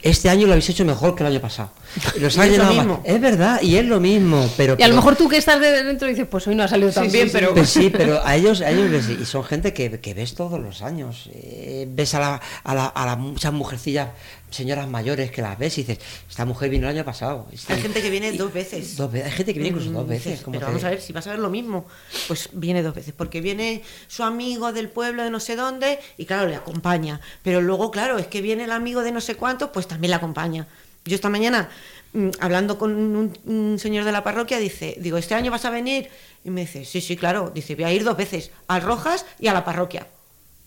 este 0.02 0.28
año 0.28 0.46
lo 0.46 0.52
habéis 0.54 0.70
hecho 0.70 0.84
mejor 0.84 1.14
que 1.14 1.22
el 1.22 1.28
año 1.30 1.40
pasado. 1.40 1.70
Los 2.18 2.36
Y 2.36 2.40
has 2.40 2.46
es 2.46 2.52
lo 2.58 2.64
llenado 2.64 2.74
más. 2.74 2.86
mismo. 2.86 3.02
Es 3.04 3.20
verdad, 3.20 3.62
y 3.62 3.76
es 3.76 3.84
lo 3.84 4.00
mismo, 4.00 4.50
pero 4.56 4.76
Y 4.78 4.82
a 4.82 4.88
lo 4.88 4.96
mejor 4.96 5.16
tú 5.16 5.28
que 5.28 5.36
estás 5.36 5.60
de 5.60 5.82
dentro 5.84 6.08
dices, 6.08 6.26
pues 6.28 6.46
hoy 6.46 6.54
no 6.54 6.62
ha 6.64 6.68
salido 6.68 6.90
tan 6.92 7.10
bien, 7.10 7.28
pero... 7.32 7.54
Pues 7.54 7.70
sí, 7.70 7.90
pero 7.96 8.20
a 8.24 8.34
ellos, 8.36 8.60
a 8.60 8.70
ellos 8.70 8.90
les- 8.90 9.08
y 9.08 9.24
son 9.24 9.44
gente 9.44 9.72
que, 9.72 10.00
que 10.00 10.14
ves 10.14 10.34
todos 10.34 10.58
los 10.60 10.82
años. 10.82 11.28
eh, 11.32 11.86
ves 11.88 12.14
a, 12.14 12.20
la, 12.20 12.40
a, 12.64 12.74
la- 12.74 12.86
a 12.86 13.06
las 13.06 13.18
muchas 13.18 13.52
mujercillas, 13.52 14.08
señoras 14.50 14.86
mayores 14.88 15.30
que 15.32 15.42
las 15.42 15.58
ves 15.58 15.76
y 15.78 15.82
dices, 15.82 15.98
esta 16.30 16.44
mujer 16.44 16.70
vino 16.70 16.88
el 16.88 16.94
año 16.96 17.04
pasado. 17.04 17.46
Hay 17.68 17.80
gente 17.80 18.00
que 18.02 18.10
viene 18.10 18.32
dos 18.32 18.52
veces. 18.52 18.96
Dos 18.96 19.10
veces. 19.10 19.30
Hay 19.30 19.36
gente 19.36 19.52
que 19.52 19.58
viene 19.60 19.76
incluso 19.76 19.90
dos 19.92 20.06
Mm, 20.06 20.08
veces. 20.08 20.40
Pero 20.44 20.58
te- 20.60 20.64
vamos 20.64 20.84
a 20.84 20.90
ver, 20.90 21.00
si 21.00 21.12
vas 21.12 21.26
a 21.26 21.30
ver 21.30 21.38
lo 21.40 21.50
mismo, 21.50 21.86
pues 22.28 22.48
viene 22.52 22.82
dos 22.82 22.94
veces, 22.94 23.14
porque 23.16 23.40
viene 23.40 23.82
su 24.06 24.22
amigo 24.22 24.72
del 24.72 24.88
pueblo 24.88 25.22
de 25.24 25.30
no 25.30 25.40
sé 25.40 25.56
dónde 25.56 25.98
y 26.18 26.24
claro, 26.26 26.48
le 26.48 26.54
acompaña. 26.56 27.20
Pero 27.42 27.60
luego, 27.60 27.90
claro, 27.90 28.18
es 28.18 28.26
que 28.28 28.40
viene 28.42 28.64
el 28.64 28.72
amigo 28.72 29.02
de 29.02 29.10
no 29.12 29.20
sé 29.20 29.34
cuánto, 29.34 29.72
pues 29.72 29.88
también 29.88 30.10
le 30.10 30.16
acompaña. 30.16 30.66
Yo 31.04 31.14
esta 31.14 31.28
mañana, 31.28 31.68
mm, 32.12 32.28
hablando 32.40 32.78
con 32.78 32.92
un, 32.94 33.38
un 33.44 33.78
señor 33.78 34.04
de 34.04 34.12
la 34.12 34.24
parroquia, 34.24 34.58
dice, 34.58 34.96
digo, 35.00 35.18
¿este 35.18 35.34
año 35.34 35.50
vas 35.50 35.64
a 35.64 35.70
venir? 35.70 36.08
Y 36.44 36.50
me 36.50 36.62
dice, 36.62 36.84
sí, 36.84 37.00
sí, 37.00 37.16
claro. 37.16 37.50
Dice, 37.54 37.74
voy 37.74 37.84
a 37.84 37.92
ir 37.92 38.04
dos 38.04 38.16
veces, 38.16 38.50
al 38.68 38.82
Rojas 38.82 39.26
y 39.38 39.48
a 39.48 39.52
la 39.52 39.64
parroquia. 39.64 40.06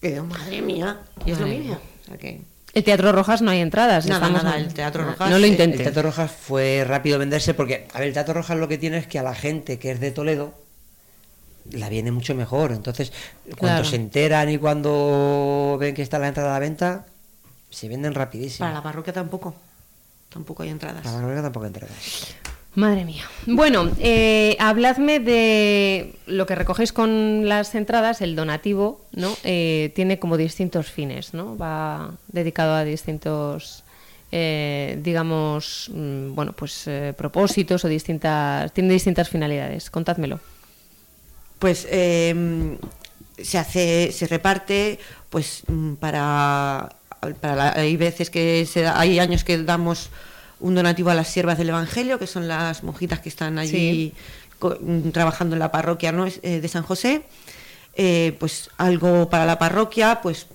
Y 0.01 0.09
digo, 0.09 0.25
madre 0.25 0.61
mía, 0.61 0.99
y 1.25 1.31
es 1.31 1.39
lo 1.39 1.45
Madre 1.47 1.59
mismo. 1.59 1.73
mía. 1.75 1.81
O 2.03 2.05
sea 2.07 2.17
que... 2.17 2.41
El 2.73 2.83
Teatro 2.83 3.11
Rojas 3.11 3.41
no 3.41 3.49
hay 3.49 3.61
entradas. 3.61 4.05
Nada, 4.05 4.19
estamos 4.27 4.43
nada, 4.43 4.59
en- 4.59 4.65
el 4.65 4.73
Teatro 4.73 5.03
Rojas, 5.05 5.29
No 5.31 5.39
lo 5.39 5.47
intentes. 5.47 5.79
El 5.79 5.85
Teatro 5.85 6.03
Rojas 6.03 6.31
fue 6.31 6.83
rápido 6.85 7.17
venderse 7.17 7.55
porque, 7.55 7.87
a 7.91 7.97
ver, 7.99 8.09
el 8.09 8.13
Teatro 8.13 8.35
Rojas 8.35 8.57
lo 8.57 8.67
que 8.67 8.77
tiene 8.77 8.97
es 8.99 9.07
que 9.07 9.17
a 9.17 9.23
la 9.23 9.33
gente 9.33 9.79
que 9.79 9.89
es 9.91 9.99
de 9.99 10.11
Toledo 10.11 10.53
la 11.71 11.89
viene 11.89 12.11
mucho 12.11 12.35
mejor. 12.35 12.71
Entonces, 12.73 13.11
cuando 13.57 13.57
Claro. 13.79 13.85
se 13.85 13.95
enteran 13.95 14.49
y 14.51 14.59
cuando 14.59 15.77
ven 15.79 15.95
que 15.95 16.03
está 16.03 16.19
la 16.19 16.27
entrada 16.27 16.51
a 16.51 16.53
la 16.53 16.59
venta, 16.59 17.05
se 17.71 17.87
venden 17.89 18.13
rapidísimo. 18.13 18.65
Para 18.67 18.75
la 18.75 18.83
parroquia 18.83 19.11
tampoco. 19.13 19.55
Tampoco 20.29 20.63
hay 20.63 20.69
entradas. 20.69 21.03
Para 21.03 21.15
la 21.15 21.21
Gloria 21.21 21.41
tampoco 21.41 21.65
hay 21.65 21.69
entradas. 21.69 22.35
Madre 22.75 23.05
mía. 23.05 23.23
Bueno, 23.47 23.89
eh, 23.99 24.55
habladme 24.59 25.19
de 25.19 26.13
lo 26.27 26.45
que 26.45 26.53
recogéis 26.53 26.93
con 26.93 27.47
las 27.49 27.73
entradas, 27.73 28.21
el 28.21 28.35
donativo, 28.35 29.01
¿no? 29.13 29.35
Eh, 29.43 29.91
tiene 29.95 30.19
como 30.19 30.37
distintos 30.37 30.91
fines, 30.91 31.33
¿no? 31.33 31.57
Va 31.57 32.11
dedicado 32.27 32.75
a 32.75 32.83
distintos, 32.83 33.83
eh, 34.31 34.99
digamos, 35.01 35.89
mm, 35.91 36.35
bueno, 36.35 36.53
pues 36.53 36.83
eh, 36.85 37.15
propósitos 37.17 37.83
o 37.83 37.87
distintas, 37.87 38.71
tiene 38.73 38.93
distintas 38.93 39.27
finalidades. 39.29 39.89
Contádmelo. 39.89 40.39
pues 41.57 41.87
eh, 41.89 42.77
se 43.41 43.57
hace 43.57 44.11
se 44.11 44.27
reparte 44.27 44.99
pues 45.29 45.63
mm, 45.67 45.93
para, 45.95 46.89
para 47.41 47.55
la- 47.55 47.71
hay 47.73 47.97
veces 47.97 48.29
que 48.29 48.65
se 48.65 48.81
da- 48.81 48.99
hay 48.99 49.19
años 49.19 49.43
que 49.43 49.57
damos 49.63 50.09
un 50.59 50.75
donativo 50.75 51.09
a 51.09 51.15
las 51.15 51.27
siervas 51.27 51.57
del 51.57 51.69
evangelio 51.69 52.17
que 52.19 52.27
son 52.27 52.47
las 52.47 52.83
monjitas 52.83 53.19
que 53.19 53.29
están 53.29 53.59
allí 53.59 54.13
co- 54.59 54.77
mm, 54.81 55.09
trabajando 55.11 55.55
en 55.55 55.59
la 55.59 55.71
parroquia 55.71 56.13
eh, 56.41 56.59
de 56.61 56.67
San 56.67 56.83
José. 56.83 57.23
Eh, 57.95 58.35
pues 58.39 58.69
algo 58.77 59.29
para 59.29 59.45
la 59.45 59.57
parroquia 59.57 60.19
pues 60.21 60.45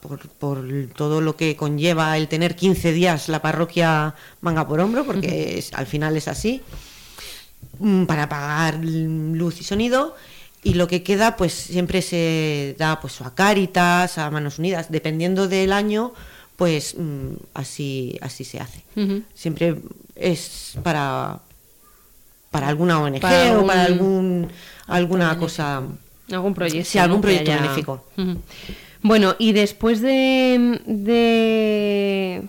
por, 0.00 0.18
por 0.28 0.64
todo 0.96 1.20
lo 1.20 1.36
que 1.36 1.56
conlleva 1.56 2.16
el 2.18 2.28
tener 2.28 2.54
15 2.56 2.92
días 2.92 3.28
la 3.28 3.40
parroquia 3.40 4.14
manga 4.42 4.66
por 4.68 4.80
hombro 4.80 5.04
porque 5.06 5.58
es- 5.58 5.72
al 5.74 5.86
final 5.86 6.16
es 6.16 6.28
así 6.28 6.60
mm, 7.78 8.04
para 8.04 8.28
pagar 8.28 8.78
luz 8.82 9.60
y 9.60 9.64
sonido 9.64 10.14
y 10.62 10.74
lo 10.74 10.86
que 10.88 11.02
queda 11.02 11.36
pues 11.36 11.52
siempre 11.52 12.02
se 12.02 12.76
da 12.78 13.00
pues 13.00 13.20
a 13.20 13.34
Cáritas, 13.34 14.18
a 14.18 14.30
Manos 14.30 14.58
Unidas, 14.58 14.90
dependiendo 14.90 15.48
del 15.48 15.72
año 15.72 16.12
pues 16.56 16.94
mm, 16.96 17.34
así 17.54 18.18
así 18.20 18.44
se 18.44 18.60
hace. 18.60 18.82
Siempre 19.34 19.76
es 20.14 20.74
para 20.82 21.40
para 22.50 22.68
alguna 22.68 23.00
ONG 23.00 23.20
Para 23.20 23.58
o 23.58 23.66
para 23.66 23.84
algún 23.84 24.48
alguna 24.86 25.36
cosa 25.38 25.82
Algún 26.30 26.54
proyecto. 26.54 26.90
Sí, 26.90 26.98
algún 26.98 27.20
proyecto 27.20 27.52
benéfico. 27.52 28.04
Bueno, 29.02 29.34
y 29.38 29.52
después 29.52 30.00
de, 30.00 30.80
de, 30.86 32.42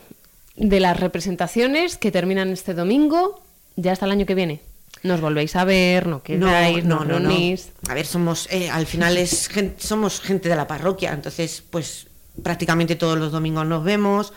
de 0.56 0.80
las 0.80 1.00
representaciones 1.00 1.98
que 1.98 2.12
terminan 2.12 2.50
este 2.50 2.76
domingo, 2.76 3.42
ya 3.76 3.92
hasta 3.94 4.06
el 4.06 4.12
año 4.12 4.26
que 4.26 4.36
viene. 4.36 4.62
Nos 5.04 5.20
volvéis 5.20 5.56
a 5.56 5.66
ver, 5.66 6.08
no 6.08 6.24
quedáis, 6.24 6.86
no, 6.86 7.04
no, 7.04 7.20
reunís. 7.20 7.72
A 7.90 7.94
ver, 7.94 8.06
somos, 8.06 8.48
eh, 8.52 8.70
al 8.70 8.86
final 8.88 9.18
es 9.18 9.50
somos 9.78 10.22
gente 10.22 10.50
de 10.50 10.56
la 10.56 10.66
parroquia, 10.66 11.12
entonces 11.12 11.64
pues 11.70 12.08
prácticamente 12.42 12.96
todos 12.96 13.18
los 13.18 13.32
domingos 13.32 13.66
nos 13.68 13.84
vemos. 13.84 14.34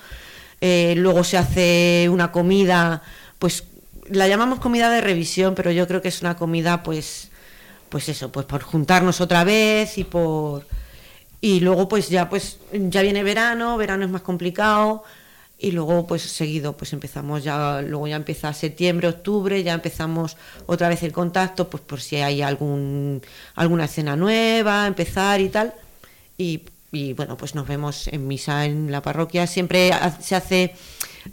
Eh, 0.60 0.94
luego 0.96 1.22
se 1.22 1.38
hace 1.38 2.08
una 2.10 2.32
comida, 2.32 3.02
pues 3.38 3.64
la 4.08 4.26
llamamos 4.26 4.58
comida 4.58 4.90
de 4.90 5.00
revisión, 5.00 5.54
pero 5.54 5.70
yo 5.70 5.86
creo 5.86 6.02
que 6.02 6.08
es 6.08 6.20
una 6.20 6.36
comida 6.36 6.82
pues 6.82 7.30
pues 7.88 8.08
eso, 8.08 8.32
pues 8.32 8.46
por 8.46 8.62
juntarnos 8.62 9.20
otra 9.20 9.44
vez 9.44 9.96
y 9.98 10.04
por 10.04 10.66
y 11.40 11.60
luego 11.60 11.88
pues 11.88 12.08
ya 12.08 12.28
pues 12.28 12.58
ya 12.72 13.02
viene 13.02 13.22
verano, 13.22 13.76
verano 13.76 14.04
es 14.04 14.10
más 14.10 14.22
complicado 14.22 15.04
y 15.58 15.70
luego 15.70 16.06
pues 16.06 16.22
seguido 16.22 16.76
pues 16.76 16.92
empezamos 16.92 17.42
ya 17.42 17.80
luego 17.80 18.06
ya 18.06 18.16
empieza 18.16 18.52
septiembre, 18.52 19.08
octubre, 19.08 19.62
ya 19.62 19.74
empezamos 19.74 20.36
otra 20.66 20.88
vez 20.88 21.02
el 21.02 21.12
contacto 21.12 21.68
pues 21.68 21.82
por 21.82 22.00
si 22.00 22.16
hay 22.16 22.42
algún 22.42 23.22
alguna 23.54 23.86
escena 23.86 24.16
nueva, 24.16 24.86
empezar 24.86 25.40
y 25.40 25.48
tal. 25.48 25.74
Y, 26.38 26.62
bueno, 27.14 27.36
pues 27.36 27.54
nos 27.54 27.66
vemos 27.66 28.08
en 28.08 28.26
misa 28.26 28.64
en 28.64 28.90
la 28.90 29.02
parroquia, 29.02 29.46
siempre 29.46 29.90
se 30.20 30.34
hace 30.34 30.74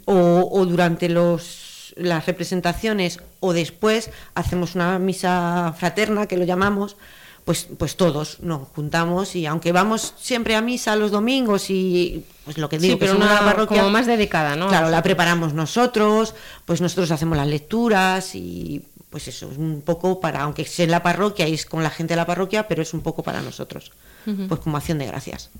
o, 0.04 0.48
o 0.50 0.66
durante 0.66 1.08
los 1.08 1.94
las 1.96 2.26
representaciones 2.26 3.20
o 3.40 3.52
después 3.52 4.10
hacemos 4.34 4.74
una 4.74 4.98
misa 4.98 5.74
fraterna, 5.78 6.26
que 6.26 6.36
lo 6.36 6.44
llamamos, 6.44 6.96
pues, 7.44 7.68
pues 7.78 7.96
todos 7.96 8.40
nos 8.40 8.68
juntamos 8.68 9.36
y 9.36 9.46
aunque 9.46 9.72
vamos 9.72 10.14
siempre 10.18 10.54
a 10.56 10.62
misa 10.62 10.96
los 10.96 11.10
domingos 11.10 11.68
y 11.68 12.24
pues 12.44 12.56
lo 12.58 12.68
que 12.68 12.78
digo, 12.78 12.98
pero 12.98 13.16
una, 13.16 13.40
parroquia 13.40 13.78
como 13.78 13.90
más 13.90 14.06
dedicada, 14.06 14.56
¿no? 14.56 14.68
Claro, 14.68 14.88
la 14.88 15.02
preparamos 15.02 15.52
nosotros, 15.52 16.34
pues 16.64 16.80
nosotros 16.80 17.10
hacemos 17.10 17.36
las 17.36 17.46
lecturas 17.46 18.34
y 18.34 18.82
pues 19.10 19.28
eso, 19.28 19.50
es 19.50 19.58
un 19.58 19.82
poco 19.82 20.20
para, 20.20 20.42
aunque 20.42 20.64
sea 20.64 20.84
en 20.84 20.90
la 20.90 21.02
parroquia 21.02 21.46
y 21.46 21.54
es 21.54 21.66
con 21.66 21.82
la 21.82 21.90
gente 21.90 22.14
de 22.14 22.16
la 22.16 22.26
parroquia, 22.26 22.66
pero 22.66 22.82
es 22.82 22.94
un 22.94 23.02
poco 23.02 23.22
para 23.22 23.42
nosotros, 23.42 23.92
pues 24.24 24.60
como 24.60 24.76
acción 24.76 24.98
de 24.98 25.06
gracias. 25.06 25.50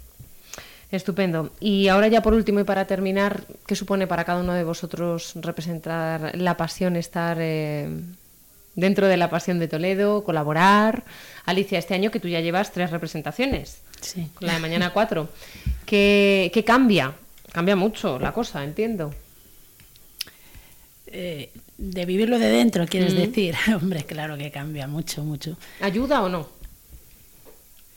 Estupendo. 0.90 1.50
Y 1.60 1.88
ahora 1.88 2.08
ya 2.08 2.22
por 2.22 2.34
último 2.34 2.60
y 2.60 2.64
para 2.64 2.86
terminar, 2.86 3.44
¿qué 3.66 3.74
supone 3.74 4.06
para 4.06 4.24
cada 4.24 4.40
uno 4.40 4.52
de 4.54 4.64
vosotros 4.64 5.32
representar 5.34 6.36
la 6.36 6.56
pasión, 6.56 6.96
estar 6.96 7.36
eh, 7.40 7.88
dentro 8.74 9.08
de 9.08 9.16
la 9.16 9.30
pasión 9.30 9.58
de 9.58 9.68
Toledo, 9.68 10.24
colaborar? 10.24 11.04
Alicia, 11.44 11.78
este 11.78 11.94
año 11.94 12.10
que 12.10 12.20
tú 12.20 12.28
ya 12.28 12.40
llevas 12.40 12.72
tres 12.72 12.90
representaciones, 12.90 13.78
sí. 14.00 14.28
con 14.34 14.46
la 14.46 14.54
de 14.54 14.60
mañana 14.60 14.92
cuatro. 14.92 15.28
¿Qué, 15.86 16.64
cambia? 16.66 17.14
Cambia 17.52 17.76
mucho 17.76 18.18
la 18.18 18.32
cosa, 18.32 18.64
entiendo. 18.64 19.14
Eh, 21.06 21.50
de 21.78 22.06
vivirlo 22.06 22.38
de 22.38 22.48
dentro, 22.48 22.86
quieres 22.86 23.14
decir. 23.14 23.54
Hombre, 23.74 24.04
claro 24.04 24.36
que 24.36 24.50
cambia 24.50 24.86
mucho, 24.86 25.22
mucho. 25.22 25.56
¿Ayuda 25.80 26.22
o 26.22 26.28
no? 26.28 26.48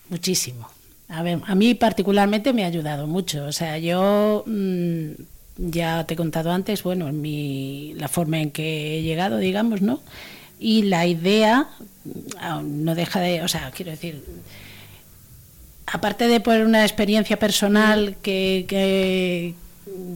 Muchísimo. 0.09 0.69
A 1.09 1.23
ver, 1.23 1.39
a 1.45 1.55
mí 1.55 1.73
particularmente 1.73 2.53
me 2.53 2.63
ha 2.63 2.67
ayudado 2.67 3.07
mucho. 3.07 3.45
O 3.45 3.51
sea, 3.51 3.77
yo 3.77 4.43
mm, 4.45 5.11
ya 5.57 6.05
te 6.05 6.13
he 6.13 6.17
contado 6.17 6.51
antes, 6.51 6.83
bueno, 6.83 7.11
mi, 7.11 7.93
la 7.95 8.07
forma 8.07 8.39
en 8.39 8.51
que 8.51 8.99
he 8.99 9.01
llegado, 9.03 9.37
digamos, 9.37 9.81
¿no? 9.81 10.01
Y 10.59 10.83
la 10.83 11.05
idea 11.05 11.67
mm, 12.03 12.83
no 12.83 12.95
deja 12.95 13.19
de, 13.19 13.43
o 13.43 13.47
sea, 13.47 13.71
quiero 13.71 13.91
decir, 13.91 14.23
aparte 15.85 16.27
de 16.27 16.39
por 16.39 16.57
una 16.57 16.83
experiencia 16.83 17.37
personal 17.37 18.17
que, 18.21 18.65
que, 18.67 19.55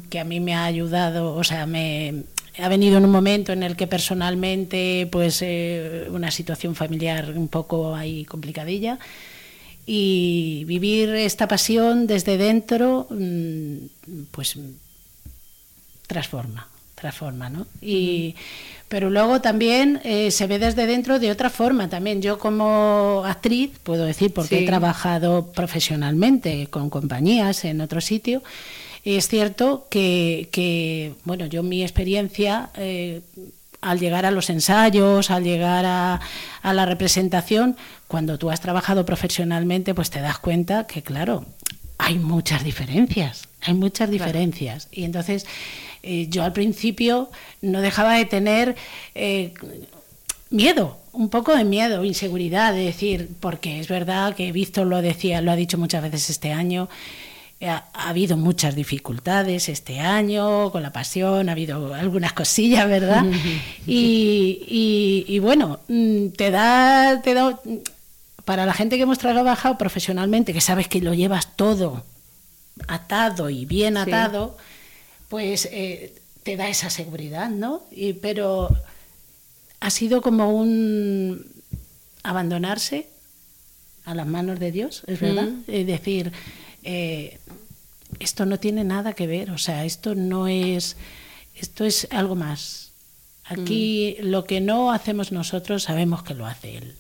que 0.10 0.20
a 0.20 0.24
mí 0.24 0.40
me 0.40 0.54
ha 0.54 0.66
ayudado, 0.66 1.36
o 1.36 1.44
sea, 1.44 1.66
me 1.66 2.24
ha 2.60 2.68
venido 2.68 2.98
en 2.98 3.06
un 3.06 3.12
momento 3.12 3.54
en 3.54 3.64
el 3.64 3.76
que 3.76 3.88
personalmente, 3.88 5.08
pues, 5.12 5.42
eh, 5.42 6.08
una 6.12 6.32
situación 6.32 6.76
familiar 6.76 7.32
un 7.36 7.48
poco 7.48 7.96
ahí 7.96 8.26
complicadilla 8.26 9.00
y 9.86 10.64
vivir 10.66 11.10
esta 11.10 11.48
pasión 11.48 12.08
desde 12.08 12.38
dentro, 12.38 13.08
mm, 13.10 13.76
pues 14.32 14.58
transforma, 16.08 16.68
transforma, 17.02 17.50
¿no? 17.50 17.66
Y, 17.82 18.36
pero 18.88 19.10
luego 19.10 19.42
también 19.42 20.00
eh, 20.04 20.32
se 20.32 20.48
ve 20.48 20.60
desde 20.60 20.86
dentro 20.86 21.18
de 21.20 21.32
otra 21.32 21.50
forma 21.50 21.90
también. 21.90 22.22
Yo 22.22 22.38
como 22.38 23.24
actriz, 23.26 23.72
puedo 23.84 24.06
decir, 24.06 24.34
porque 24.34 24.64
he 24.64 24.66
trabajado 24.66 25.52
profesionalmente 25.52 26.68
con 26.68 26.90
compañías 26.90 27.66
en 27.66 27.82
otro 27.82 28.02
sitio, 28.02 28.44
es 29.04 29.28
cierto 29.28 29.88
que, 29.90 30.50
que 30.52 31.16
bueno, 31.26 31.46
yo 31.48 31.64
mi 31.64 31.82
experiencia... 31.82 32.70
Eh, 32.76 33.22
al 33.82 34.00
llegar 34.00 34.28
a 34.28 34.32
los 34.32 34.52
ensayos, 34.52 35.32
al 35.32 35.44
llegar 35.44 35.86
a, 35.88 36.20
la 36.64 36.86
representación, 36.86 37.76
cuando 38.08 38.38
tú 38.38 38.52
has 38.52 38.62
trabajado 38.62 39.08
profesionalmente, 39.08 39.96
pues 39.96 40.12
te 40.12 40.22
das 40.22 40.38
cuenta 40.38 40.86
que, 40.86 41.02
claro, 41.02 41.48
hay 41.98 42.20
muchas 42.20 42.64
diferencias, 42.64 43.48
hay 43.60 43.74
muchas 43.74 44.12
diferencias. 44.12 44.88
Y 44.92 45.04
entonces 45.04 45.48
eh, 46.04 46.28
yo 46.30 46.44
al 46.44 46.54
principio 46.54 47.30
no 47.62 47.82
dejaba 47.82 48.16
de 48.16 48.26
tener 48.26 48.76
eh, 49.16 49.54
miedo, 50.50 50.98
un 51.14 51.30
poco 51.30 51.56
de 51.56 51.64
miedo, 51.64 52.04
inseguridad, 52.04 52.74
de 52.74 52.86
decir, 52.86 53.30
porque 53.40 53.80
es 53.80 53.88
verdad 53.88 54.36
que 54.36 54.52
Víctor 54.52 54.88
lo 54.88 55.02
decía, 55.02 55.42
lo 55.42 55.52
ha 55.52 55.56
dicho 55.56 55.78
muchas 55.78 56.02
veces 56.02 56.30
este 56.30 56.52
año, 56.52 56.90
ha, 57.68 57.84
habido 57.94 58.38
muchas 58.38 58.76
dificultades 58.76 59.70
este 59.70 60.00
año 60.00 60.72
con 60.72 60.82
la 60.82 60.92
pasión, 60.92 61.50
ha 61.50 61.52
habido 61.52 61.94
algunas 61.94 62.34
cosillas, 62.34 62.88
¿verdad? 62.88 63.24
y, 63.86 65.40
bueno, 65.40 65.80
mm, 65.88 66.30
te 66.30 66.50
da, 66.50 67.22
te 67.22 67.34
da, 67.34 67.60
para 68.46 68.66
la 68.66 68.74
gente 68.74 68.98
que 68.98 69.04
hemos 69.04 69.20
trabajado 69.20 69.78
profesionalmente, 69.78 70.54
que 70.54 70.62
sabes 70.62 70.88
que 70.88 71.02
lo 71.02 71.14
llevas 71.14 71.56
todo 71.56 72.04
atado 72.88 73.50
y 73.50 73.66
bien 73.66 73.98
atado, 73.98 74.58
pues 75.32 75.70
eh, 75.72 76.14
te 76.44 76.58
da 76.58 76.68
esa 76.68 76.90
seguridad, 76.90 77.50
¿no? 77.50 77.84
Y, 77.90 78.12
pero 78.12 78.70
ha 79.80 79.90
sido 79.90 80.22
como 80.22 80.54
un 80.54 81.46
abandonarse 82.22 83.08
a 84.04 84.14
las 84.14 84.28
manos 84.28 84.60
de 84.60 84.74
Dios, 84.74 85.04
es 85.08 85.22
verdad, 85.22 85.48
es 85.68 85.88
decir, 85.88 86.34
eh, 86.84 87.40
esto 88.20 88.46
no 88.46 88.60
tiene 88.60 88.84
nada 88.84 89.14
que 89.14 89.26
ver, 89.26 89.52
o 89.52 89.58
sea, 89.58 89.86
esto 89.86 90.16
no 90.16 90.50
es, 90.50 90.98
esto 91.56 91.86
es 91.86 92.10
algo 92.12 92.36
más. 92.36 92.92
Aquí 93.46 94.18
mm. 94.20 94.26
lo 94.26 94.44
que 94.44 94.60
no 94.60 94.92
hacemos 94.92 95.32
nosotros 95.32 95.84
sabemos 95.84 96.24
que 96.24 96.34
lo 96.34 96.46
hace 96.46 96.78
Él. 96.78 96.96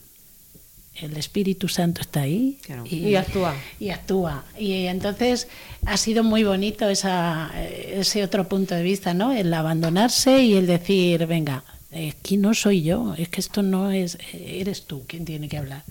El 1.01 1.17
Espíritu 1.17 1.67
Santo 1.67 2.01
está 2.01 2.21
ahí 2.21 2.59
y, 2.85 3.15
actúa. 3.15 3.55
Y 3.79 3.89
actúa. 3.89 4.43
Y 4.57 4.85
entonces 4.85 5.47
ha 5.85 5.97
sido 5.97 6.23
muy 6.23 6.43
bonito 6.43 6.87
esa, 6.89 7.51
ese 7.59 8.23
otro 8.23 8.47
punto 8.47 8.75
de 8.75 8.83
vista, 8.83 9.13
¿no? 9.13 9.31
El 9.31 9.53
abandonarse 9.53 10.43
y 10.43 10.53
el 10.55 10.67
decir, 10.67 11.25
venga, 11.25 11.63
aquí 12.09 12.37
no 12.37 12.53
soy 12.53 12.83
yo, 12.83 13.15
es 13.17 13.29
que 13.29 13.41
esto 13.41 13.63
no 13.63 13.91
es, 13.91 14.17
eres 14.33 14.85
tú 14.85 15.03
quien 15.07 15.25
tiene 15.25 15.49
que 15.49 15.57
hablar. 15.57 15.83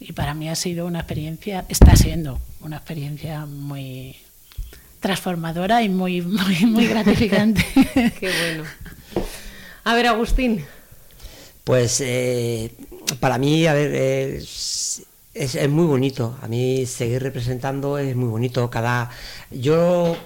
Y 0.00 0.12
para 0.12 0.34
mí 0.34 0.48
ha 0.48 0.54
sido 0.56 0.86
una 0.86 0.98
experiencia, 0.98 1.64
está 1.68 1.96
siendo 1.96 2.40
una 2.60 2.76
experiencia 2.76 3.46
muy, 3.46 4.16
transformadora 5.04 5.82
y 5.82 5.90
muy, 5.90 6.22
muy, 6.22 6.64
muy 6.64 6.86
gratificante. 6.86 7.62
Qué 7.94 8.32
bueno. 8.40 8.64
A 9.84 9.94
ver, 9.94 10.06
Agustín. 10.06 10.64
Pues 11.62 12.00
eh, 12.00 12.72
para 13.14 13.38
mí, 13.38 13.66
a 13.66 13.74
ver, 13.74 13.94
es, 13.94 15.02
es, 15.34 15.68
muy 15.68 15.86
bonito. 15.86 16.36
A 16.42 16.48
mí 16.48 16.86
seguir 16.86 17.22
representando 17.22 17.98
es 17.98 18.14
muy 18.16 18.28
bonito. 18.28 18.70
Cada, 18.70 19.10
yo 19.50 20.16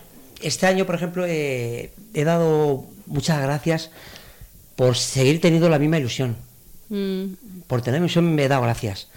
este 0.41 0.67
año, 0.67 0.87
por 0.87 0.95
ejemplo, 0.95 1.25
he 1.27 1.91
dado 2.13 2.85
muchas 3.07 3.41
gracias 3.41 3.91
por 4.77 4.97
seguir 4.97 5.41
teniendo 5.41 5.69
la 5.69 5.79
misma 5.79 5.99
ilusión. 5.99 6.37
Mm. 6.89 7.25
Por 7.67 7.83
tener 7.83 8.01
ilusión 8.01 8.35
me 8.35 8.45
he 8.45 8.49
dado 8.49 8.63
gracias. 8.63 9.09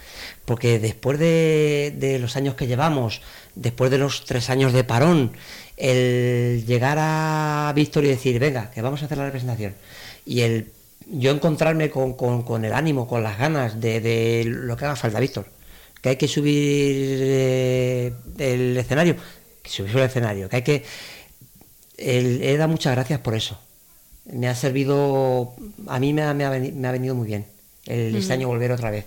Porque 0.45 0.79
después 0.79 1.19
de, 1.19 1.95
de 1.97 2.19
los 2.19 2.35
años 2.35 2.55
que 2.55 2.67
llevamos, 2.67 3.21
después 3.55 3.91
de 3.91 3.97
los 3.97 4.25
tres 4.25 4.49
años 4.49 4.73
de 4.73 4.83
parón, 4.83 5.33
el 5.77 6.65
llegar 6.65 6.97
a 6.99 7.71
Víctor 7.75 8.03
y 8.05 8.07
decir, 8.07 8.39
venga, 8.39 8.71
que 8.71 8.81
vamos 8.81 9.01
a 9.01 9.05
hacer 9.05 9.17
la 9.17 9.25
representación, 9.25 9.75
y 10.25 10.41
el 10.41 10.71
yo 11.11 11.31
encontrarme 11.31 11.89
con, 11.89 12.65
el 12.65 12.73
ánimo, 12.73 13.07
con 13.07 13.23
las 13.23 13.37
ganas 13.37 13.79
de, 13.79 14.43
lo 14.45 14.77
que 14.77 14.85
haga 14.85 14.95
falta, 14.95 15.19
Víctor, 15.19 15.45
que 16.01 16.09
hay 16.09 16.15
que 16.15 16.27
subir 16.27 17.19
eh, 17.21 18.13
el 18.37 18.77
escenario, 18.77 19.15
que 19.61 19.69
subir 19.69 19.95
el 19.97 20.03
escenario, 20.03 20.49
que 20.49 20.55
hay 20.57 20.61
que... 20.63 20.83
he 21.97 22.57
dado 22.57 22.69
muchas 22.69 22.95
gracias 22.95 23.19
por 23.19 23.35
eso. 23.35 23.59
Me 24.25 24.47
ha 24.47 24.55
servido, 24.55 25.53
a 25.87 25.99
mí 25.99 26.13
me 26.13 26.21
ha, 26.23 26.33
venido, 26.33 27.15
muy 27.15 27.27
bien 27.27 27.45
el, 27.85 28.15
este 28.15 28.33
año 28.33 28.47
volver 28.47 28.71
otra 28.71 28.91
vez. 28.91 29.05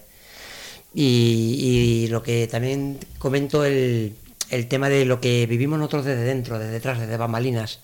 y 0.92 2.06
lo 2.10 2.22
que 2.22 2.46
también 2.48 2.98
comento, 3.18 3.64
el, 3.64 4.14
el 4.50 4.68
tema 4.68 4.88
de 4.88 5.04
lo 5.04 5.20
que 5.20 5.46
vivimos 5.46 5.78
nosotros 5.78 6.04
desde 6.04 6.24
dentro, 6.24 6.58
desde 6.58 6.72
detrás, 6.72 7.00
desde 7.00 7.16
bambalinas, 7.16 7.80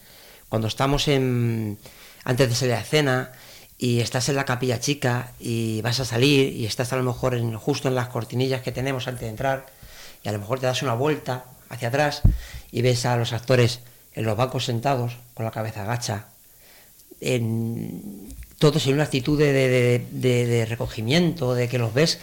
cuando 0.48 0.68
estamos 0.68 1.08
en, 1.08 1.78
antes 2.24 2.48
de 2.48 2.54
salir 2.54 2.74
a 2.74 2.82
cena 2.82 3.32
y 3.82 4.00
estás 4.00 4.28
en 4.28 4.36
la 4.36 4.44
capilla 4.44 4.78
chica 4.78 5.32
y 5.40 5.80
vas 5.80 6.00
a 6.00 6.04
salir 6.04 6.54
y 6.54 6.66
estás 6.66 6.92
a 6.92 6.96
lo 6.96 7.02
mejor 7.02 7.34
en, 7.34 7.56
justo 7.56 7.88
en 7.88 7.94
las 7.94 8.08
cortinillas 8.08 8.60
que 8.60 8.72
tenemos 8.72 9.08
antes 9.08 9.22
de 9.22 9.28
entrar 9.28 9.66
y 10.22 10.28
a 10.28 10.32
lo 10.32 10.38
mejor 10.38 10.60
te 10.60 10.66
das 10.66 10.82
una 10.82 10.92
vuelta 10.92 11.46
hacia 11.70 11.88
atrás 11.88 12.20
y 12.70 12.82
ves 12.82 13.06
a 13.06 13.16
los 13.16 13.32
actores 13.32 13.80
en 14.12 14.26
los 14.26 14.36
bancos 14.36 14.66
sentados 14.66 15.16
con 15.32 15.46
la 15.46 15.50
cabeza 15.50 15.84
agacha, 15.84 16.26
en, 17.22 18.34
todos 18.58 18.86
en 18.86 18.94
una 18.94 19.04
actitud 19.04 19.38
de, 19.38 20.66
recogimiento, 20.68 21.54
de 21.54 21.66
que 21.70 21.78
los 21.78 21.94
ves 21.94 22.18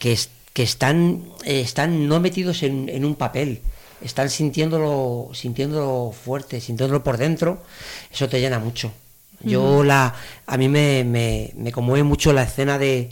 que, 0.00 0.18
que 0.52 0.64
están, 0.64 1.22
eh, 1.44 1.60
están 1.60 2.08
no 2.08 2.18
metidos 2.18 2.64
en, 2.64 3.04
un 3.04 3.14
papel, 3.14 3.60
están 4.02 4.30
sintiéndolo, 4.30 5.30
sintiéndolo 5.32 6.10
fuerte, 6.10 6.60
sintiéndolo 6.60 7.04
por 7.04 7.18
dentro, 7.18 7.62
eso 8.10 8.28
te 8.28 8.40
llena 8.40 8.58
mucho. 8.58 8.92
Yo 9.40 9.84
la, 9.84 10.14
a 10.46 10.56
mí 10.56 10.68
me, 10.68 11.04
me, 11.04 11.72
conmueve 11.72 12.02
mucho 12.02 12.32
la 12.32 12.42
escena 12.42 12.78
de, 12.78 13.10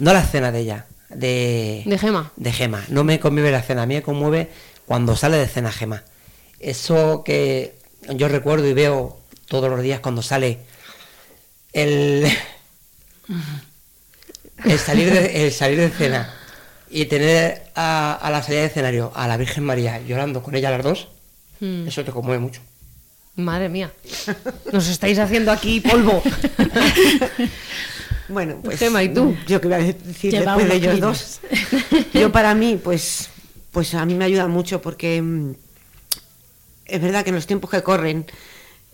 no 0.00 0.12
la 0.12 0.20
escena 0.20 0.52
de 0.52 0.60
ella, 0.60 0.86
de, 1.08 1.82
de 1.86 1.98
Gema. 1.98 2.32
De 2.36 2.52
Gema. 2.52 2.84
No 2.88 3.04
me 3.04 3.18
conmueve 3.18 3.50
la 3.50 3.60
escena, 3.60 3.82
a 3.82 3.86
mí 3.86 3.94
me 3.94 4.02
conmueve 4.02 4.50
cuando 4.86 5.16
sale 5.16 5.38
de 5.38 5.44
escena 5.44 5.72
Gema. 5.72 6.04
Eso 6.60 7.22
que 7.24 7.74
yo 8.08 8.28
recuerdo 8.28 8.68
y 8.68 8.74
veo 8.74 9.18
todos 9.48 9.70
los 9.70 9.82
días 9.82 10.00
cuando 10.00 10.22
sale 10.22 10.58
el, 11.72 12.26
el, 14.64 14.78
salir, 14.78 15.12
de, 15.12 15.46
el 15.46 15.52
salir 15.52 15.78
de 15.78 15.86
escena 15.86 16.34
y 16.90 17.06
tener 17.06 17.62
a, 17.74 18.28
la 18.30 18.42
salida 18.42 18.60
de 18.60 18.66
escenario 18.66 19.12
a 19.14 19.26
la 19.26 19.38
Virgen 19.38 19.64
María 19.64 20.00
llorando 20.00 20.42
con 20.42 20.54
ella 20.54 20.70
las 20.70 20.82
dos, 20.82 21.08
hmm. 21.60 21.88
eso 21.88 22.04
te 22.04 22.12
conmueve 22.12 22.40
mucho. 22.40 22.60
Madre 23.34 23.70
mía, 23.70 23.90
nos 24.72 24.88
estáis 24.88 25.18
haciendo 25.18 25.52
aquí 25.52 25.80
polvo. 25.80 26.22
bueno, 28.28 28.60
pues 28.62 28.78
Gema, 28.78 29.02
¿y 29.02 29.08
tú? 29.08 29.34
Yo 29.46 29.58
que 29.58 29.68
voy 29.68 29.76
a 29.76 29.78
decir 29.78 30.32
después 30.32 30.68
de 30.68 30.76
ellos 30.76 31.00
dos. 31.00 31.40
Yo 32.12 32.30
para 32.30 32.54
mí, 32.54 32.78
pues, 32.82 33.30
pues 33.70 33.94
a 33.94 34.04
mí 34.04 34.14
me 34.14 34.26
ayuda 34.26 34.48
mucho 34.48 34.82
porque 34.82 35.22
mm, 35.22 35.52
es 36.84 37.00
verdad 37.00 37.24
que 37.24 37.30
en 37.30 37.36
los 37.36 37.46
tiempos 37.46 37.70
que 37.70 37.82
corren, 37.82 38.26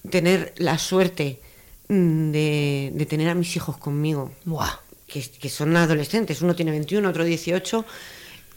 tener 0.08 0.54
la 0.58 0.78
suerte 0.78 1.40
mm, 1.88 2.30
de, 2.30 3.06
tener 3.08 3.28
a 3.28 3.34
mis 3.34 3.56
hijos 3.56 3.76
conmigo, 3.76 4.32
Que, 5.08 5.48
son 5.48 5.76
adolescentes, 5.76 6.42
uno 6.42 6.54
tiene 6.54 6.70
21, 6.70 7.08
otro 7.08 7.24
18, 7.24 7.84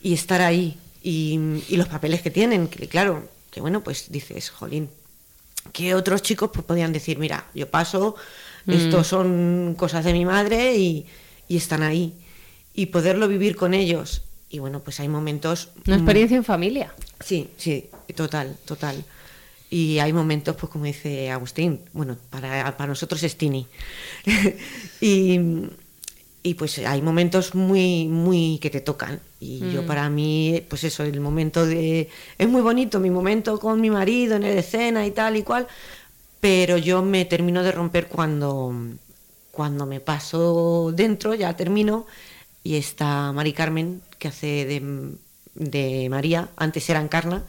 y 0.04 0.14
estar 0.14 0.42
ahí, 0.42 0.78
y, 1.02 1.40
los 1.72 1.88
papeles 1.88 2.22
que 2.22 2.30
tienen, 2.30 2.68
que 2.68 2.88
claro, 2.88 3.28
que 3.50 3.62
bueno, 3.62 3.82
pues 3.82 4.12
dices, 4.12 4.52
jolín, 4.52 4.90
que 5.72 5.96
otros 5.96 6.22
chicos 6.22 6.50
pues 6.54 6.66
podían 6.66 6.94
decir, 6.94 7.18
mira, 7.18 7.46
yo 7.54 7.70
paso, 7.70 8.16
mm. 8.66 8.72
esto 8.72 9.04
son 9.04 9.76
cosas 9.78 10.06
de 10.06 10.14
mi 10.14 10.26
madre 10.26 10.76
y, 10.76 11.06
están 11.50 11.84
ahí. 11.84 12.14
Y 12.74 12.86
poderlo 12.86 13.28
vivir 13.28 13.58
con 13.58 13.74
ellos. 13.74 14.24
Y 14.50 14.60
bueno, 14.60 14.80
pues 14.80 15.02
hay 15.02 15.10
momentos... 15.10 15.70
Una 15.86 15.98
experiencia 15.98 16.38
en 16.38 16.46
familia. 16.46 16.94
Sí, 17.20 17.50
sí, 17.58 17.90
total, 18.16 18.56
total. 18.64 19.04
Y 19.70 20.00
hay 20.00 20.14
momentos, 20.14 20.56
pues 20.56 20.72
como 20.72 20.86
dice 20.86 21.30
Agustín, 21.30 21.82
bueno, 21.92 22.18
para, 22.30 22.78
para 22.78 22.88
nosotros 22.88 23.22
es 23.24 23.38
Tini. 23.38 23.68
y, 25.02 25.40
y 26.44 26.56
pues 26.56 26.80
hay 26.80 27.02
momentos 27.02 27.54
muy, 27.54 28.08
muy 28.08 28.58
que 28.60 28.70
te 28.70 28.82
tocan. 28.82 29.20
Y 29.40 29.60
yo 29.72 29.84
mm. 29.84 29.86
para 29.86 30.10
mí, 30.10 30.64
pues 30.68 30.84
eso, 30.84 31.04
el 31.04 31.20
momento 31.20 31.66
de... 31.66 32.10
Es 32.38 32.48
muy 32.48 32.62
bonito 32.62 33.00
mi 33.00 33.10
momento 33.10 33.60
con 33.60 33.80
mi 33.80 33.90
marido 33.90 34.36
en 34.36 34.44
la 34.44 34.50
escena 34.50 35.06
y 35.06 35.12
tal 35.12 35.38
y 35.38 35.44
cual, 35.44 35.68
pero 36.40 36.78
yo 36.78 37.04
me 37.04 37.26
termino 37.26 37.62
de 37.62 37.72
romper 37.72 38.08
cuando, 38.08 38.74
cuando 39.52 39.86
me 39.86 40.00
paso 40.00 40.92
dentro, 40.96 41.36
ya 41.36 41.56
termino, 41.56 42.08
y 42.64 42.76
está 42.76 43.32
Mari 43.32 43.54
Carmen, 43.54 44.02
que 44.18 44.28
hace 44.28 44.66
de, 44.66 45.14
de 45.54 46.10
María, 46.10 46.50
antes 46.56 46.90
era 46.90 47.02
Encarna, 47.02 47.46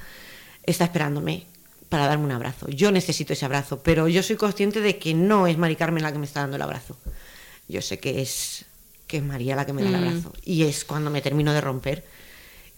está 0.64 0.84
esperándome 0.84 1.47
para 1.88 2.07
darme 2.07 2.24
un 2.24 2.32
abrazo. 2.32 2.68
Yo 2.68 2.93
necesito 2.93 3.32
ese 3.32 3.47
abrazo, 3.47 3.82
pero 3.82 4.09
yo 4.09 4.22
soy 4.22 4.36
consciente 4.36 4.80
de 4.80 4.99
que 4.99 5.14
no 5.14 5.47
es 5.47 5.57
Mari 5.57 5.76
Carmen 5.76 6.03
la 6.03 6.12
que 6.12 6.18
me 6.18 6.26
está 6.26 6.40
dando 6.40 6.57
el 6.57 6.62
abrazo. 6.62 6.99
Yo 7.68 7.80
sé 7.80 7.99
que 7.99 8.20
es 8.20 8.66
que 9.12 9.18
es 9.18 9.22
María 9.22 9.54
la 9.54 9.66
que 9.66 9.74
me 9.74 9.82
da 9.82 9.90
el 9.90 9.94
mm. 9.94 9.98
abrazo. 9.98 10.32
Y 10.42 10.62
es 10.62 10.86
cuando 10.86 11.10
me 11.10 11.20
termino 11.20 11.52
de 11.52 11.60
romper. 11.60 12.02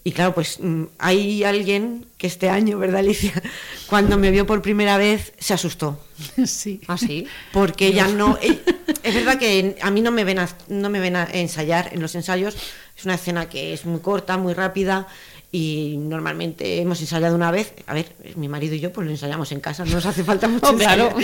Y 0.03 0.11
claro, 0.11 0.35
pues 0.35 0.59
mm, 0.59 0.83
hay 0.99 1.45
alguien 1.45 2.07
que 2.17 2.27
este 2.27 2.49
año, 2.49 2.77
¿verdad, 2.77 2.99
Alicia? 2.99 3.31
Cuando 3.87 4.17
me 4.17 4.31
vio 4.31 4.45
por 4.45 4.61
primera 4.61 4.97
vez, 4.97 5.31
se 5.39 5.53
asustó. 5.53 5.97
Sí. 6.45 6.81
¿Ah, 6.87 6.97
sí? 6.97 7.25
Porque 7.53 7.93
ya 7.93 8.09
no... 8.09 8.37
Eh, 8.47 8.59
es 9.01 9.15
verdad 9.15 9.39
que 9.39 9.77
a 9.81 9.91
mí 9.91 10.01
no 10.01 10.11
me, 10.11 10.23
ven 10.23 10.39
a, 10.39 10.49
no 10.67 10.89
me 10.89 10.99
ven 10.99 11.15
a 11.15 11.27
ensayar 11.31 11.89
en 11.93 12.01
los 12.01 12.15
ensayos. 12.15 12.55
Es 12.97 13.05
una 13.05 13.15
escena 13.15 13.47
que 13.47 13.73
es 13.73 13.85
muy 13.85 14.01
corta, 14.01 14.37
muy 14.37 14.53
rápida 14.53 15.07
y 15.51 15.95
normalmente 15.97 16.81
hemos 16.81 16.99
ensayado 16.99 17.35
una 17.35 17.49
vez. 17.51 17.73
A 17.87 17.93
ver, 17.93 18.13
mi 18.35 18.49
marido 18.49 18.75
y 18.75 18.79
yo 18.79 18.91
pues 18.91 19.05
lo 19.05 19.11
ensayamos 19.11 19.51
en 19.51 19.59
casa, 19.59 19.85
no 19.85 19.91
nos 19.91 20.05
hace 20.05 20.23
falta 20.23 20.47
mucho. 20.47 20.69
Oh, 20.69 20.75
claro. 20.75 21.15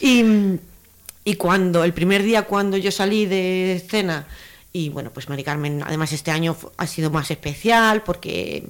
y 0.00 0.58
y 1.24 1.34
cuando, 1.36 1.84
el 1.84 1.92
primer 1.92 2.22
día 2.22 2.42
cuando 2.42 2.76
yo 2.76 2.90
salí 2.90 3.26
de 3.26 3.76
escena, 3.76 4.26
y 4.72 4.88
bueno, 4.88 5.10
pues 5.12 5.28
Mari 5.28 5.44
Carmen, 5.44 5.82
además 5.86 6.12
este 6.12 6.30
año 6.30 6.56
ha 6.76 6.86
sido 6.86 7.10
más 7.10 7.30
especial 7.30 8.02
porque 8.02 8.64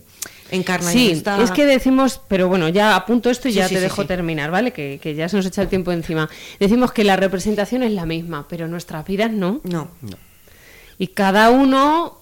encarna 0.50 0.90
sí, 0.90 1.22
es 1.40 1.50
que 1.50 1.64
decimos, 1.64 2.20
pero 2.28 2.46
bueno, 2.46 2.68
ya 2.68 2.94
apunto 2.94 3.30
esto 3.30 3.48
y 3.48 3.52
ya 3.52 3.68
te 3.68 3.80
dejo 3.80 4.04
terminar, 4.06 4.50
¿vale? 4.50 4.72
Que, 4.72 5.00
que, 5.02 5.14
ya 5.14 5.28
se 5.28 5.36
nos 5.36 5.46
echa 5.46 5.62
el 5.62 5.68
tiempo 5.68 5.92
encima. 5.92 6.28
Decimos 6.60 6.92
que 6.92 7.04
la 7.04 7.16
representación 7.16 7.82
es 7.82 7.92
la 7.92 8.04
misma, 8.04 8.46
pero 8.48 8.68
nuestras 8.68 9.06
vidas 9.06 9.32
no. 9.32 9.60
No. 9.64 9.88
no. 10.02 10.18
Y 10.98 11.08
cada 11.08 11.50
uno... 11.50 12.20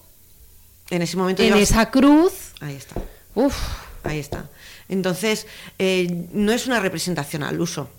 En 0.89 1.01
ese 1.01 1.17
momento... 1.17 1.43
En 1.43 1.55
esa 1.55 1.91
cruz... 1.91 2.53
Ahí 2.61 2.75
está. 2.75 2.95
Uf. 3.35 3.55
Ahí 4.03 4.19
está. 4.19 4.49
Entonces, 4.89 5.45
eh, 5.77 6.27
no 6.31 6.53
es 6.53 6.67
una 6.67 6.79
representación 6.79 7.43
al 7.43 7.59
uso 7.59 7.89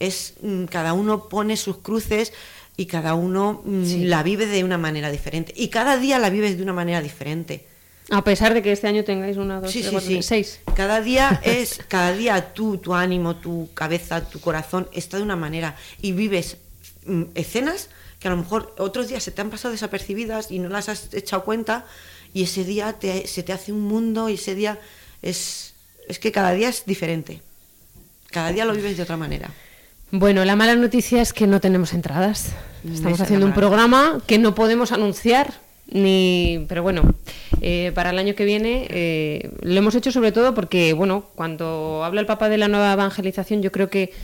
es 0.00 0.34
mm, 0.42 0.64
cada 0.64 0.92
uno 0.92 1.28
pone 1.28 1.56
sus 1.56 1.78
cruces 1.78 2.32
y 2.76 2.86
cada 2.86 3.14
uno 3.14 3.62
mm, 3.64 4.04
la 4.04 4.22
vive 4.22 4.46
de 4.46 4.64
una 4.64 4.78
manera 4.78 5.10
diferente. 5.10 5.52
Y 5.56 5.68
cada 5.68 5.96
día 5.96 6.18
la 6.18 6.30
vives 6.30 6.56
de 6.56 6.62
una 6.62 6.72
manera 6.72 7.00
diferente. 7.00 7.66
A 8.10 8.22
pesar 8.22 8.54
de 8.54 8.62
que 8.62 8.70
este 8.70 8.86
año 8.86 9.02
tengáis 9.02 9.36
una, 9.36 9.60
dos, 9.60 9.72
tres, 9.72 9.88
cuatro, 9.90 10.22
seis. 10.22 10.60
Cada 10.76 11.00
día 11.00 11.40
es, 11.44 11.80
cada 11.88 12.12
día 12.12 12.54
tú, 12.54 12.78
tu 12.78 12.94
ánimo, 12.94 13.36
tu 13.36 13.68
cabeza, 13.74 14.28
tu 14.28 14.40
corazón 14.40 14.88
está 14.92 15.16
de 15.16 15.24
una 15.24 15.36
manera 15.36 15.76
y 16.00 16.12
vives 16.12 16.58
mm, 17.06 17.22
escenas 17.34 17.88
que 18.20 18.28
a 18.28 18.30
lo 18.30 18.36
mejor 18.36 18.74
otros 18.78 19.08
días 19.08 19.22
se 19.22 19.30
te 19.30 19.40
han 19.40 19.50
pasado 19.50 19.72
desapercibidas 19.72 20.50
y 20.50 20.58
no 20.58 20.68
las 20.68 20.88
has 20.88 21.12
echado 21.12 21.44
cuenta 21.44 21.84
y 22.32 22.44
ese 22.44 22.64
día 22.64 22.96
se 23.00 23.42
te 23.42 23.52
hace 23.52 23.72
un 23.72 23.82
mundo 23.82 24.28
y 24.28 24.34
ese 24.34 24.54
día 24.54 24.78
es, 25.22 25.74
es 26.08 26.18
que 26.18 26.32
cada 26.32 26.52
día 26.52 26.68
es 26.68 26.84
diferente. 26.86 27.42
Cada 28.30 28.52
día 28.52 28.64
lo 28.64 28.74
vives 28.74 28.96
de 28.96 29.02
otra 29.02 29.16
manera. 29.16 29.50
Bueno, 30.18 30.46
la 30.46 30.56
mala 30.56 30.74
noticia 30.76 31.20
es 31.20 31.34
que 31.34 31.46
no 31.46 31.60
tenemos 31.60 31.92
entradas. 31.92 32.54
Estamos 32.90 33.20
haciendo 33.20 33.44
un 33.44 33.52
programa 33.52 34.22
que 34.26 34.38
no 34.38 34.54
podemos 34.54 34.90
anunciar, 34.90 35.52
ni, 35.88 36.64
pero 36.70 36.82
bueno, 36.82 37.02
eh, 37.60 37.92
para 37.94 38.10
el 38.10 38.18
año 38.18 38.34
que 38.34 38.46
viene 38.46 38.86
eh, 38.88 39.50
lo 39.60 39.74
hemos 39.76 39.94
hecho 39.94 40.10
sobre 40.10 40.32
todo 40.32 40.54
porque, 40.54 40.94
bueno, 40.94 41.26
cuando 41.34 42.02
habla 42.02 42.22
el 42.22 42.26
Papa 42.26 42.48
de 42.48 42.56
la 42.56 42.66
nueva 42.66 42.94
evangelización, 42.94 43.60
yo 43.60 43.70
creo 43.70 43.90
que 43.90 44.14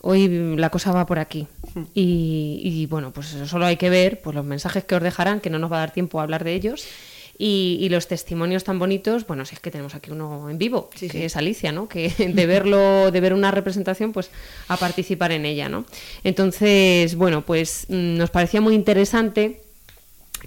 hoy 0.00 0.56
la 0.56 0.70
cosa 0.70 0.92
va 0.92 1.04
por 1.04 1.18
aquí. 1.18 1.46
Hmm. 1.74 1.82
Y, 1.92 2.62
y 2.64 2.86
bueno, 2.86 3.12
pues 3.12 3.36
solo 3.44 3.66
hay 3.66 3.76
que 3.76 3.90
ver 3.90 4.22
pues 4.22 4.34
los 4.34 4.46
mensajes 4.46 4.84
que 4.84 4.94
os 4.94 5.02
dejarán, 5.02 5.40
que 5.40 5.50
no 5.50 5.58
nos 5.58 5.70
va 5.70 5.76
a 5.76 5.80
dar 5.80 5.92
tiempo 5.92 6.20
a 6.20 6.22
hablar 6.22 6.42
de 6.42 6.54
ellos. 6.54 6.86
Y, 7.36 7.88
los 7.90 8.06
testimonios 8.06 8.64
tan 8.64 8.78
bonitos, 8.78 9.26
bueno, 9.26 9.44
si 9.44 9.54
es 9.54 9.60
que 9.60 9.70
tenemos 9.70 9.94
aquí 9.94 10.10
uno 10.10 10.48
en 10.48 10.58
vivo, 10.58 10.90
que 10.90 11.24
es 11.24 11.36
Alicia, 11.36 11.72
¿no? 11.72 11.88
Que 11.88 12.08
de 12.34 12.46
verlo, 12.46 13.10
de 13.10 13.20
ver 13.20 13.34
una 13.34 13.50
representación, 13.50 14.12
pues 14.12 14.30
a 14.68 14.76
participar 14.76 15.32
en 15.32 15.44
ella, 15.44 15.68
¿no? 15.68 15.84
Entonces, 16.22 17.16
bueno, 17.16 17.44
pues 17.44 17.86
mm, 17.88 18.16
nos 18.16 18.30
parecía 18.30 18.60
muy 18.60 18.74
interesante 18.74 19.63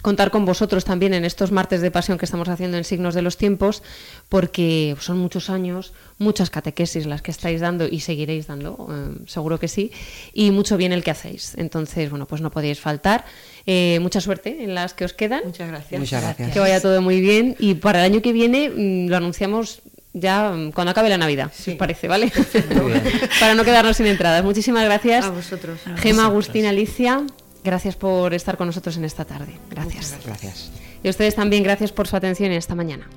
contar 0.01 0.31
con 0.31 0.45
vosotros 0.45 0.85
también 0.85 1.13
en 1.13 1.25
estos 1.25 1.51
martes 1.51 1.81
de 1.81 1.91
pasión 1.91 2.17
que 2.17 2.25
estamos 2.25 2.49
haciendo 2.49 2.77
en 2.77 2.83
Signos 2.83 3.13
de 3.13 3.21
los 3.21 3.37
Tiempos, 3.37 3.83
porque 4.29 4.95
son 4.99 5.17
muchos 5.17 5.49
años, 5.49 5.93
muchas 6.17 6.49
catequesis 6.49 7.05
las 7.05 7.21
que 7.21 7.31
estáis 7.31 7.61
dando 7.61 7.87
y 7.87 7.99
seguiréis 7.99 8.47
dando, 8.47 8.87
eh, 8.89 9.23
seguro 9.27 9.59
que 9.59 9.67
sí, 9.67 9.91
y 10.33 10.51
mucho 10.51 10.77
bien 10.77 10.93
el 10.93 11.03
que 11.03 11.11
hacéis. 11.11 11.53
Entonces, 11.57 12.09
bueno, 12.09 12.25
pues 12.25 12.41
no 12.41 12.51
podéis 12.51 12.79
faltar. 12.79 13.25
Eh, 13.65 13.99
mucha 14.01 14.21
suerte 14.21 14.63
en 14.63 14.75
las 14.75 14.93
que 14.93 15.05
os 15.05 15.13
quedan. 15.13 15.41
Muchas 15.45 15.67
gracias. 15.67 15.99
Muchas 15.99 16.21
gracias. 16.21 16.51
Que 16.51 16.59
vaya 16.59 16.81
todo 16.81 17.01
muy 17.01 17.19
bien 17.19 17.55
y 17.59 17.75
para 17.75 17.99
el 17.99 18.13
año 18.13 18.21
que 18.21 18.31
viene 18.31 18.69
mm, 18.69 19.09
lo 19.09 19.17
anunciamos 19.17 19.81
ya 20.13 20.51
mm, 20.51 20.71
cuando 20.71 20.91
acabe 20.91 21.09
la 21.09 21.17
Navidad, 21.17 21.51
si 21.53 21.71
os 21.71 21.77
parece, 21.77 22.07
¿vale? 22.07 22.31
para 23.39 23.55
no 23.55 23.63
quedarnos 23.63 23.97
sin 23.97 24.07
entradas. 24.07 24.43
Muchísimas 24.43 24.83
gracias. 24.85 25.25
A 25.25 25.29
vosotros. 25.29 25.79
Gema, 25.97 26.25
Agustín, 26.25 26.65
Alicia. 26.65 27.23
Gracias 27.63 27.95
por 27.95 28.33
estar 28.33 28.57
con 28.57 28.67
nosotros 28.67 28.97
en 28.97 29.05
esta 29.05 29.25
tarde. 29.25 29.57
Gracias. 29.69 30.17
Gracias. 30.25 30.71
Y 31.03 31.07
a 31.07 31.11
ustedes 31.11 31.35
también 31.35 31.63
gracias 31.63 31.91
por 31.91 32.07
su 32.07 32.15
atención 32.15 32.51
esta 32.51 32.75
mañana. 32.75 33.07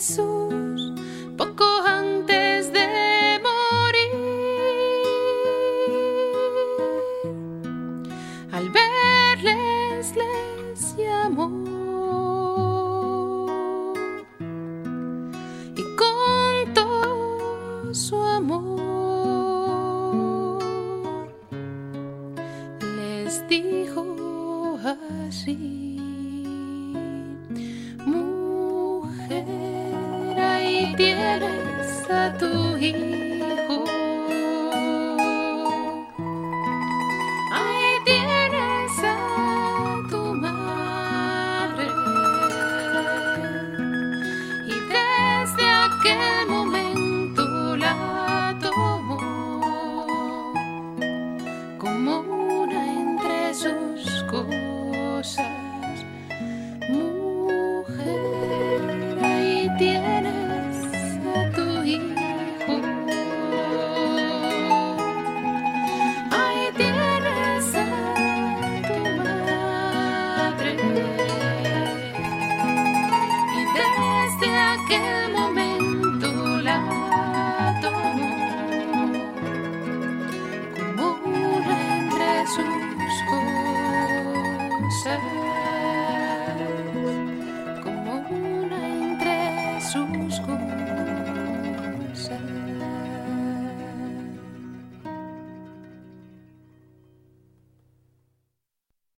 Jesús 0.00 0.59